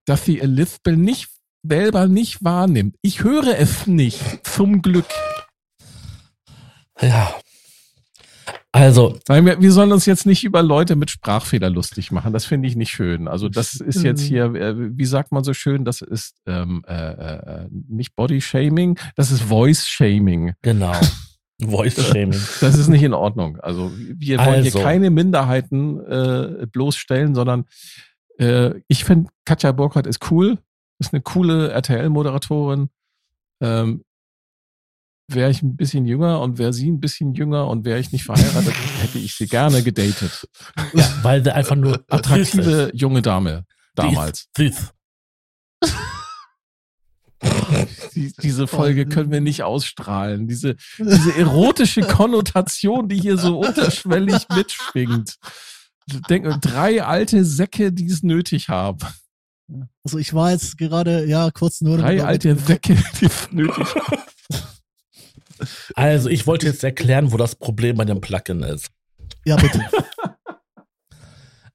dass 0.05 0.25
sie 0.25 0.39
ihr 0.39 0.47
Lispel 0.47 0.95
nicht 0.97 1.29
selber 1.63 2.07
nicht 2.07 2.43
wahrnimmt. 2.43 2.95
Ich 3.01 3.23
höre 3.23 3.57
es 3.57 3.87
nicht, 3.87 4.21
zum 4.45 4.81
Glück. 4.81 5.07
Ja. 7.01 7.33
Also, 8.71 9.17
wir, 9.27 9.59
wir 9.61 9.71
sollen 9.71 9.91
uns 9.91 10.05
jetzt 10.05 10.25
nicht 10.25 10.43
über 10.43 10.61
Leute 10.61 10.95
mit 10.95 11.09
Sprachfehler 11.09 11.69
lustig 11.69 12.11
machen. 12.11 12.31
Das 12.31 12.45
finde 12.45 12.67
ich 12.67 12.75
nicht 12.75 12.91
schön. 12.91 13.27
Also 13.27 13.49
das 13.49 13.73
ist 13.75 14.03
jetzt 14.03 14.23
Mhm. 14.23 14.27
hier, 14.27 14.43
äh, 14.55 14.97
wie 14.97 15.05
sagt 15.05 15.31
man 15.31 15.43
so 15.43 15.53
schön, 15.53 15.83
das 15.83 16.01
ist 16.01 16.35
ähm, 16.45 16.83
äh, 16.87 16.93
äh, 16.93 17.67
nicht 17.71 18.15
Body 18.15 18.39
Shaming, 18.41 18.99
das 19.15 19.31
ist 19.31 19.41
Voice 19.43 19.87
Shaming. 19.87 20.53
genau. 20.61 20.93
Voice 21.61 21.95
Shaming. 22.07 22.39
Das 22.61 22.77
ist 22.77 22.87
nicht 22.87 23.03
in 23.03 23.13
Ordnung. 23.13 23.59
Also 23.59 23.91
wir 23.95 24.37
wollen 24.39 24.63
Also. 24.63 24.77
hier 24.77 24.83
keine 24.83 25.09
Minderheiten 25.09 25.99
äh, 26.05 26.67
bloßstellen, 26.67 27.33
sondern 27.33 27.65
äh, 28.39 28.79
ich 28.87 29.03
finde, 29.03 29.29
Katja 29.45 29.71
Burkhardt 29.71 30.07
ist 30.07 30.31
cool, 30.31 30.59
ist 30.99 31.13
eine 31.13 31.21
coole 31.21 31.69
RTL-Moderatorin. 31.71 32.89
Ähm, 33.61 34.03
wäre 35.29 35.49
ich 35.49 35.61
ein 35.61 35.75
bisschen 35.75 36.05
jünger 36.05 36.41
und 36.41 36.57
wäre 36.57 36.73
sie 36.73 36.89
ein 36.89 36.99
bisschen 36.99 37.33
jünger 37.33 37.67
und 37.67 37.85
wäre 37.85 37.99
ich 37.99 38.11
nicht 38.11 38.23
verheiratet, 38.23 38.73
hätte 39.01 39.17
ich 39.17 39.35
sie 39.35 39.47
gerne 39.47 39.83
gedatet. 39.83 40.47
Ja, 40.93 41.09
weil 41.23 41.41
der 41.41 41.55
einfach 41.55 41.75
nur 41.75 42.03
Attraktive 42.07 42.91
junge 42.93 43.21
Dame 43.21 43.65
damals. 43.95 44.47
Süß. 44.55 44.93
Die, 48.17 48.33
diese 48.41 48.67
Folge 48.67 49.05
können 49.05 49.31
wir 49.31 49.41
nicht 49.41 49.63
ausstrahlen. 49.63 50.47
Diese, 50.47 50.75
diese 50.97 51.35
erotische 51.37 52.01
Konnotation, 52.07 53.07
die 53.07 53.19
hier 53.19 53.37
so 53.37 53.59
unterschwellig 53.59 54.47
mitschwingt. 54.55 55.35
Denk, 56.29 56.61
drei 56.61 57.03
alte 57.03 57.45
Säcke, 57.45 57.91
die 57.91 58.07
es 58.07 58.23
nötig 58.23 58.69
haben. 58.69 58.99
Also 60.03 60.17
ich 60.17 60.33
war 60.33 60.51
jetzt 60.51 60.77
gerade, 60.77 61.25
ja, 61.25 61.51
kurz 61.51 61.81
nur. 61.81 61.97
Drei 61.97 62.15
damit- 62.15 62.25
alte 62.27 62.55
Säcke, 62.55 62.95
die 63.21 63.25
es 63.25 63.51
nötig 63.51 63.87
haben. 63.95 64.17
Also, 65.95 66.29
ich 66.29 66.45
wollte 66.45 66.67
jetzt 66.67 66.83
erklären, 66.83 67.31
wo 67.31 67.37
das 67.37 67.55
Problem 67.55 67.97
bei 67.97 68.05
dem 68.05 68.21
Plugin 68.21 68.61
ist. 68.61 68.89
Ja, 69.43 69.55
bitte. 69.55 69.83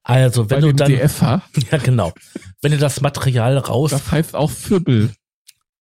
Also, 0.03 0.45
Bei 0.45 0.55
wenn 0.55 0.61
du 0.61 0.67
dem 0.73 0.77
dann, 0.77 0.91
DFer, 0.91 1.41
ja 1.69 1.77
genau, 1.79 2.13
wenn 2.61 2.71
du 2.71 2.77
das 2.77 3.01
Material 3.01 3.57
raus, 3.57 3.91
das 3.91 4.09
heißt 4.09 4.35
auch 4.35 4.51
Fübbel. 4.51 5.11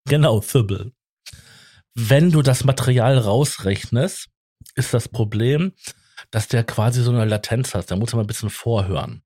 Genau, 0.04 0.40
Fibbel. 0.40 0.92
Wenn 1.94 2.30
du 2.30 2.42
das 2.42 2.64
Material 2.64 3.18
rausrechnest, 3.18 4.28
ist 4.74 4.94
das 4.94 5.08
Problem, 5.08 5.72
dass 6.30 6.48
der 6.48 6.64
quasi 6.64 7.02
so 7.02 7.10
eine 7.10 7.24
Latenz 7.24 7.74
hat. 7.74 7.90
Da 7.90 7.96
muss 7.96 8.12
man 8.12 8.24
ein 8.24 8.26
bisschen 8.26 8.50
vorhören. 8.50 9.22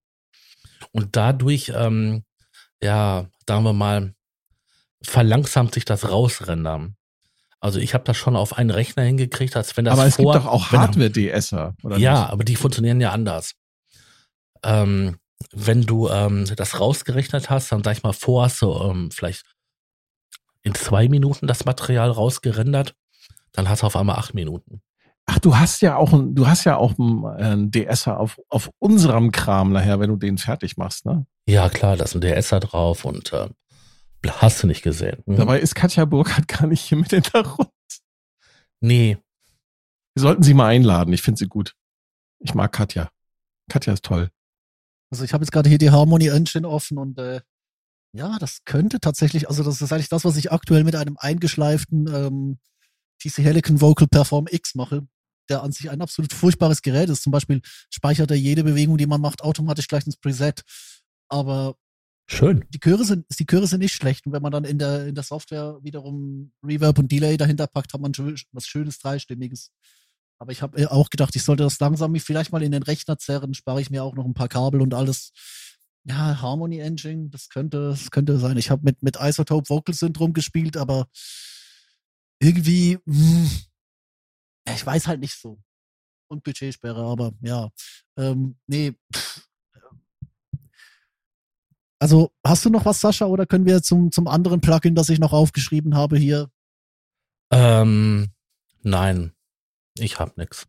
Und 0.92 1.16
dadurch, 1.16 1.72
ähm, 1.74 2.24
ja, 2.82 3.26
sagen 3.46 3.64
wir 3.64 3.72
mal, 3.72 4.14
verlangsamt 5.02 5.74
sich 5.74 5.84
das 5.84 6.10
Rausrendern. 6.10 6.96
Also 7.60 7.78
ich 7.78 7.94
habe 7.94 8.04
das 8.04 8.16
schon 8.16 8.36
auf 8.36 8.58
einen 8.58 8.70
Rechner 8.70 9.02
hingekriegt, 9.04 9.56
als 9.56 9.76
wenn 9.76 9.86
das 9.86 9.94
Aber 9.94 10.06
es 10.06 10.16
vor, 10.16 10.32
gibt 10.32 10.44
doch 10.44 10.50
auch 10.50 10.72
Hardware-DSer, 10.72 11.74
oder 11.82 11.96
ja, 11.96 12.20
nicht? 12.20 12.30
aber 12.30 12.44
die 12.44 12.56
funktionieren 12.56 13.00
ja 13.00 13.12
anders. 13.12 13.54
Ähm, 14.62 15.18
wenn 15.52 15.82
du 15.82 16.08
ähm, 16.08 16.44
das 16.56 16.80
rausgerechnet 16.80 17.50
hast, 17.50 17.72
dann 17.72 17.82
sag 17.82 17.96
ich 17.96 18.02
mal 18.02 18.12
vor, 18.12 18.44
hast 18.44 18.62
du 18.62 18.72
ähm, 18.72 19.10
vielleicht 19.10 19.44
in 20.66 20.74
zwei 20.74 21.08
Minuten 21.08 21.46
das 21.46 21.64
Material 21.64 22.10
rausgerendert, 22.10 22.96
dann 23.52 23.68
hast 23.68 23.82
du 23.82 23.86
auf 23.86 23.94
einmal 23.94 24.16
acht 24.16 24.34
Minuten. 24.34 24.82
Ach, 25.24 25.38
du 25.38 25.56
hast 25.56 25.80
ja 25.80 25.96
auch 25.96 26.12
ein, 26.12 26.34
du 26.34 26.48
hast 26.48 26.64
ja 26.64 26.76
auch 26.76 26.98
ein, 26.98 27.70
DSer 27.70 28.18
auf, 28.18 28.40
auf 28.48 28.70
unserem 28.78 29.30
Kram 29.30 29.72
nachher, 29.72 30.00
wenn 30.00 30.10
du 30.10 30.16
den 30.16 30.38
fertig 30.38 30.76
machst, 30.76 31.06
ne? 31.06 31.24
Ja, 31.48 31.68
klar, 31.68 31.96
da 31.96 32.04
ist 32.04 32.16
ein 32.16 32.20
DSer 32.20 32.58
drauf 32.58 33.04
und 33.04 33.32
äh, 33.32 33.48
hast 34.28 34.62
du 34.62 34.66
nicht 34.66 34.82
gesehen. 34.82 35.22
Mhm. 35.26 35.36
Dabei 35.36 35.60
ist 35.60 35.76
Katja 35.76 36.04
Burkhardt 36.04 36.48
gar 36.48 36.66
nicht 36.66 36.80
hier 36.80 36.98
mit 36.98 37.12
in 37.12 37.22
der 37.32 37.46
Runde. 37.46 37.70
Nee. 38.80 39.18
Wir 40.14 40.20
sollten 40.20 40.42
sie 40.42 40.54
mal 40.54 40.66
einladen. 40.66 41.12
Ich 41.12 41.22
finde 41.22 41.38
sie 41.38 41.46
gut. 41.46 41.74
Ich 42.40 42.54
mag 42.54 42.72
Katja. 42.72 43.10
Katja 43.68 43.92
ist 43.92 44.04
toll. 44.04 44.30
Also 45.10 45.22
ich 45.22 45.32
habe 45.32 45.44
jetzt 45.44 45.52
gerade 45.52 45.68
hier 45.68 45.78
die 45.78 45.90
Harmony 45.90 46.26
Engine 46.26 46.68
offen 46.68 46.98
und 46.98 47.18
äh, 47.18 47.40
ja, 48.16 48.38
das 48.38 48.64
könnte 48.64 49.00
tatsächlich, 49.00 49.48
also 49.48 49.62
das 49.62 49.80
ist 49.80 49.92
eigentlich 49.92 50.08
das, 50.08 50.24
was 50.24 50.36
ich 50.36 50.52
aktuell 50.52 50.84
mit 50.84 50.96
einem 50.96 51.16
eingeschleiften 51.18 52.08
ähm, 52.12 52.58
TC 53.20 53.38
Helicon 53.38 53.80
Vocal 53.80 54.08
Perform 54.08 54.46
X 54.50 54.74
mache, 54.74 55.06
der 55.48 55.62
an 55.62 55.72
sich 55.72 55.90
ein 55.90 56.00
absolut 56.00 56.32
furchtbares 56.32 56.82
Gerät 56.82 57.08
ist. 57.08 57.22
Zum 57.22 57.32
Beispiel 57.32 57.60
speichert 57.90 58.30
er 58.30 58.36
jede 58.36 58.64
Bewegung, 58.64 58.96
die 58.96 59.06
man 59.06 59.20
macht, 59.20 59.42
automatisch 59.42 59.88
gleich 59.88 60.06
ins 60.06 60.16
Preset. 60.16 60.62
Aber 61.28 61.76
Schön. 62.28 62.64
Die 62.70 62.80
Chöre 62.80 63.04
sind, 63.04 63.24
die 63.38 63.46
Chöre 63.46 63.68
sind 63.68 63.80
nicht 63.80 63.94
schlecht. 63.94 64.26
Und 64.26 64.32
wenn 64.32 64.42
man 64.42 64.50
dann 64.50 64.64
in 64.64 64.78
der, 64.78 65.06
in 65.06 65.14
der 65.14 65.22
Software 65.22 65.78
wiederum 65.82 66.52
Reverb 66.64 66.98
und 66.98 67.10
Delay 67.12 67.36
dahinter 67.36 67.68
packt, 67.68 67.94
hat 67.94 68.00
man 68.00 68.12
was 68.52 68.66
Schönes, 68.66 68.98
Dreistimmiges. 68.98 69.70
Aber 70.38 70.50
ich 70.50 70.60
habe 70.60 70.90
auch 70.90 71.08
gedacht, 71.08 71.36
ich 71.36 71.44
sollte 71.44 71.62
das 71.62 71.78
langsam 71.78 72.14
vielleicht 72.16 72.50
mal 72.50 72.62
in 72.62 72.72
den 72.72 72.82
Rechner 72.82 73.16
zerren, 73.16 73.54
spare 73.54 73.80
ich 73.80 73.90
mir 73.90 74.02
auch 74.02 74.14
noch 74.14 74.24
ein 74.24 74.34
paar 74.34 74.48
Kabel 74.48 74.80
und 74.82 74.92
alles. 74.92 75.30
Ja, 76.08 76.40
Harmony 76.40 76.78
Engine, 76.78 77.30
das 77.30 77.48
könnte, 77.48 77.90
das 77.90 78.10
könnte 78.10 78.38
sein. 78.38 78.56
Ich 78.56 78.70
habe 78.70 78.82
mit, 78.84 79.02
mit 79.02 79.16
Isotope 79.20 79.68
Vocal 79.68 79.94
Syndrome 79.94 80.32
gespielt, 80.32 80.76
aber 80.76 81.08
irgendwie, 82.38 82.98
mh, 83.04 83.16
hm, 83.16 83.50
ich 84.74 84.86
weiß 84.86 85.08
halt 85.08 85.20
nicht 85.20 85.34
so. 85.34 85.58
Und 86.28 86.44
Budgetsperre, 86.44 87.04
aber 87.04 87.32
ja. 87.40 87.70
Ähm, 88.16 88.56
nee, 88.66 88.94
pff, 89.14 89.46
also 91.98 92.30
hast 92.46 92.64
du 92.64 92.70
noch 92.70 92.84
was, 92.84 93.00
Sascha, 93.00 93.26
oder 93.26 93.46
können 93.46 93.66
wir 93.66 93.82
zum, 93.82 94.12
zum 94.12 94.28
anderen 94.28 94.60
Plugin, 94.60 94.94
das 94.94 95.08
ich 95.08 95.18
noch 95.18 95.32
aufgeschrieben 95.32 95.94
habe 95.94 96.18
hier? 96.18 96.50
Ähm, 97.50 98.28
nein, 98.82 99.32
ich 99.98 100.18
habe 100.18 100.32
nichts. 100.36 100.66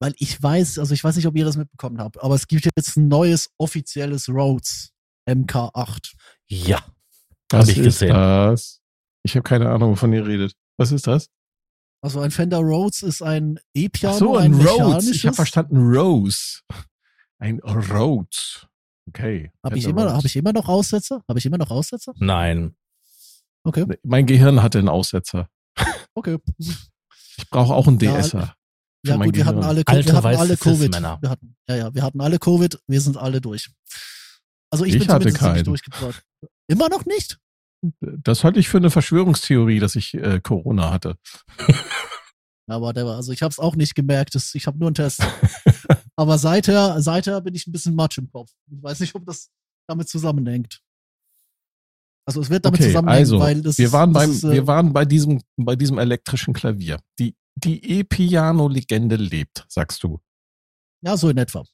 Weil 0.00 0.14
ich 0.18 0.40
weiß, 0.40 0.78
also 0.78 0.94
ich 0.94 1.02
weiß 1.02 1.16
nicht, 1.16 1.26
ob 1.26 1.36
ihr 1.36 1.44
das 1.44 1.56
mitbekommen 1.56 1.98
habt, 2.00 2.22
aber 2.22 2.34
es 2.34 2.46
gibt 2.46 2.68
jetzt 2.76 2.96
ein 2.96 3.08
neues 3.08 3.50
offizielles 3.58 4.28
Rhodes 4.28 4.92
MK8. 5.28 6.14
Ja, 6.46 6.84
habe 7.52 7.70
ich 7.70 7.82
gesehen. 7.82 8.14
Das? 8.14 8.80
Ich 9.24 9.34
habe 9.34 9.42
keine 9.42 9.70
Ahnung, 9.70 9.92
wovon 9.92 10.12
ihr 10.12 10.26
redet. 10.26 10.54
Was 10.76 10.92
ist 10.92 11.06
das? 11.06 11.28
Also 12.00 12.20
ein 12.20 12.30
Fender 12.30 12.58
Rhodes 12.58 13.02
ist 13.02 13.22
ein 13.22 13.58
E-Piano, 13.74 14.14
Ach 14.14 14.18
so, 14.18 14.36
ein, 14.36 14.54
ein 14.54 14.66
Rhodes. 14.66 15.10
Ich 15.10 15.26
habe 15.26 15.34
verstanden 15.34 15.76
Rose. 15.76 16.60
Ein 17.38 17.58
Rhodes. 17.60 18.66
Okay. 19.08 19.50
Habe 19.64 19.78
ich, 19.78 19.86
immer, 19.86 20.12
hab 20.12 20.24
ich 20.24 20.36
immer 20.36 20.52
noch 20.52 20.68
Aussetzer? 20.68 21.22
Habe 21.28 21.38
ich 21.38 21.46
immer 21.46 21.58
noch 21.58 21.70
Aussetzer? 21.70 22.12
Nein. 22.18 22.76
Okay. 23.64 23.86
Mein 24.04 24.26
Gehirn 24.26 24.62
hatte 24.62 24.78
einen 24.78 24.88
Aussetzer. 24.88 25.48
Okay. 26.14 26.38
Ich 26.58 27.48
brauche 27.50 27.74
auch 27.74 27.86
einen 27.86 27.98
DSer. 27.98 28.40
Ja, 28.40 28.54
ja 29.04 29.16
gut, 29.16 29.34
wir 29.34 29.46
hatten 29.46 29.62
alle, 29.62 29.82
Alte, 29.86 30.12
wir 30.12 30.16
hatten 30.16 30.36
alle 30.36 30.56
Covid. 30.56 30.92
Wir 30.92 31.30
hatten, 31.30 31.56
ja, 31.68 31.76
ja, 31.76 31.94
wir 31.94 32.02
hatten 32.02 32.20
alle 32.20 32.38
Covid, 32.38 32.78
wir 32.86 33.00
sind 33.00 33.16
alle 33.16 33.40
durch. 33.40 33.70
Also 34.70 34.84
ich, 34.84 34.94
ich 34.94 35.00
bin 35.00 35.08
hatte 35.08 35.32
keinen. 35.32 35.64
durchgebracht. 35.64 36.22
Immer 36.66 36.88
noch 36.88 37.06
nicht? 37.06 37.38
Das 38.00 38.44
halte 38.44 38.58
ich 38.58 38.68
für 38.68 38.78
eine 38.78 38.90
Verschwörungstheorie, 38.90 39.78
dass 39.78 39.94
ich 39.94 40.14
äh, 40.14 40.40
Corona 40.40 40.90
hatte. 40.90 41.16
Aber 42.66 42.92
der 42.92 43.06
war, 43.06 43.16
also 43.16 43.32
ich 43.32 43.42
habe 43.42 43.52
es 43.52 43.58
auch 43.58 43.76
nicht 43.76 43.94
gemerkt. 43.94 44.34
Das, 44.34 44.54
ich 44.54 44.66
habe 44.66 44.78
nur 44.78 44.88
einen 44.88 44.94
Test. 44.94 45.22
Aber 46.16 46.36
seither, 46.36 47.00
seither 47.00 47.40
bin 47.40 47.54
ich 47.54 47.66
ein 47.66 47.72
bisschen 47.72 47.94
matsch 47.94 48.18
im 48.18 48.30
Kopf. 48.30 48.50
Ich 48.70 48.82
weiß 48.82 49.00
nicht, 49.00 49.14
ob 49.14 49.24
das 49.24 49.50
damit 49.88 50.08
zusammenhängt. 50.08 50.80
Also 52.26 52.42
es 52.42 52.50
wird 52.50 52.66
damit 52.66 52.80
okay, 52.80 52.88
zusammenhängen, 52.88 53.20
also, 53.20 53.40
weil 53.40 53.62
das 53.62 53.78
wir 53.78 53.90
waren 53.90 54.12
beim, 54.12 54.30
ist, 54.30 54.44
äh, 54.44 54.52
wir 54.52 54.66
waren 54.66 54.92
bei 54.92 55.06
diesem, 55.06 55.40
bei 55.56 55.76
diesem 55.76 55.96
elektrischen 55.96 56.52
Klavier. 56.52 57.00
Die, 57.18 57.34
die 57.64 57.98
E-Piano-Legende 57.98 59.16
lebt, 59.16 59.64
sagst 59.68 60.02
du. 60.02 60.20
Ja, 61.02 61.16
so 61.16 61.28
in 61.28 61.38
etwa. 61.38 61.64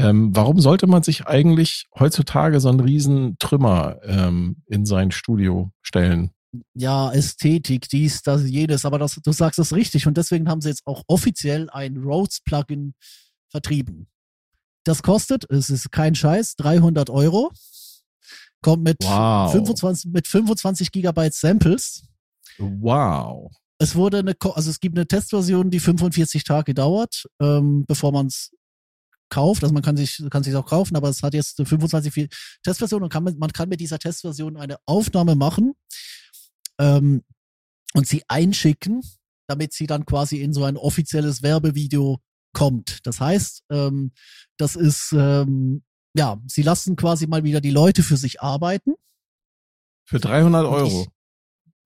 Ähm, 0.00 0.34
warum 0.34 0.60
sollte 0.60 0.86
man 0.86 1.02
sich 1.02 1.26
eigentlich 1.26 1.86
heutzutage 1.98 2.60
so 2.60 2.68
einen 2.68 2.80
riesen 2.80 3.36
Trümmer 3.38 3.98
ähm, 4.04 4.62
in 4.66 4.86
sein 4.86 5.10
Studio 5.10 5.72
stellen? 5.82 6.32
ja, 6.74 7.12
Ästhetik, 7.12 7.88
dies, 7.88 8.22
das, 8.22 8.44
jedes, 8.44 8.84
aber 8.84 8.98
das, 8.98 9.20
du 9.22 9.32
sagst 9.32 9.58
das 9.58 9.72
richtig 9.72 10.06
und 10.06 10.16
deswegen 10.16 10.48
haben 10.48 10.60
sie 10.60 10.68
jetzt 10.68 10.86
auch 10.86 11.02
offiziell 11.06 11.68
ein 11.70 11.96
Rhodes-Plugin 11.96 12.94
vertrieben. 13.50 14.08
Das 14.84 15.02
kostet, 15.02 15.50
es 15.50 15.70
ist 15.70 15.90
kein 15.92 16.14
Scheiß, 16.14 16.56
300 16.56 17.10
Euro. 17.10 17.52
Kommt 18.62 18.82
mit, 18.82 18.96
wow. 19.02 19.52
25, 19.52 20.10
mit 20.10 20.26
25 20.26 20.90
Gigabyte 20.90 21.34
Samples. 21.34 22.04
Wow. 22.58 23.52
Es 23.80 23.94
wurde 23.94 24.18
eine, 24.18 24.34
also 24.54 24.70
es 24.70 24.80
gibt 24.80 24.96
eine 24.96 25.06
Testversion, 25.06 25.70
die 25.70 25.80
45 25.80 26.42
Tage 26.44 26.74
dauert, 26.74 27.26
ähm, 27.40 27.84
bevor 27.86 28.12
man 28.12 28.26
es 28.26 28.50
kauft. 29.30 29.62
Also 29.62 29.72
man 29.72 29.82
kann 29.82 29.96
sich, 29.96 30.22
kann 30.30 30.42
sich 30.42 30.54
auch 30.56 30.66
kaufen, 30.66 30.96
aber 30.96 31.08
es 31.08 31.22
hat 31.22 31.34
jetzt 31.34 31.58
eine 31.58 31.66
25 31.66 32.28
Testversion 32.62 33.02
und 33.02 33.12
kann, 33.12 33.24
man 33.24 33.52
kann 33.52 33.68
mit 33.68 33.80
dieser 33.80 33.98
Testversion 33.98 34.56
eine 34.56 34.78
Aufnahme 34.86 35.36
machen 35.36 35.74
ähm, 36.80 37.22
und 37.94 38.06
sie 38.06 38.22
einschicken, 38.28 39.02
damit 39.48 39.72
sie 39.72 39.86
dann 39.86 40.06
quasi 40.06 40.40
in 40.40 40.52
so 40.52 40.64
ein 40.64 40.76
offizielles 40.76 41.42
Werbevideo 41.42 42.20
kommt. 42.52 43.06
Das 43.06 43.20
heißt, 43.20 43.64
ähm, 43.70 44.12
das 44.56 44.76
ist, 44.76 45.12
ähm, 45.12 45.84
ja, 46.14 46.40
sie 46.46 46.62
lassen 46.62 46.96
quasi 46.96 47.26
mal 47.26 47.44
wieder 47.44 47.60
die 47.60 47.70
Leute 47.70 48.02
für 48.02 48.16
sich 48.16 48.40
arbeiten. 48.40 48.94
Für 50.04 50.18
300 50.18 50.66
Euro? 50.66 51.06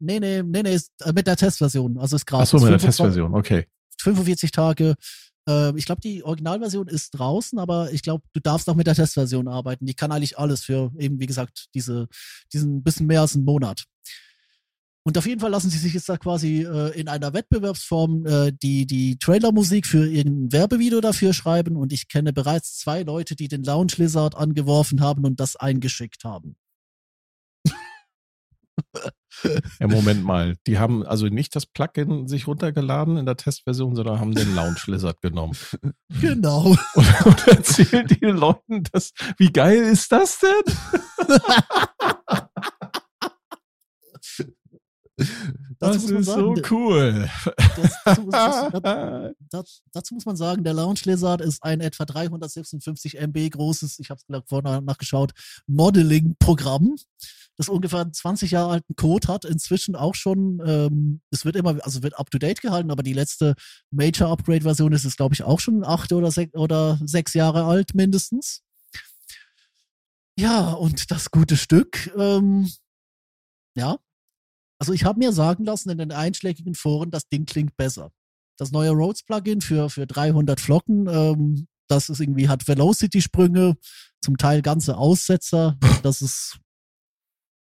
Nee, 0.02 0.18
nee, 0.18 0.42
nee, 0.42 0.62
nee, 0.62 0.74
ist, 0.74 0.90
äh, 1.02 1.12
mit 1.12 1.26
der 1.26 1.36
Testversion. 1.36 1.96
Also 1.98 2.16
ist 2.16 2.26
gratis. 2.26 2.48
Ach 2.54 2.58
so, 2.58 2.64
mit 2.64 2.72
der 2.72 2.78
Testversion, 2.78 3.34
okay. 3.34 3.66
45 4.00 4.50
Tage. 4.50 4.96
Äh, 5.48 5.76
ich 5.78 5.86
glaube, 5.86 6.00
die 6.00 6.24
Originalversion 6.24 6.88
ist 6.88 7.10
draußen, 7.12 7.58
aber 7.58 7.92
ich 7.92 8.02
glaube, 8.02 8.24
du 8.32 8.40
darfst 8.40 8.68
auch 8.68 8.74
mit 8.74 8.88
der 8.88 8.96
Testversion 8.96 9.46
arbeiten. 9.46 9.86
Die 9.86 9.94
kann 9.94 10.10
eigentlich 10.10 10.38
alles 10.38 10.64
für 10.64 10.90
eben, 10.98 11.20
wie 11.20 11.26
gesagt, 11.26 11.66
diese, 11.74 12.08
diesen 12.52 12.82
bisschen 12.82 13.06
mehr 13.06 13.20
als 13.20 13.36
einen 13.36 13.44
Monat. 13.44 13.84
Und 15.04 15.18
auf 15.18 15.26
jeden 15.26 15.40
Fall 15.40 15.50
lassen 15.50 15.70
sie 15.70 15.78
sich 15.78 15.94
jetzt 15.94 16.08
da 16.08 16.16
quasi 16.16 16.62
äh, 16.62 16.98
in 16.98 17.08
einer 17.08 17.32
Wettbewerbsform 17.32 18.26
äh, 18.26 18.52
die, 18.52 18.86
die 18.86 19.18
Trailermusik 19.18 19.86
für 19.86 20.06
ihren 20.06 20.52
Werbevideo 20.52 21.00
dafür 21.00 21.32
schreiben. 21.32 21.76
Und 21.76 21.92
ich 21.92 22.08
kenne 22.08 22.32
bereits 22.32 22.78
zwei 22.78 23.02
Leute, 23.02 23.34
die 23.34 23.48
den 23.48 23.64
Lounge 23.64 23.94
Lizard 23.96 24.36
angeworfen 24.36 25.00
haben 25.00 25.24
und 25.24 25.40
das 25.40 25.56
eingeschickt 25.56 26.24
haben. 26.24 26.56
Ja, 29.80 29.88
Moment 29.88 30.24
mal. 30.24 30.56
Die 30.66 30.78
haben 30.78 31.04
also 31.04 31.26
nicht 31.26 31.56
das 31.56 31.66
Plugin 31.66 32.28
sich 32.28 32.46
runtergeladen 32.46 33.16
in 33.16 33.26
der 33.26 33.36
Testversion, 33.36 33.96
sondern 33.96 34.20
haben 34.20 34.34
den 34.34 34.54
Lounge 34.54 34.80
Lizard 34.86 35.20
genommen. 35.20 35.56
Genau. 36.20 36.76
Und, 36.94 37.26
und 37.26 37.48
erzählen 37.48 38.06
den 38.06 38.36
Leuten 38.36 38.84
das. 38.92 39.12
Wie 39.38 39.50
geil 39.50 39.82
ist 39.82 40.12
das 40.12 40.38
denn? 40.38 40.74
das 45.78 45.96
ist 45.96 46.24
sagen, 46.24 46.56
so 46.56 46.62
cool. 46.70 47.28
Dazu, 48.04 48.30
das, 48.30 49.32
das, 49.50 49.82
dazu, 49.92 50.14
muss 50.14 50.26
man 50.26 50.36
sagen, 50.36 50.64
der 50.64 50.74
Lounge 50.74 51.00
Lizard 51.04 51.40
ist 51.40 51.62
ein 51.62 51.80
etwa 51.80 52.04
356 52.04 53.18
MB 53.18 53.50
großes, 53.50 53.98
ich 53.98 54.10
habe 54.10 54.20
es 54.26 54.42
vorher 54.46 54.80
nachgeschaut, 54.80 55.32
Modeling-Programm, 55.66 56.96
das 57.56 57.68
ungefähr 57.68 58.10
20 58.10 58.50
Jahre 58.50 58.72
alten 58.72 58.96
Code 58.96 59.28
hat. 59.28 59.44
Inzwischen 59.44 59.94
auch 59.94 60.14
schon, 60.14 60.62
ähm, 60.66 61.20
es 61.30 61.44
wird 61.44 61.56
immer, 61.56 61.84
also 61.84 62.02
wird 62.02 62.18
up 62.18 62.30
to 62.30 62.38
date 62.38 62.60
gehalten, 62.60 62.90
aber 62.90 63.02
die 63.02 63.12
letzte 63.12 63.54
Major 63.90 64.30
Upgrade 64.30 64.62
Version 64.62 64.92
ist 64.92 65.04
es, 65.04 65.16
glaube 65.16 65.34
ich, 65.34 65.42
auch 65.42 65.60
schon 65.60 65.84
acht 65.84 66.12
oder, 66.12 66.30
sech, 66.30 66.54
oder 66.54 66.98
sechs 67.04 67.34
Jahre 67.34 67.64
alt 67.64 67.94
mindestens. 67.94 68.62
Ja, 70.38 70.72
und 70.72 71.10
das 71.10 71.30
gute 71.30 71.56
Stück, 71.56 72.10
ähm, 72.16 72.70
ja, 73.76 73.98
also 74.78 74.92
ich 74.92 75.04
habe 75.04 75.20
mir 75.20 75.32
sagen 75.32 75.64
lassen 75.64 75.90
in 75.90 75.98
den 75.98 76.10
einschlägigen 76.10 76.74
Foren, 76.74 77.10
das 77.10 77.28
Ding 77.28 77.44
klingt 77.44 77.76
besser. 77.76 78.10
Das 78.58 78.72
neue 78.72 78.90
Rhodes-Plugin 78.90 79.60
für, 79.60 79.90
für 79.90 80.06
300 80.06 80.58
Flocken, 80.58 81.06
ähm, 81.08 81.68
das 81.88 82.08
ist 82.08 82.20
irgendwie, 82.20 82.48
hat 82.48 82.66
Velocity-Sprünge, 82.66 83.76
zum 84.22 84.38
Teil 84.38 84.62
ganze 84.62 84.96
Aussetzer. 84.96 85.78
Das 86.02 86.20
ist, 86.20 86.58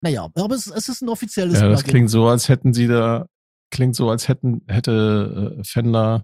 naja, 0.02 0.30
aber 0.36 0.56
es, 0.56 0.68
es 0.68 0.90
ist 0.90 1.02
ein 1.02 1.10
offizielles 1.10 1.60
ja, 1.60 1.68
das 1.68 1.80
Plugin. 1.82 1.92
klingt 1.92 2.10
so, 2.10 2.28
als 2.28 2.50
hätten 2.50 2.74
sie 2.74 2.88
da, 2.88 3.26
klingt 3.72 3.96
so, 3.96 4.10
als 4.10 4.28
hätten, 4.28 4.62
hätte 4.68 5.56
äh, 5.60 5.64
Fender 5.64 6.24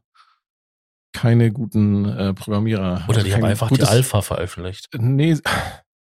keine 1.14 1.52
guten 1.52 2.06
äh, 2.06 2.34
Programmierer. 2.34 3.06
Oder 3.08 3.24
die 3.24 3.34
haben 3.34 3.44
einfach 3.46 3.70
die 3.72 3.84
Alpha 3.84 4.22
veröffentlicht. 4.22 4.88
Nee, 4.98 5.38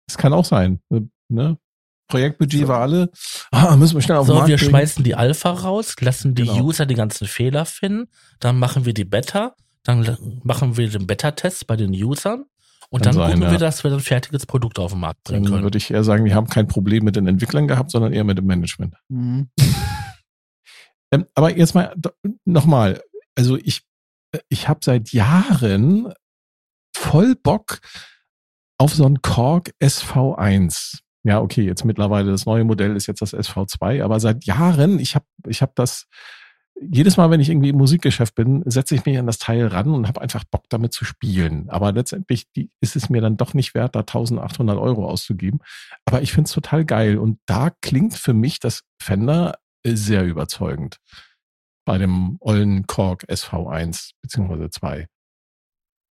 es 0.06 0.16
kann 0.16 0.32
auch 0.32 0.44
sein. 0.46 0.80
Ne? 1.28 1.58
Projektbudget 2.08 2.68
war 2.68 2.80
alle. 2.80 3.10
Ah, 3.50 3.76
müssen 3.76 3.94
wir 3.96 4.02
schnell 4.02 4.18
auf 4.18 4.26
den 4.26 4.28
So, 4.28 4.34
Markt 4.34 4.48
wir 4.48 4.56
bringen. 4.56 4.70
schmeißen 4.70 5.04
die 5.04 5.14
Alpha 5.14 5.50
raus, 5.50 5.94
lassen 6.00 6.34
die 6.34 6.42
Genau. 6.44 6.64
User 6.64 6.86
die 6.86 6.94
ganzen 6.94 7.26
Fehler 7.26 7.64
finden, 7.66 8.10
dann 8.40 8.58
machen 8.58 8.84
wir 8.84 8.92
die 8.94 9.04
Beta, 9.04 9.54
dann 9.84 10.16
machen 10.42 10.76
wir 10.76 10.88
den 10.88 11.06
Beta-Test 11.06 11.66
bei 11.66 11.76
den 11.76 11.90
Usern 11.92 12.44
und 12.94 13.06
dann 13.06 13.14
sein, 13.14 13.34
gucken 13.34 13.50
wir, 13.50 13.58
dass 13.58 13.82
wir 13.82 13.92
ein 13.92 13.98
fertiges 13.98 14.46
Produkt 14.46 14.78
auf 14.78 14.92
den 14.92 15.00
Markt 15.00 15.24
bringen 15.24 15.42
Dann 15.42 15.52
können. 15.52 15.62
würde 15.64 15.78
ich 15.78 15.90
eher 15.90 16.04
sagen, 16.04 16.24
die 16.24 16.32
haben 16.34 16.46
kein 16.46 16.68
Problem 16.68 17.02
mit 17.04 17.16
den 17.16 17.26
Entwicklern 17.26 17.66
gehabt, 17.66 17.90
sondern 17.90 18.12
eher 18.12 18.22
mit 18.22 18.38
dem 18.38 18.46
Management. 18.46 18.94
Mhm. 19.08 19.48
Ähm, 21.12 21.26
aber 21.34 21.56
jetzt 21.56 21.74
mal 21.74 21.94
nochmal. 22.44 23.00
Also 23.36 23.56
ich, 23.56 23.82
ich 24.48 24.68
habe 24.68 24.80
seit 24.82 25.12
Jahren 25.12 26.12
voll 26.96 27.36
Bock 27.36 27.78
auf 28.78 28.94
so 28.94 29.04
ein 29.04 29.22
Korg 29.22 29.70
SV1. 29.80 30.98
Ja, 31.22 31.40
okay, 31.40 31.62
jetzt 31.62 31.84
mittlerweile 31.84 32.32
das 32.32 32.46
neue 32.46 32.64
Modell 32.64 32.96
ist 32.96 33.06
jetzt 33.06 33.22
das 33.22 33.32
SV2, 33.32 34.02
aber 34.02 34.18
seit 34.18 34.44
Jahren, 34.44 34.98
ich 34.98 35.14
habe 35.14 35.26
ich 35.46 35.62
hab 35.62 35.76
das, 35.76 36.06
jedes 36.80 37.16
Mal, 37.16 37.30
wenn 37.30 37.40
ich 37.40 37.48
irgendwie 37.50 37.68
im 37.70 37.76
Musikgeschäft 37.76 38.34
bin, 38.34 38.62
setze 38.66 38.94
ich 38.94 39.04
mich 39.04 39.16
an 39.18 39.26
das 39.26 39.38
Teil 39.38 39.66
ran 39.66 39.88
und 39.94 40.08
habe 40.08 40.20
einfach 40.20 40.44
Bock 40.44 40.64
damit 40.68 40.92
zu 40.92 41.04
spielen. 41.04 41.70
Aber 41.70 41.92
letztendlich 41.92 42.46
ist 42.80 42.96
es 42.96 43.08
mir 43.08 43.20
dann 43.20 43.36
doch 43.36 43.54
nicht 43.54 43.74
wert, 43.74 43.94
da 43.94 44.00
1800 44.00 44.76
Euro 44.78 45.08
auszugeben. 45.08 45.60
Aber 46.04 46.20
ich 46.22 46.32
finde 46.32 46.48
es 46.48 46.52
total 46.52 46.84
geil 46.84 47.18
und 47.18 47.38
da 47.46 47.70
klingt 47.80 48.14
für 48.14 48.34
mich 48.34 48.58
das 48.60 48.82
Fender 49.00 49.58
sehr 49.86 50.24
überzeugend 50.24 50.98
bei 51.86 51.98
dem 51.98 52.38
ollen 52.40 52.86
Korg 52.86 53.24
SV1 53.28 54.12
beziehungsweise 54.22 54.70
2. 54.70 55.06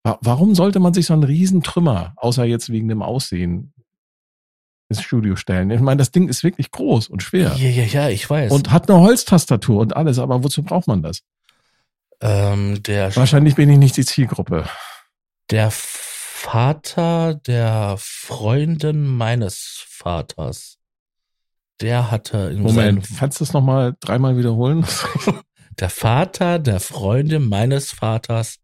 Wa- 0.06 0.20
Warum 0.22 0.54
sollte 0.56 0.80
man 0.80 0.94
sich 0.94 1.08
so 1.08 1.14
einen 1.14 1.24
Riesentrümmer, 1.24 2.14
außer 2.18 2.46
jetzt 2.46 2.70
wegen 2.72 2.88
dem 2.88 3.02
Aussehen, 3.02 3.73
ins 4.94 5.02
Studio 5.02 5.36
stellen? 5.36 5.70
Ich 5.72 5.82
meine, 5.82 5.98
das 5.98 6.12
Ding 6.12 6.28
ist 6.30 6.44
wirklich 6.44 6.72
groß 6.72 7.08
und 7.10 7.22
schwer 7.24 7.54
Ja, 7.58 7.70
ja, 7.70 7.84
ja, 7.84 8.10
ich 8.10 8.30
weiß. 8.30 8.52
und 8.52 8.72
hat 8.72 8.90
eine 8.90 9.00
Holztastatur 9.00 9.80
und 9.82 9.96
alles, 9.96 10.20
aber 10.20 10.44
wozu 10.44 10.64
braucht 10.64 10.88
man 10.88 11.02
das? 11.02 11.22
ähm, 12.22 12.80
Wahrscheinlich 12.88 13.56
bin 13.56 13.70
ich 13.70 13.78
nicht 13.78 13.98
die 13.98 14.06
Zielgruppe. 14.06 14.66
der 15.50 15.70
Vater 15.72 17.36
der 17.36 17.96
Freundin 18.00 19.06
meines 19.06 19.84
Vaters, 19.88 20.78
der 21.82 22.12
hatte 22.12 22.52
in 22.54 22.62
Moment, 22.62 23.08
kannst 23.18 23.40
du 23.40 23.46
das 23.46 23.54
nochmal 23.54 23.96
dreimal 24.00 24.38
wiederholen? 24.38 24.86
der 25.80 25.90
Vater 25.90 26.60
der 26.60 26.80
Freundin 26.80 27.48
meines 27.50 27.92
Vaters, 27.92 28.60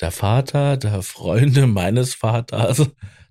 der 0.00 0.10
Vater 0.10 0.76
der 0.76 1.02
Freundin 1.02 1.70
meines 1.70 2.14
Vaters, 2.14 2.82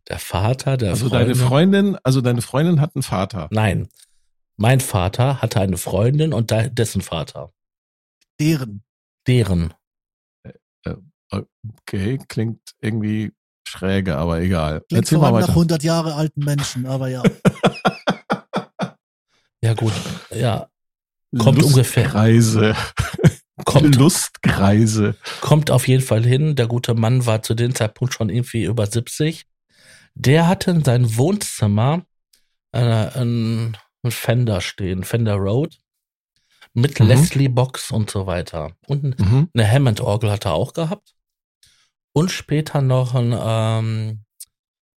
der 0.09 0.19
Vater 0.19 0.77
der 0.77 0.91
Also 0.91 1.09
Freundin. 1.09 1.27
deine 1.27 1.35
Freundin, 1.35 1.97
also 2.03 2.21
deine 2.21 2.41
Freundin 2.41 2.81
hat 2.81 2.95
einen 2.95 3.03
Vater. 3.03 3.47
Nein. 3.51 3.87
Mein 4.57 4.79
Vater 4.81 5.41
hatte 5.41 5.59
eine 5.61 5.77
Freundin 5.77 6.33
und 6.33 6.51
da- 6.51 6.67
dessen 6.67 7.01
Vater. 7.01 7.51
Deren. 8.39 8.83
Deren. 9.27 9.73
Okay, 11.31 12.19
klingt 12.27 12.59
irgendwie 12.81 13.31
schräge, 13.67 14.17
aber 14.17 14.41
egal. 14.41 14.81
Klingt 14.81 15.05
Erzähl 15.05 15.17
vor 15.17 15.21
mal 15.23 15.27
allem 15.37 15.41
nach 15.41 15.47
weiter. 15.47 15.55
100 15.55 15.83
Jahre 15.83 16.13
alten 16.15 16.43
Menschen, 16.43 16.85
aber 16.85 17.07
ja. 17.07 17.23
Ja 19.63 19.73
gut, 19.75 19.93
ja, 20.35 20.67
kommt 21.37 21.63
ungefähr. 21.63 22.03
Lustkreise. 22.03 22.75
kommt, 23.65 23.95
Lustkreise. 23.95 25.15
kommt 25.39 25.71
auf 25.71 25.87
jeden 25.87 26.03
Fall 26.03 26.21
hin. 26.25 26.57
Der 26.57 26.67
gute 26.67 26.93
Mann 26.95 27.25
war 27.25 27.43
zu 27.43 27.53
dem 27.55 27.73
Zeitpunkt 27.73 28.13
schon 28.13 28.27
irgendwie 28.29 28.65
über 28.65 28.85
70. 28.85 29.45
Der 30.15 30.47
hatte 30.47 30.71
in 30.71 30.83
seinem 30.83 31.17
Wohnzimmer 31.17 32.05
äh, 32.71 32.79
einen 32.79 33.77
Fender 34.07 34.61
stehen, 34.61 35.03
Fender 35.03 35.35
Road, 35.35 35.77
mit 36.73 36.99
Mhm. 36.99 37.07
Leslie 37.07 37.47
Box 37.49 37.91
und 37.91 38.09
so 38.09 38.25
weiter. 38.25 38.75
Und 38.87 39.19
Mhm. 39.19 39.49
eine 39.53 39.69
Hammond-Orgel 39.71 40.31
hat 40.31 40.45
er 40.45 40.53
auch 40.53 40.73
gehabt. 40.73 41.15
Und 42.13 42.31
später 42.31 42.81
noch 42.81 43.15
ein 43.15 43.33
ähm, 43.35 44.23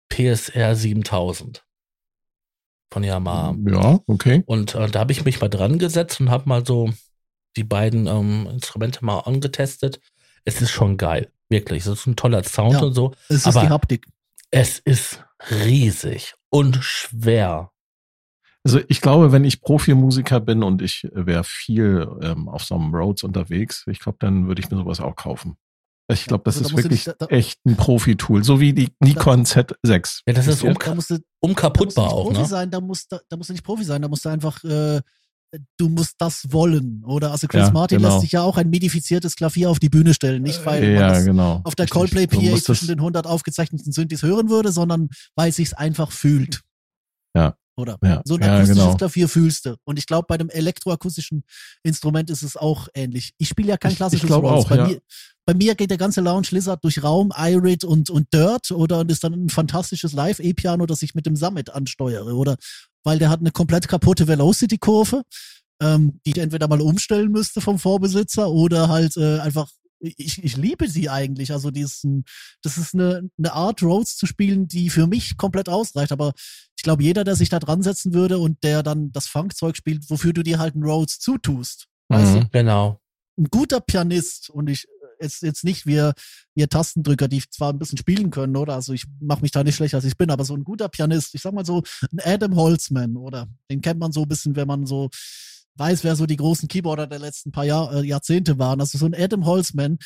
PSR 0.10 0.76
7000 0.76 1.66
von 2.92 3.04
Yamaha. 3.04 3.56
Ja, 3.68 4.00
okay. 4.08 4.44
Und 4.46 4.76
äh, 4.76 4.90
da 4.90 5.00
habe 5.00 5.12
ich 5.12 5.24
mich 5.26 5.40
mal 5.42 5.50
dran 5.50 5.80
gesetzt 5.80 6.20
und 6.22 6.30
habe 6.30 6.48
mal 6.48 6.66
so 6.66 6.90
die 7.58 7.64
beiden 7.64 8.08
ähm, 8.08 8.48
Instrumente 8.52 9.04
mal 9.04 9.20
angetestet. 9.20 10.00
Es 10.44 10.62
ist 10.62 10.72
schon 10.72 10.98
geil, 10.98 11.32
wirklich. 11.50 11.86
Es 11.86 11.88
ist 12.00 12.06
ein 12.08 12.16
toller 12.16 12.44
Sound 12.44 12.74
Ja. 12.74 12.82
und 12.82 12.94
so. 12.94 13.14
Es 13.30 13.38
ist 13.38 13.48
Aber- 13.48 13.62
die 13.62 13.70
Haptik. 13.70 14.08
Es 14.58 14.80
ist 14.80 15.22
riesig 15.52 16.34
und 16.50 16.78
schwer. 16.82 17.72
Also 18.64 18.80
ich 18.88 19.02
glaube, 19.02 19.34
wenn 19.34 19.44
ich 19.44 19.60
Profimusiker 19.60 20.40
bin 20.40 20.64
und 20.64 20.82
ich 20.82 21.10
wäre 21.12 21.44
viel 21.44 22.08
ähm, 22.22 22.48
auf 22.48 22.64
so 22.64 22.76
einem 22.76 22.96
Roads 22.96 23.24
unterwegs, 23.26 23.84
ich 23.88 24.00
glaube, 24.00 24.18
dann 24.22 24.48
würde 24.48 24.62
ich 24.62 24.72
mir 24.72 24.78
sowas 24.78 25.02
auch 25.02 25.18
kaufen. 25.18 25.58
Ich 26.08 26.26
glaube, 26.26 26.44
das 26.46 26.56
Also 26.58 26.70
da 26.70 26.76
ist 26.76 26.84
wirklich 26.86 27.06
nicht- 27.06 27.16
da- 27.22 27.26
echt 27.28 27.60
ein 27.66 27.76
Profi-Tool, 27.76 28.46
so 28.46 28.62
wie 28.62 28.72
die 28.72 28.94
Nikon 29.02 29.44
Z6. 29.44 30.22
Ja, 30.26 30.34
das 30.34 30.48
ist 30.48 30.64
um, 30.64 30.74
Da 30.76 30.96
musst 30.96 31.10
du, 31.10 31.16
da 31.16 31.20
musst 31.20 31.24
du 31.26 31.26
unkaputtbar 31.42 32.06
nicht 32.06 32.14
auch, 32.14 32.24
Profi 32.28 32.40
ne? 32.42 32.46
sein, 32.48 32.72
da 32.72 32.80
musst, 32.80 33.12
du, 33.12 33.18
da 33.28 33.36
musst 33.36 33.50
du 33.50 33.54
nicht 33.54 33.64
Profi 33.66 33.84
sein, 33.84 34.02
da 34.04 34.08
musst 34.08 34.24
du 34.24 34.30
einfach, 34.30 34.64
äh, 34.64 35.02
du 35.78 35.90
musst 35.90 36.16
das 36.20 36.52
wollen. 36.52 37.04
Oder 37.06 37.32
also 37.32 37.48
Chris 37.48 37.68
Ja, 37.68 37.72
Martin 37.72 37.98
genau. 37.98 38.10
lässt 38.10 38.22
sich 38.22 38.32
ja 38.32 38.42
auch 38.42 38.58
ein 38.58 38.70
midifiziertes 38.70 39.36
Klavier 39.36 39.70
auf 39.70 39.80
die 39.80 39.90
Bühne 39.90 40.14
stellen. 40.14 40.44
Nicht, 40.44 40.66
weil 40.66 40.82
man 40.82 40.92
ja, 40.92 41.10
das 41.10 41.26
genau. 41.26 41.62
auf 41.64 41.76
der. 41.76 41.88
Coldplay 41.88 42.28
PA 42.28 42.58
zwischen 42.58 42.88
den 42.88 43.00
100 43.00 43.26
aufgezeichneten 43.28 43.92
Synthes 43.92 44.24
hören 44.24 44.50
würde, 44.50 44.72
sondern 44.72 45.10
weil 45.36 45.50
es 45.50 45.58
sich 45.58 45.78
einfach 45.78 46.12
fühlt. 46.12 46.62
Ja. 47.36 47.56
Oder? 47.78 47.98
Ja, 48.04 48.22
So 48.24 48.36
ein 48.36 48.44
akustisches 48.44 48.84
genau. 48.84 48.96
Klavier 48.96 49.28
fühlst 49.28 49.66
du. 49.66 49.76
Und 49.84 50.00
ich 50.00 50.08
glaube, 50.08 50.26
bei 50.28 50.36
einem 50.36 50.50
elektroakustischen 50.50 51.44
Instrument 51.84 52.30
ist 52.30 52.42
es 52.42 52.56
auch 52.56 52.88
ähnlich. 52.94 53.34
Ich 53.38 53.50
spiele 53.50 53.70
ja 53.70 53.78
kein 53.78 53.96
klassisches 53.96 54.32
auch, 54.32 54.70
bei, 54.70 54.88
mir, 54.88 55.02
bei 55.46 55.54
mir 55.54 55.76
geht 55.76 55.90
der 55.90 55.98
ganze 55.98 56.22
Lounge 56.22 56.48
Lizard 56.52 56.82
durch 56.84 57.04
Raum, 57.04 57.34
Irid 57.38 57.84
und, 57.84 58.10
und 58.10 58.34
Dirt 58.34 58.72
oder 58.72 59.00
und 59.00 59.12
ist 59.12 59.26
dann 59.26 59.34
ein 59.34 59.50
fantastisches 59.50 60.14
Live-E-Piano, 60.14 60.86
das 60.86 61.02
ich 61.02 61.16
mit 61.16 61.26
dem 61.26 61.36
Summit 61.36 61.70
ansteuere. 61.70 62.34
Oder 62.36 62.56
weil 63.06 63.20
der 63.20 63.30
hat 63.30 63.40
eine 63.40 63.52
komplett 63.52 63.88
kaputte 63.88 64.28
Velocity-Kurve, 64.28 65.22
ähm, 65.82 66.20
die 66.26 66.32
ich 66.32 66.38
entweder 66.40 66.68
mal 66.68 66.82
umstellen 66.82 67.32
müsste 67.32 67.62
vom 67.62 67.80
Vorbesitzer 67.80 68.50
oder 68.50 68.90
halt 68.90 69.16
äh, 69.16 69.40
einfach 69.40 69.70
ich, 70.00 70.44
ich 70.44 70.58
liebe 70.58 70.88
sie 70.88 71.10
eigentlich. 71.10 71.52
Also 71.52 71.72
die 71.72 71.82
ist 71.82 72.04
ein, 72.04 72.26
das 72.62 72.78
ist 72.78 72.94
eine, 72.94 73.30
eine 73.38 73.54
Art 73.54 73.82
Rhodes 73.82 74.18
zu 74.18 74.26
spielen, 74.26 74.68
die 74.68 74.90
für 74.90 75.08
mich 75.08 75.38
komplett 75.38 75.70
ausreicht. 75.70 76.12
Aber 76.12 76.34
ich 76.78 76.84
glaube, 76.84 77.04
jeder, 77.04 77.24
der 77.24 77.36
sich 77.36 77.50
da 77.50 77.60
dran 77.60 77.82
setzen 77.82 78.14
würde 78.14 78.38
und 78.40 78.64
der 78.64 78.84
dann 78.84 79.12
das 79.12 79.28
Funkzeug 79.28 79.76
spielt, 79.78 80.10
wofür 80.10 80.34
du 80.34 80.44
dir 80.44 80.60
halt 80.60 80.76
einen 80.76 80.84
Rhodes 80.84 81.20
zutust. 81.20 81.88
Weißt 82.10 82.36
du? 82.36 82.40
Mhm. 82.42 82.50
Genau. 82.52 83.00
Ein 83.38 83.46
guter 83.46 83.82
Pianist 83.82 84.50
und 84.50 84.70
ich 84.70 84.88
jetzt, 85.20 85.42
jetzt 85.42 85.64
nicht 85.64 85.86
wir, 85.86 86.14
wir 86.54 86.70
Tastendrücker, 86.70 87.28
die 87.28 87.44
zwar 87.50 87.72
ein 87.72 87.80
bisschen 87.80 87.98
spielen 87.98 88.32
können, 88.32 88.56
oder? 88.56 88.76
Also 88.76 88.94
ich 88.94 89.06
mache 89.20 89.42
mich 89.42 89.52
da 89.52 89.64
nicht 89.64 89.76
schlechter, 89.76 89.98
als 89.98 90.06
ich 90.06 90.18
bin, 90.18 90.32
aber 90.32 90.46
so 90.46 90.56
ein 90.56 90.64
guter 90.64 90.90
Pianist, 90.90 91.36
ich 91.36 91.42
sag 91.42 91.54
mal 91.54 91.66
so, 91.66 91.84
ein 92.12 92.20
Adam 92.24 92.56
Holzman, 92.56 93.18
oder? 93.18 93.48
Den 93.70 93.82
kennt 93.82 94.00
man 94.00 94.12
so 94.12 94.24
ein 94.24 94.28
bisschen, 94.28 94.56
wenn 94.56 94.68
man 94.68 94.86
so 94.86 95.10
weiß, 95.78 96.04
wer 96.04 96.16
so 96.16 96.26
die 96.26 96.38
großen 96.38 96.68
Keyboarder 96.68 97.08
der 97.08 97.20
letzten 97.20 97.52
paar 97.52 97.66
Jahr, 97.66 97.94
äh, 97.94 98.06
Jahrzehnte 98.06 98.58
waren. 98.60 98.80
Also 98.80 98.98
so 98.98 99.06
ein 99.06 99.16
Adam 99.16 99.46
Holzman, 99.46 99.98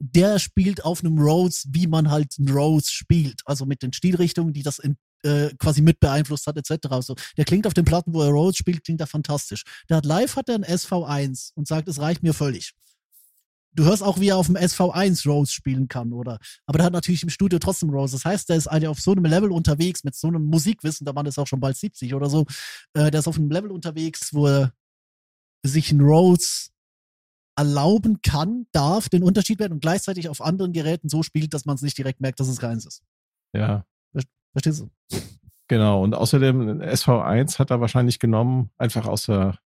der 0.00 0.38
spielt 0.38 0.84
auf 0.84 1.00
einem 1.00 1.18
Rhodes, 1.18 1.66
wie 1.70 1.86
man 1.86 2.10
halt 2.10 2.34
einen 2.38 2.50
Rhodes 2.50 2.90
spielt. 2.90 3.42
Also 3.44 3.66
mit 3.66 3.82
den 3.82 3.92
Stilrichtungen, 3.92 4.52
die 4.52 4.62
das 4.62 4.78
in, 4.78 4.96
äh, 5.22 5.50
quasi 5.58 5.82
mit 5.82 6.00
beeinflusst 6.00 6.46
hat, 6.46 6.56
etc. 6.56 6.88
Also 6.90 7.14
der 7.36 7.44
klingt 7.44 7.66
auf 7.66 7.74
den 7.74 7.84
Platten, 7.84 8.14
wo 8.14 8.22
er 8.22 8.30
Rhodes 8.30 8.56
spielt, 8.56 8.84
klingt 8.84 9.00
er 9.00 9.06
fantastisch. 9.06 9.64
Der 9.88 9.98
hat 9.98 10.06
live 10.06 10.36
hat 10.36 10.48
er 10.48 10.54
ein 10.54 10.64
SV1 10.64 11.52
und 11.54 11.66
sagt, 11.66 11.88
es 11.88 12.00
reicht 12.00 12.22
mir 12.22 12.34
völlig. 12.34 12.74
Du 13.74 13.84
hörst 13.84 14.02
auch, 14.02 14.18
wie 14.18 14.28
er 14.28 14.36
auf 14.36 14.46
dem 14.46 14.56
SV1 14.56 15.28
Rhodes 15.28 15.52
spielen 15.52 15.88
kann, 15.88 16.12
oder? 16.12 16.38
Aber 16.66 16.78
der 16.78 16.86
hat 16.86 16.92
natürlich 16.92 17.22
im 17.22 17.30
Studio 17.30 17.58
trotzdem 17.58 17.90
Rhodes. 17.90 18.12
Das 18.12 18.24
heißt, 18.24 18.48
der 18.48 18.56
ist 18.56 18.66
eigentlich 18.66 18.88
auf 18.88 19.00
so 19.00 19.12
einem 19.12 19.24
Level 19.24 19.52
unterwegs, 19.52 20.04
mit 20.04 20.14
so 20.14 20.28
einem 20.28 20.46
Musikwissen, 20.46 21.04
der 21.04 21.14
Mann 21.14 21.26
ist 21.26 21.38
auch 21.38 21.46
schon 21.46 21.60
bald 21.60 21.76
70 21.76 22.14
oder 22.14 22.28
so. 22.28 22.46
Äh, 22.94 23.10
der 23.10 23.20
ist 23.20 23.28
auf 23.28 23.36
einem 23.36 23.50
Level 23.50 23.70
unterwegs, 23.70 24.32
wo 24.32 24.46
er 24.46 24.72
sich 25.62 25.92
ein 25.92 26.00
Rhodes 26.00 26.72
erlauben 27.56 28.20
kann, 28.22 28.66
darf, 28.72 29.08
den 29.08 29.22
Unterschied 29.22 29.58
werden 29.58 29.74
und 29.74 29.80
gleichzeitig 29.80 30.28
auf 30.28 30.40
anderen 30.40 30.72
Geräten 30.72 31.08
so 31.08 31.22
spielt, 31.22 31.54
dass 31.54 31.64
man 31.64 31.74
es 31.74 31.82
nicht 31.82 31.98
direkt 31.98 32.20
merkt, 32.20 32.40
dass 32.40 32.48
es 32.48 32.58
keins 32.58 32.86
ist. 32.86 33.02
Ja, 33.52 33.84
Verstehst 34.52 34.80
du? 34.80 34.90
genau. 35.68 36.02
Und 36.02 36.14
außerdem 36.14 36.80
SV1 36.80 37.58
hat 37.58 37.70
er 37.70 37.80
wahrscheinlich 37.80 38.18
genommen, 38.18 38.70
einfach 38.76 39.06
aus 39.06 39.26
der, 39.26 39.58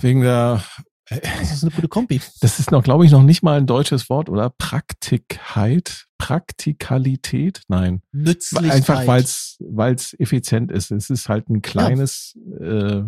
wegen 0.00 0.22
der, 0.22 0.62
Das 1.40 1.52
ist 1.52 1.62
eine 1.62 1.72
gute 1.72 1.88
Kombi. 1.88 2.20
das 2.40 2.58
ist 2.58 2.70
noch, 2.70 2.82
glaube 2.82 3.04
ich, 3.06 3.10
noch 3.12 3.22
nicht 3.22 3.42
mal 3.42 3.56
ein 3.58 3.66
deutsches 3.66 4.10
Wort, 4.10 4.28
oder? 4.28 4.50
Praktikheit, 4.50 6.06
Praktikalität? 6.18 7.62
Nein. 7.68 8.02
Nützlichkeit. 8.12 8.72
Einfach 8.72 9.06
weil 9.06 9.94
es 9.94 10.14
effizient 10.18 10.70
ist. 10.70 10.90
Es 10.90 11.08
ist 11.10 11.28
halt 11.28 11.48
ein 11.48 11.62
kleines 11.62 12.36
äh, 12.60 13.02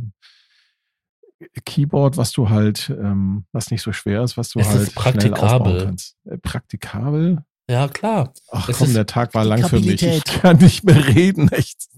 Keyboard, 1.64 2.16
was 2.16 2.32
du 2.32 2.48
halt, 2.50 2.90
ähm, 2.90 3.46
was 3.52 3.70
nicht 3.70 3.82
so 3.82 3.92
schwer 3.92 4.22
ist, 4.22 4.36
was 4.36 4.50
du 4.50 4.60
Es 4.60 4.68
halt 4.68 4.82
ist 4.82 4.92
schnell 4.92 5.02
praktikabel. 5.02 5.72
aufbauen 5.72 5.84
kannst. 5.86 6.16
Äh, 6.26 6.38
praktikabel? 6.38 7.44
Ja, 7.70 7.88
klar. 7.88 8.32
Ach 8.50 8.68
Es 8.68 8.78
komm, 8.78 8.92
der 8.92 9.06
Tag 9.06 9.32
war 9.34 9.44
lang 9.44 9.66
für 9.66 9.80
mich. 9.80 10.02
Ich 10.02 10.24
kann 10.24 10.56
nicht 10.58 10.84
mehr 10.84 11.06
reden, 11.06 11.48
echt. 11.50 11.88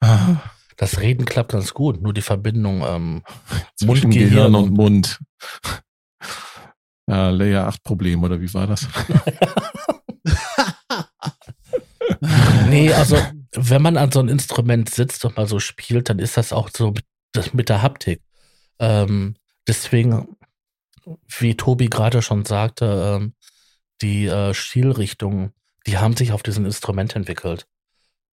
Ah, 0.00 0.36
Das 0.78 1.00
Reden 1.00 1.26
klappt 1.26 1.52
ganz 1.52 1.74
gut, 1.74 2.00
nur 2.00 2.14
die 2.14 2.22
Verbindung 2.22 2.82
ähm, 2.86 3.22
Zwischen 3.76 3.86
Mund-Gehirn 4.08 4.30
Gehirn 4.30 4.54
und 4.54 4.64
und- 4.64 4.76
Mund. 4.76 5.18
Ja, 7.06 7.30
Layer 7.30 7.66
8 7.66 7.82
Problem, 7.84 8.22
oder 8.22 8.40
wie 8.40 8.52
war 8.54 8.66
das? 8.66 8.86
Nee, 12.68 12.92
also 12.92 13.16
wenn 13.52 13.82
man 13.82 13.96
an 13.96 14.12
so 14.12 14.20
ein 14.20 14.28
Instrument 14.28 14.90
sitzt 14.90 15.24
und 15.24 15.36
mal 15.36 15.46
so 15.46 15.58
spielt, 15.60 16.08
dann 16.10 16.18
ist 16.18 16.36
das 16.36 16.52
auch 16.52 16.68
so 16.74 16.90
mit, 16.90 17.04
das 17.32 17.54
mit 17.54 17.68
der 17.68 17.82
Haptik. 17.82 18.22
Ähm, 18.78 19.36
deswegen, 19.66 20.36
wie 21.38 21.56
Tobi 21.56 21.88
gerade 21.88 22.22
schon 22.22 22.44
sagte, 22.44 23.18
ähm, 23.20 23.34
die 24.02 24.26
äh, 24.26 24.52
Stilrichtungen, 24.54 25.52
die 25.86 25.98
haben 25.98 26.16
sich 26.16 26.32
auf 26.32 26.42
diesem 26.42 26.66
Instrument 26.66 27.16
entwickelt. 27.16 27.66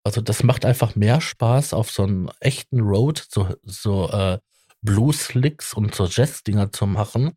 Also 0.05 0.21
das 0.21 0.43
macht 0.43 0.65
einfach 0.65 0.95
mehr 0.95 1.21
Spaß 1.21 1.73
auf 1.73 1.91
so 1.91 2.03
einem 2.05 2.31
echten 2.41 2.81
Road, 2.81 3.27
so, 3.31 3.55
so 3.63 4.11
äh, 4.11 4.39
Blues-Licks 4.83 5.73
und 5.75 5.95
so 5.95 6.07
Jazz-Dinger 6.07 6.73
zu 6.73 6.87
machen, 6.87 7.33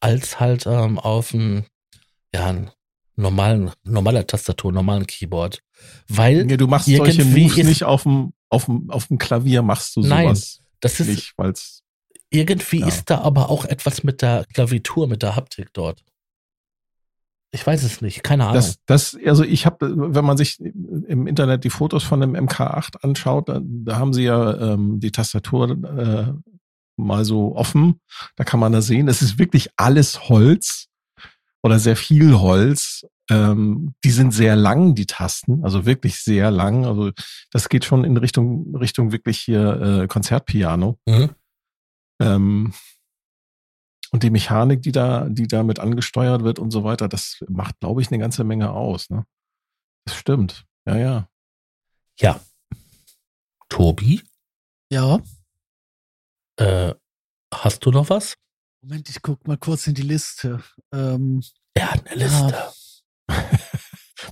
als 0.00 0.38
halt 0.38 0.66
ähm, 0.66 0.98
auf 0.98 1.34
einem 1.34 1.64
ja, 2.32 2.54
normalen, 3.16 3.72
normaler 3.82 4.26
Tastatur, 4.26 4.72
normalen 4.72 5.06
Keyboard. 5.06 5.60
Weil 6.08 6.44
Nee, 6.44 6.56
du 6.56 6.68
machst 6.68 6.86
solche 6.86 7.24
Moves 7.24 7.56
nicht 7.56 7.84
auf 7.84 8.04
dem, 8.04 8.32
auf 8.48 8.66
dem, 8.66 8.90
auf 8.90 9.08
dem 9.08 9.18
Klavier, 9.18 9.62
machst 9.62 9.96
du 9.96 10.00
Nein, 10.02 10.28
sowas 10.28 10.60
das 10.80 11.00
ist 11.00 11.08
nicht, 11.08 11.32
weil's 11.36 11.82
irgendwie 12.30 12.80
Ja. 12.80 12.88
ist 12.88 13.10
da 13.10 13.20
aber 13.20 13.48
auch 13.48 13.64
etwas 13.64 14.02
mit 14.02 14.22
der 14.22 14.44
Klavitur, 14.52 15.06
mit 15.06 15.22
der 15.22 15.36
Haptik 15.36 15.72
dort. 15.72 16.04
Ich 17.54 17.64
weiß 17.64 17.84
es 17.84 18.00
nicht, 18.00 18.24
keine 18.24 18.46
Ahnung. 18.46 18.56
Das, 18.56 18.80
das, 18.84 19.16
also 19.24 19.44
ich 19.44 19.64
habe, 19.64 19.92
wenn 19.96 20.24
man 20.24 20.36
sich 20.36 20.58
im 20.60 21.28
Internet 21.28 21.62
die 21.62 21.70
Fotos 21.70 22.02
von 22.02 22.20
dem 22.20 22.34
MK8 22.34 22.96
anschaut, 23.02 23.48
da, 23.48 23.60
da 23.62 23.96
haben 23.96 24.12
sie 24.12 24.24
ja 24.24 24.72
ähm, 24.72 24.98
die 24.98 25.12
Tastatur 25.12 25.70
äh, 25.70 26.32
mal 26.96 27.24
so 27.24 27.54
offen. 27.54 28.00
Da 28.34 28.42
kann 28.42 28.58
man 28.58 28.72
da 28.72 28.82
sehen, 28.82 29.06
es 29.06 29.22
ist 29.22 29.38
wirklich 29.38 29.70
alles 29.76 30.28
Holz 30.28 30.88
oder 31.62 31.78
sehr 31.78 31.94
viel 31.94 32.34
Holz. 32.40 33.06
Ähm, 33.30 33.94
die 34.02 34.10
sind 34.10 34.34
sehr 34.34 34.56
lang, 34.56 34.96
die 34.96 35.06
Tasten, 35.06 35.62
also 35.62 35.86
wirklich 35.86 36.24
sehr 36.24 36.50
lang. 36.50 36.84
Also 36.84 37.12
das 37.52 37.68
geht 37.68 37.84
schon 37.84 38.02
in 38.02 38.16
Richtung 38.16 38.74
Richtung 38.74 39.12
wirklich 39.12 39.38
hier 39.38 40.02
äh, 40.02 40.06
Konzertpiano. 40.08 40.98
Mhm. 41.06 41.30
Ähm, 42.20 42.72
und 44.14 44.22
die 44.22 44.30
Mechanik, 44.30 44.80
die 44.80 44.92
da, 44.92 45.28
die 45.28 45.48
damit 45.48 45.80
angesteuert 45.80 46.44
wird 46.44 46.60
und 46.60 46.70
so 46.70 46.84
weiter, 46.84 47.08
das 47.08 47.42
macht, 47.48 47.80
glaube 47.80 48.00
ich, 48.00 48.12
eine 48.12 48.20
ganze 48.20 48.44
Menge 48.44 48.70
aus. 48.70 49.10
Ne? 49.10 49.26
Das 50.06 50.14
stimmt. 50.14 50.66
Ja, 50.86 50.96
ja. 50.96 51.28
ja. 52.20 52.40
Tobi, 53.68 54.22
Ja. 54.88 55.18
äh, 56.60 56.94
hast 57.52 57.84
du 57.84 57.90
noch 57.90 58.08
was? 58.08 58.36
Moment, 58.82 59.08
ich 59.08 59.20
guck 59.20 59.48
mal 59.48 59.56
kurz 59.58 59.88
in 59.88 59.94
die 59.94 60.02
Liste. 60.02 60.62
Ähm, 60.92 61.42
Er 61.74 61.90
hat 61.90 62.06
eine 62.06 62.14
Liste. 62.22 62.72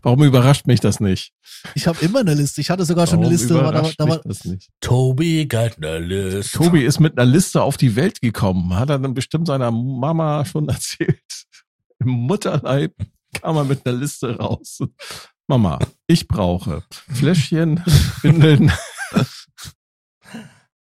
Warum 0.03 0.23
überrascht 0.23 0.67
mich 0.67 0.81
das 0.81 1.01
nicht? 1.01 1.33
ich 1.75 1.87
habe 1.87 2.05
immer 2.05 2.21
eine 2.21 2.35
Liste. 2.35 2.61
Ich 2.61 2.71
hatte 2.71 2.85
sogar 2.85 3.07
schon 3.07 3.19
Warum 3.19 3.27
eine 3.27 3.35
Liste. 3.35 3.55
Aber 3.55 3.73
da, 3.73 3.79
überrascht 3.79 4.01
da 4.01 4.07
mich 4.07 4.21
das 4.25 4.45
nicht? 4.45 4.71
Tobi 4.81 5.47
got 5.47 5.77
eine 5.77 5.99
Liste. 5.99 6.59
Tobi 6.59 6.85
ist 6.85 7.01
mit 7.01 7.19
einer 7.19 7.31
Liste 7.31 7.63
auf 7.63 7.77
die 7.77 7.97
Welt 7.97 8.21
gekommen. 8.21 8.75
Hat 8.75 8.91
er 8.91 8.99
dann 8.99 9.15
bestimmt 9.15 9.47
seiner 9.47 9.71
Mama 9.71 10.45
schon 10.45 10.69
erzählt. 10.69 11.21
Im 11.99 12.09
Mutterleib 12.09 12.95
kam 13.41 13.57
er 13.57 13.65
mit 13.65 13.87
einer 13.87 13.97
Liste 13.97 14.37
raus. 14.37 14.81
Mama, 15.47 15.79
ich 16.07 16.29
brauche 16.29 16.83
Fläschchen, 17.09 17.83
Windeln. 18.23 18.73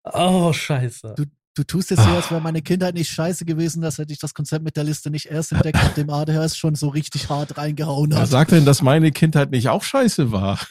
Oh, 0.04 0.52
scheiße. 0.52 1.14
du 1.16 1.24
tust 1.64 1.90
jetzt 1.90 2.02
so, 2.02 2.11
als 2.11 2.30
wäre 2.30 2.40
meine 2.40 2.62
Kindheit 2.62 2.94
nicht 2.94 3.11
scheiße 3.11 3.44
gewesen, 3.44 3.80
dass 3.80 3.98
hätte 3.98 4.12
ich 4.12 4.18
das 4.18 4.34
Konzept 4.34 4.64
mit 4.64 4.76
der 4.76 4.84
Liste 4.84 5.11
nicht 5.11 5.26
erst 5.26 5.52
entdeckt, 5.52 5.78
nachdem 5.82 6.11
ADHS 6.11 6.57
schon 6.57 6.74
so 6.74 6.88
richtig 6.88 7.28
hart 7.28 7.57
reingehauen 7.57 8.11
Wer 8.11 8.20
hat. 8.20 8.28
sagt 8.28 8.52
denn, 8.52 8.64
dass 8.64 8.82
meine 8.82 9.12
Kindheit 9.12 9.50
nicht 9.50 9.68
auch 9.68 9.82
scheiße 9.82 10.32
war? 10.32 10.61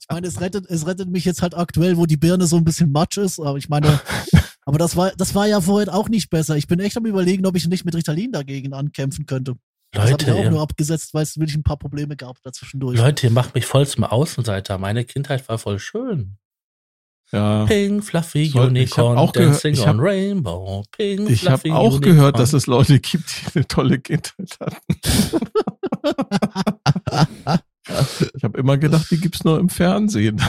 ich 0.00 0.06
meine, 0.10 0.26
es 0.26 0.40
rettet, 0.40 0.66
es 0.68 0.86
rettet 0.86 1.10
mich 1.10 1.24
jetzt 1.24 1.42
halt 1.42 1.54
aktuell, 1.54 1.96
wo 1.96 2.06
die 2.06 2.16
Birne 2.16 2.46
so 2.46 2.56
ein 2.56 2.64
bisschen 2.64 2.90
matsch 2.92 3.18
ist, 3.18 3.38
aber 3.38 3.58
ich 3.58 3.68
meine, 3.68 4.00
aber 4.64 4.78
das 4.78 4.96
war, 4.96 5.12
das 5.16 5.34
war 5.34 5.46
ja 5.46 5.60
vorher 5.60 5.94
auch 5.94 6.08
nicht 6.08 6.30
besser. 6.30 6.56
Ich 6.56 6.66
bin 6.66 6.80
echt 6.80 6.96
am 6.96 7.06
überlegen, 7.06 7.44
ob 7.46 7.56
ich 7.56 7.68
nicht 7.68 7.84
mit 7.84 7.94
Ritalin 7.94 8.32
dagegen 8.32 8.72
ankämpfen 8.72 9.26
könnte. 9.26 9.56
Das 9.92 10.10
habe 10.10 10.20
ich 10.20 10.26
Leute, 10.26 10.40
auch 10.40 10.50
nur 10.50 10.60
abgesetzt, 10.60 11.14
weil 11.14 11.22
es 11.22 11.38
wirklich 11.38 11.56
ein 11.56 11.62
paar 11.62 11.78
Probleme 11.78 12.16
gab 12.16 12.42
dazwischendurch. 12.42 12.98
Leute, 12.98 13.28
ihr 13.28 13.32
macht 13.32 13.54
mich 13.54 13.64
voll 13.66 13.86
zum 13.86 14.04
Außenseiter. 14.04 14.78
Meine 14.78 15.04
Kindheit 15.04 15.48
war 15.48 15.58
voll 15.58 15.78
schön. 15.78 16.36
Ja. 17.32 17.64
Pink, 17.66 18.04
fluffy, 18.04 18.46
Soll- 18.46 18.76
ich 18.76 18.92
Unicorn, 18.96 19.16
gehört- 19.32 19.36
dancing 19.36 19.74
ich 19.74 19.86
hab- 19.86 19.94
on 19.96 20.00
Rainbow. 20.00 20.84
Pink, 20.92 21.30
Ich 21.30 21.48
habe 21.48 21.74
auch 21.74 21.94
Unicorn. 21.94 22.00
gehört, 22.02 22.38
dass 22.38 22.52
es 22.52 22.66
Leute 22.66 23.00
gibt, 23.00 23.28
die 23.28 23.56
eine 23.58 23.66
tolle 23.66 23.98
Kindheit 23.98 24.56
hatten. 24.60 24.80
ich 28.34 28.44
habe 28.44 28.58
immer 28.58 28.78
gedacht, 28.78 29.10
die 29.10 29.18
gibt's 29.20 29.44
nur 29.44 29.58
im 29.58 29.68
Fernsehen. 29.68 30.40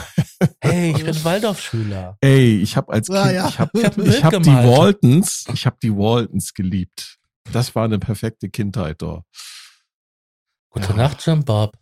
Hey, 0.60 0.92
ich 0.96 1.04
bin 1.04 1.24
Waldorfschüler. 1.24 2.16
Ey, 2.20 2.60
ich 2.60 2.76
habe 2.76 2.92
als 2.92 3.08
Kind, 3.08 3.18
Ja, 3.18 3.30
ja. 3.30 3.48
ich 3.48 3.58
habe 3.58 3.70
Ich 3.78 3.84
hab 4.24 4.34
ich 4.34 4.42
die. 4.42 4.50
Waltons, 4.50 5.44
ich 5.52 5.66
habe 5.66 5.76
die 5.82 5.92
Waltons 5.94 6.54
geliebt. 6.54 7.18
Das 7.52 7.74
war 7.74 7.84
eine 7.84 7.98
perfekte 7.98 8.48
Kindheit 8.48 9.02
dort. 9.02 9.24
Gute 10.70 10.88
Ja. 10.90 10.94
Nacht, 10.96 11.24
Jim 11.26 11.44
Bob. 11.44 11.76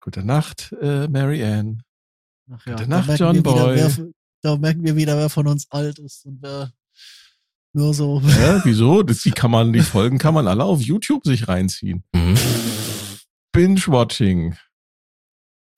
Gute 0.00 0.24
Nacht, 0.24 0.72
äh, 0.80 1.06
Mary 1.08 1.44
Ann. 1.44 1.82
Ach 2.52 2.66
ja, 2.66 2.72
Gute 2.72 2.88
da 2.88 2.96
Nacht, 2.96 3.08
merken 3.08 3.22
John 3.22 3.34
wir 3.34 3.44
wieder, 3.44 3.64
Boy. 3.64 3.76
Wer, 3.76 4.12
da 4.42 4.56
merken 4.56 4.84
wir 4.84 4.96
wieder, 4.96 5.16
wer 5.16 5.30
von 5.30 5.46
uns 5.46 5.70
alt 5.70 5.98
ist 5.98 6.26
und 6.26 6.42
wer 6.42 6.72
nur 7.74 7.94
so. 7.94 8.20
Hä, 8.20 8.60
wieso? 8.64 9.02
Das, 9.02 9.22
die 9.22 9.30
kann 9.30 9.50
man, 9.50 9.72
die 9.72 9.80
Folgen 9.80 10.18
kann 10.18 10.34
man 10.34 10.46
alle 10.46 10.64
auf 10.64 10.80
YouTube 10.80 11.24
sich 11.24 11.48
reinziehen. 11.48 12.04
Mhm. 12.12 12.36
Binge-Watching. 13.52 14.56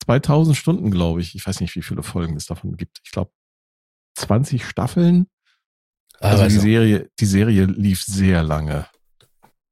2000 0.05 0.55
Stunden, 0.55 0.91
glaube 0.91 1.21
ich. 1.21 1.35
Ich 1.35 1.47
weiß 1.47 1.61
nicht, 1.61 1.75
wie 1.75 1.81
viele 1.81 2.03
Folgen 2.03 2.35
es 2.35 2.45
davon 2.45 2.75
gibt. 2.75 2.99
Ich 3.03 3.11
glaube, 3.11 3.31
20 4.17 4.65
Staffeln. 4.65 5.27
Also 6.19 6.43
Aber 6.43 6.49
die. 6.49 6.59
Serie, 6.59 7.09
die 7.19 7.25
Serie 7.25 7.65
lief 7.65 8.03
sehr 8.03 8.43
lange. 8.43 8.87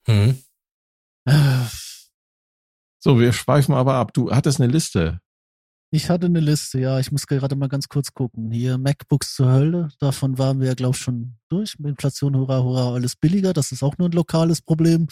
Mhm. 0.08 0.42
So, 3.00 3.20
wir 3.20 3.34
schweifen 3.34 3.74
aber 3.74 3.96
ab. 3.96 4.14
Du 4.14 4.32
hattest 4.32 4.62
eine 4.62 4.72
Liste. 4.72 5.20
Ich 5.96 6.10
hatte 6.10 6.26
eine 6.26 6.40
Liste, 6.40 6.80
ja. 6.80 7.00
Ich 7.00 7.12
muss 7.12 7.28
gerade 7.28 7.56
mal 7.56 7.70
ganz 7.70 7.88
kurz 7.88 8.16
gucken. 8.16 8.50
Hier 8.50 8.80
MacBooks 8.80 9.36
zur 9.36 9.52
Hölle. 9.52 9.90
Davon 10.00 10.40
waren 10.40 10.60
wir 10.60 10.70
ja, 10.70 10.74
glaube 10.74 10.96
ich, 10.96 11.04
schon 11.04 11.36
durch. 11.50 11.76
Inflation, 11.84 12.36
hurra, 12.36 12.64
hurra, 12.64 12.96
alles 12.96 13.16
billiger. 13.16 13.54
Das 13.54 13.72
ist 13.72 13.84
auch 13.84 13.96
nur 14.00 14.10
ein 14.10 14.14
lokales 14.14 14.64
Problem. 14.64 15.08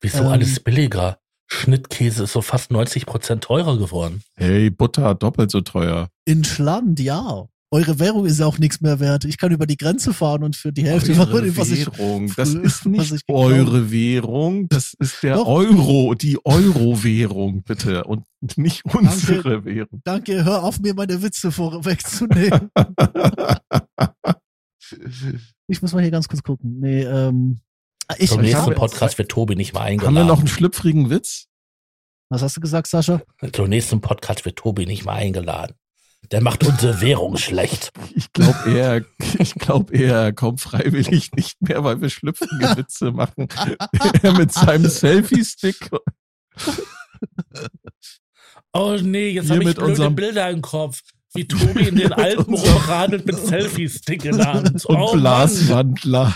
Wieso 0.00 0.18
Ähm. 0.18 0.28
alles 0.28 0.60
billiger? 0.60 1.18
Schnittkäse 1.48 2.22
ist 2.24 2.32
so 2.32 2.42
fast 2.42 2.70
90 2.70 3.06
Prozent 3.06 3.42
teurer 3.42 3.76
geworden. 3.76 4.22
Hey, 4.36 4.70
Butter 4.70 5.16
doppelt 5.16 5.50
so 5.50 5.62
teuer. 5.62 6.08
In 6.24 6.44
Schland, 6.44 7.00
ja. 7.00 7.48
Eure 7.74 7.98
Währung 7.98 8.24
ist 8.24 8.38
ja 8.38 8.46
auch 8.46 8.58
nichts 8.58 8.80
mehr 8.82 9.00
wert. 9.00 9.24
Ich 9.24 9.36
kann 9.36 9.50
über 9.50 9.66
die 9.66 9.76
Grenze 9.76 10.14
fahren 10.14 10.44
und 10.44 10.54
für 10.54 10.72
die 10.72 10.84
Hälfte 10.84 11.10
Eure 11.18 11.56
was 11.56 11.70
ich. 11.70 11.88
Währung. 11.88 12.32
Das 12.36 12.52
früher- 12.52 12.62
ist 12.62 12.86
nicht 12.86 13.12
ich 13.12 13.22
eure 13.26 13.90
Währung. 13.90 14.68
Das 14.68 14.94
ist 15.00 15.24
der 15.24 15.34
Doch. 15.34 15.48
Euro, 15.48 16.14
die 16.14 16.38
Euro-Währung, 16.44 17.64
bitte. 17.64 18.04
Und 18.04 18.26
nicht 18.56 18.84
unsere 18.84 19.64
Währung. 19.64 20.00
Danke, 20.04 20.44
hör 20.44 20.62
auf, 20.62 20.78
mir 20.78 20.94
meine 20.94 21.20
Witze 21.20 21.50
vorwegzunehmen. 21.50 22.70
ich 25.66 25.82
muss 25.82 25.92
mal 25.94 26.02
hier 26.02 26.12
ganz 26.12 26.28
kurz 26.28 26.44
gucken. 26.44 26.78
Nee, 26.78 27.02
ähm. 27.02 27.58
Ich, 28.18 28.30
Zum 28.30 28.38
ich 28.38 28.50
nächsten 28.50 28.66
habe, 28.66 28.74
Podcast 28.76 29.18
wird 29.18 29.30
Tobi 29.30 29.56
nicht 29.56 29.72
mehr 29.72 29.82
Haben 29.82 29.88
eingeladen. 29.94 30.14
wir 30.14 30.24
noch 30.26 30.38
einen 30.38 30.46
schlüpfrigen 30.46 31.10
Witz? 31.10 31.48
was 32.28 32.42
hast 32.42 32.56
du 32.56 32.60
gesagt, 32.60 32.86
Sascha? 32.86 33.20
Zum 33.52 33.68
nächsten 33.68 34.00
Podcast 34.00 34.44
wird 34.44 34.56
Tobi 34.56 34.86
nicht 34.86 35.04
mehr 35.04 35.14
eingeladen. 35.14 35.74
Der 36.32 36.40
macht 36.40 36.64
unsere 36.64 37.00
Währung 37.00 37.36
schlecht. 37.36 37.90
Ich 38.14 38.32
glaube 38.32 38.70
eher, 38.70 39.04
ich 39.38 39.54
glaube 39.54 39.94
eher, 39.96 40.16
er 40.16 40.32
kommt 40.32 40.60
freiwillig 40.60 41.32
nicht 41.32 41.60
mehr, 41.60 41.84
weil 41.84 42.00
wir 42.00 42.10
schlüpfrige 42.10 42.76
Witze 42.76 43.12
machen. 43.12 43.48
er 44.22 44.32
mit 44.38 44.52
seinem 44.52 44.88
Selfie-Stick. 44.88 45.90
Oh 48.72 48.96
nee, 49.00 49.30
jetzt 49.30 49.50
habe 49.50 49.60
ich 49.60 49.66
mit 49.66 49.76
blöde 49.76 49.90
unserem- 49.90 50.14
Bilder 50.14 50.50
im 50.50 50.62
Kopf. 50.62 51.00
Wie 51.34 51.46
Tobi 51.48 51.88
in 51.88 51.96
den 51.96 52.12
Alpen 52.12 52.54
rumradelt 52.54 53.26
mit 53.26 53.36
Selfie-Stick 53.38 54.24
in 54.24 54.36
der 54.36 54.52
Hand. 54.52 54.84
Und 54.86 54.96
oh. 54.96 55.12
Blaswandler. 55.12 56.34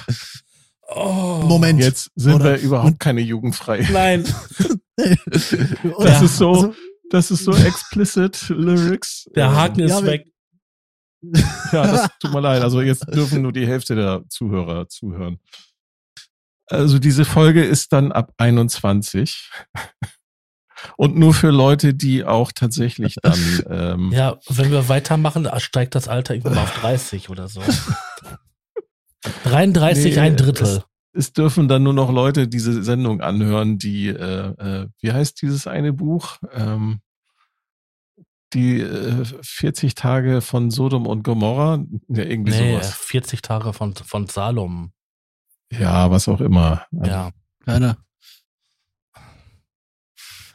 Oh. 0.89 1.43
Moment. 1.45 1.81
Jetzt 1.81 2.11
sind 2.17 2.35
Oder- 2.35 2.45
wir 2.55 2.59
überhaupt 2.59 2.99
keine 2.99 3.21
jugendfrei. 3.21 3.87
Nein. 3.93 4.25
Das 4.97 6.23
ist 6.23 6.39
so, 6.39 6.51
also, 6.51 6.75
das 7.11 7.31
ist 7.31 7.45
so 7.45 7.53
explicit 7.53 8.49
Lyrics. 8.49 9.29
Der 9.35 9.55
Haken 9.55 9.81
ist 9.81 9.91
Ja, 9.91 10.05
weg. 10.05 10.27
Ja, 11.73 11.87
das 11.87 12.09
tut 12.21 12.33
mir 12.33 12.41
leid. 12.41 12.63
Also 12.63 12.81
jetzt 12.81 13.05
dürfen 13.13 13.43
nur 13.43 13.53
die 13.53 13.67
Hälfte 13.67 13.97
der 13.97 14.23
Zuhörer 14.29 14.89
zuhören. 14.89 15.41
Also 16.67 16.99
diese 16.99 17.25
Folge 17.25 17.65
ist 17.65 17.93
dann 17.93 18.13
ab 18.13 18.33
21. 18.37 19.51
Und 20.97 21.17
nur 21.17 21.35
für 21.35 21.51
Leute, 21.51 21.93
die 21.95 22.25
auch 22.25 22.53
tatsächlich 22.53 23.17
dann. 23.23 23.39
Ähm, 23.69 24.13
Ja, 24.13 24.39
wenn 24.49 24.71
wir 24.71 24.89
weitermachen, 24.89 25.49
steigt 25.59 25.95
das 25.97 26.07
Alter 26.09 26.35
irgendwann 26.35 26.55
mal 26.55 26.63
auf 26.63 26.81
30 26.81 27.31
oder 27.31 27.49
so. 27.49 27.63
33, 29.45 30.15
Nee, 30.15 30.21
ein 30.21 30.37
Drittel. 30.37 30.85
Es 31.19 31.33
dürfen 31.33 31.67
dann 31.67 31.83
nur 31.83 31.93
noch 31.93 32.13
Leute 32.13 32.47
diese 32.47 32.83
Sendung 32.85 33.21
anhören, 33.21 33.77
die, 33.77 34.07
äh, 34.07 34.83
äh, 34.83 34.89
wie 35.01 35.13
heißt 35.13 35.43
dieses 35.43 35.67
eine 35.67 35.93
Buch? 35.93 36.37
Ähm, 36.53 37.01
die 38.53 38.81
äh, 38.81 39.25
40 39.43 39.97
Tage 39.97 40.41
von 40.41 40.71
Sodom 40.71 41.07
und 41.07 41.25
Gomorra, 41.25 41.85
ja, 42.09 42.23
irgendwie 42.23 42.53
Nee, 42.53 42.75
sowas. 42.75 42.95
40 42.95 43.43
Tage 43.43 43.73
von, 43.73 43.95
von 43.95 44.27
Salom. 44.29 44.93
Ja, 45.71 46.11
was 46.11 46.29
auch 46.29 46.41
immer. 46.41 46.87
Ja. 46.93 47.31
Keine. 47.65 47.97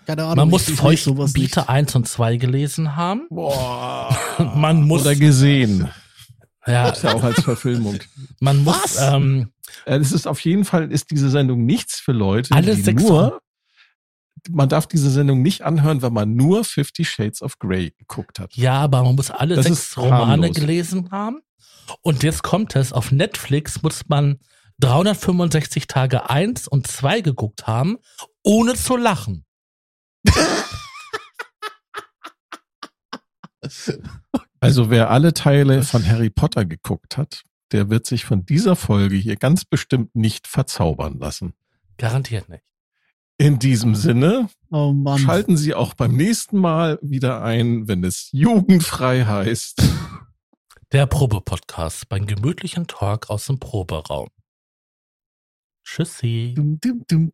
Keine 0.07 0.23
Ahnung. 0.23 0.35
Man 0.37 0.49
muss 0.49 0.63
ich 0.63 0.69
lese 0.69 0.81
Feucht 0.81 1.03
sowas 1.03 1.33
nicht. 1.33 1.55
Biete 1.55 1.69
1 1.69 1.95
und 1.95 2.07
2 2.07 2.37
gelesen 2.37 2.95
haben. 2.95 3.27
Boah. 3.29 4.15
Man 4.55 4.83
muss, 4.83 5.01
Oder 5.01 5.15
gesehen. 5.15 5.89
Ja, 6.67 6.85
Gibt's 6.85 7.01
ja 7.01 7.13
auch 7.13 7.23
als 7.23 7.41
Verfilmung. 7.41 7.99
man 8.39 8.63
muss, 8.63 8.75
Was? 8.97 9.13
ähm, 9.13 9.51
Äh, 9.85 9.97
Es 9.97 10.11
ist 10.11 10.27
auf 10.27 10.39
jeden 10.41 10.65
Fall, 10.65 10.91
ist 10.91 11.11
diese 11.11 11.29
Sendung 11.29 11.65
nichts 11.65 11.99
für 11.99 12.11
Leute, 12.13 12.53
Alle 12.55 12.75
die 12.75 12.81
sechs 12.81 13.01
nur, 13.01 13.41
man 14.49 14.67
darf 14.69 14.87
diese 14.87 15.09
Sendung 15.09 15.41
nicht 15.41 15.61
anhören, 15.61 16.01
wenn 16.01 16.13
man 16.13 16.35
nur 16.35 16.63
Fifty 16.65 17.05
Shades 17.05 17.41
of 17.41 17.59
Grey 17.59 17.91
geguckt 17.97 18.39
hat. 18.39 18.53
ja, 18.55 18.73
aber 18.75 19.03
man 19.03 19.15
muss 19.15 19.31
alle 19.31 19.55
Das 19.55 19.65
sechs 19.65 19.97
Romane 19.97 20.27
harmlos. 20.27 20.55
gelesen 20.55 21.09
haben. 21.11 21.39
Und 22.01 22.23
jetzt 22.23 22.43
kommt 22.43 22.75
es, 22.75 22.91
auf 22.93 23.11
Netflix 23.11 23.81
muss 23.81 24.01
man 24.07 24.39
365 24.79 25.87
Tage 25.87 26.29
1 26.29 26.67
und 26.67 26.87
2 26.87 27.21
geguckt 27.21 27.67
haben, 27.67 27.97
ohne 28.43 28.73
zu 28.75 28.97
lachen. 28.97 29.45
Also 34.63 34.89
wer 34.89 35.09
alle 35.11 35.33
Teile 35.33 35.83
von 35.83 36.07
Harry 36.07 36.29
Potter 36.29 36.63
geguckt 36.63 37.17
hat, 37.17 37.43
der 37.73 37.89
wird 37.89 38.05
sich 38.05 38.23
von 38.23 38.45
dieser 38.45 38.77
Folge 38.77 39.17
hier 39.17 39.35
ganz 39.35 39.65
bestimmt 39.65 40.15
nicht 40.15 40.47
verzaubern 40.47 41.19
lassen. 41.19 41.51
Garantiert 41.97 42.47
nicht. 42.47 42.63
In 43.37 43.59
diesem 43.59 43.93
Sinne, 43.93 44.47
oh 44.71 45.17
schalten 45.17 45.57
Sie 45.57 45.73
auch 45.73 45.95
beim 45.95 46.15
nächsten 46.15 46.59
Mal 46.59 46.97
wieder 47.01 47.43
ein, 47.43 47.89
wenn 47.89 48.05
es 48.05 48.29
jugendfrei 48.31 49.25
heißt. 49.25 49.83
Der 50.93 51.07
Probe-Podcast 51.07 52.07
beim 52.07 52.25
gemütlichen 52.25 52.87
Talk 52.87 53.29
aus 53.29 53.47
dem 53.47 53.59
Proberaum. 53.59 54.29
Tschüssi. 55.83 56.53
Dum, 56.55 56.79
dum, 56.79 57.03
dum, 57.05 57.33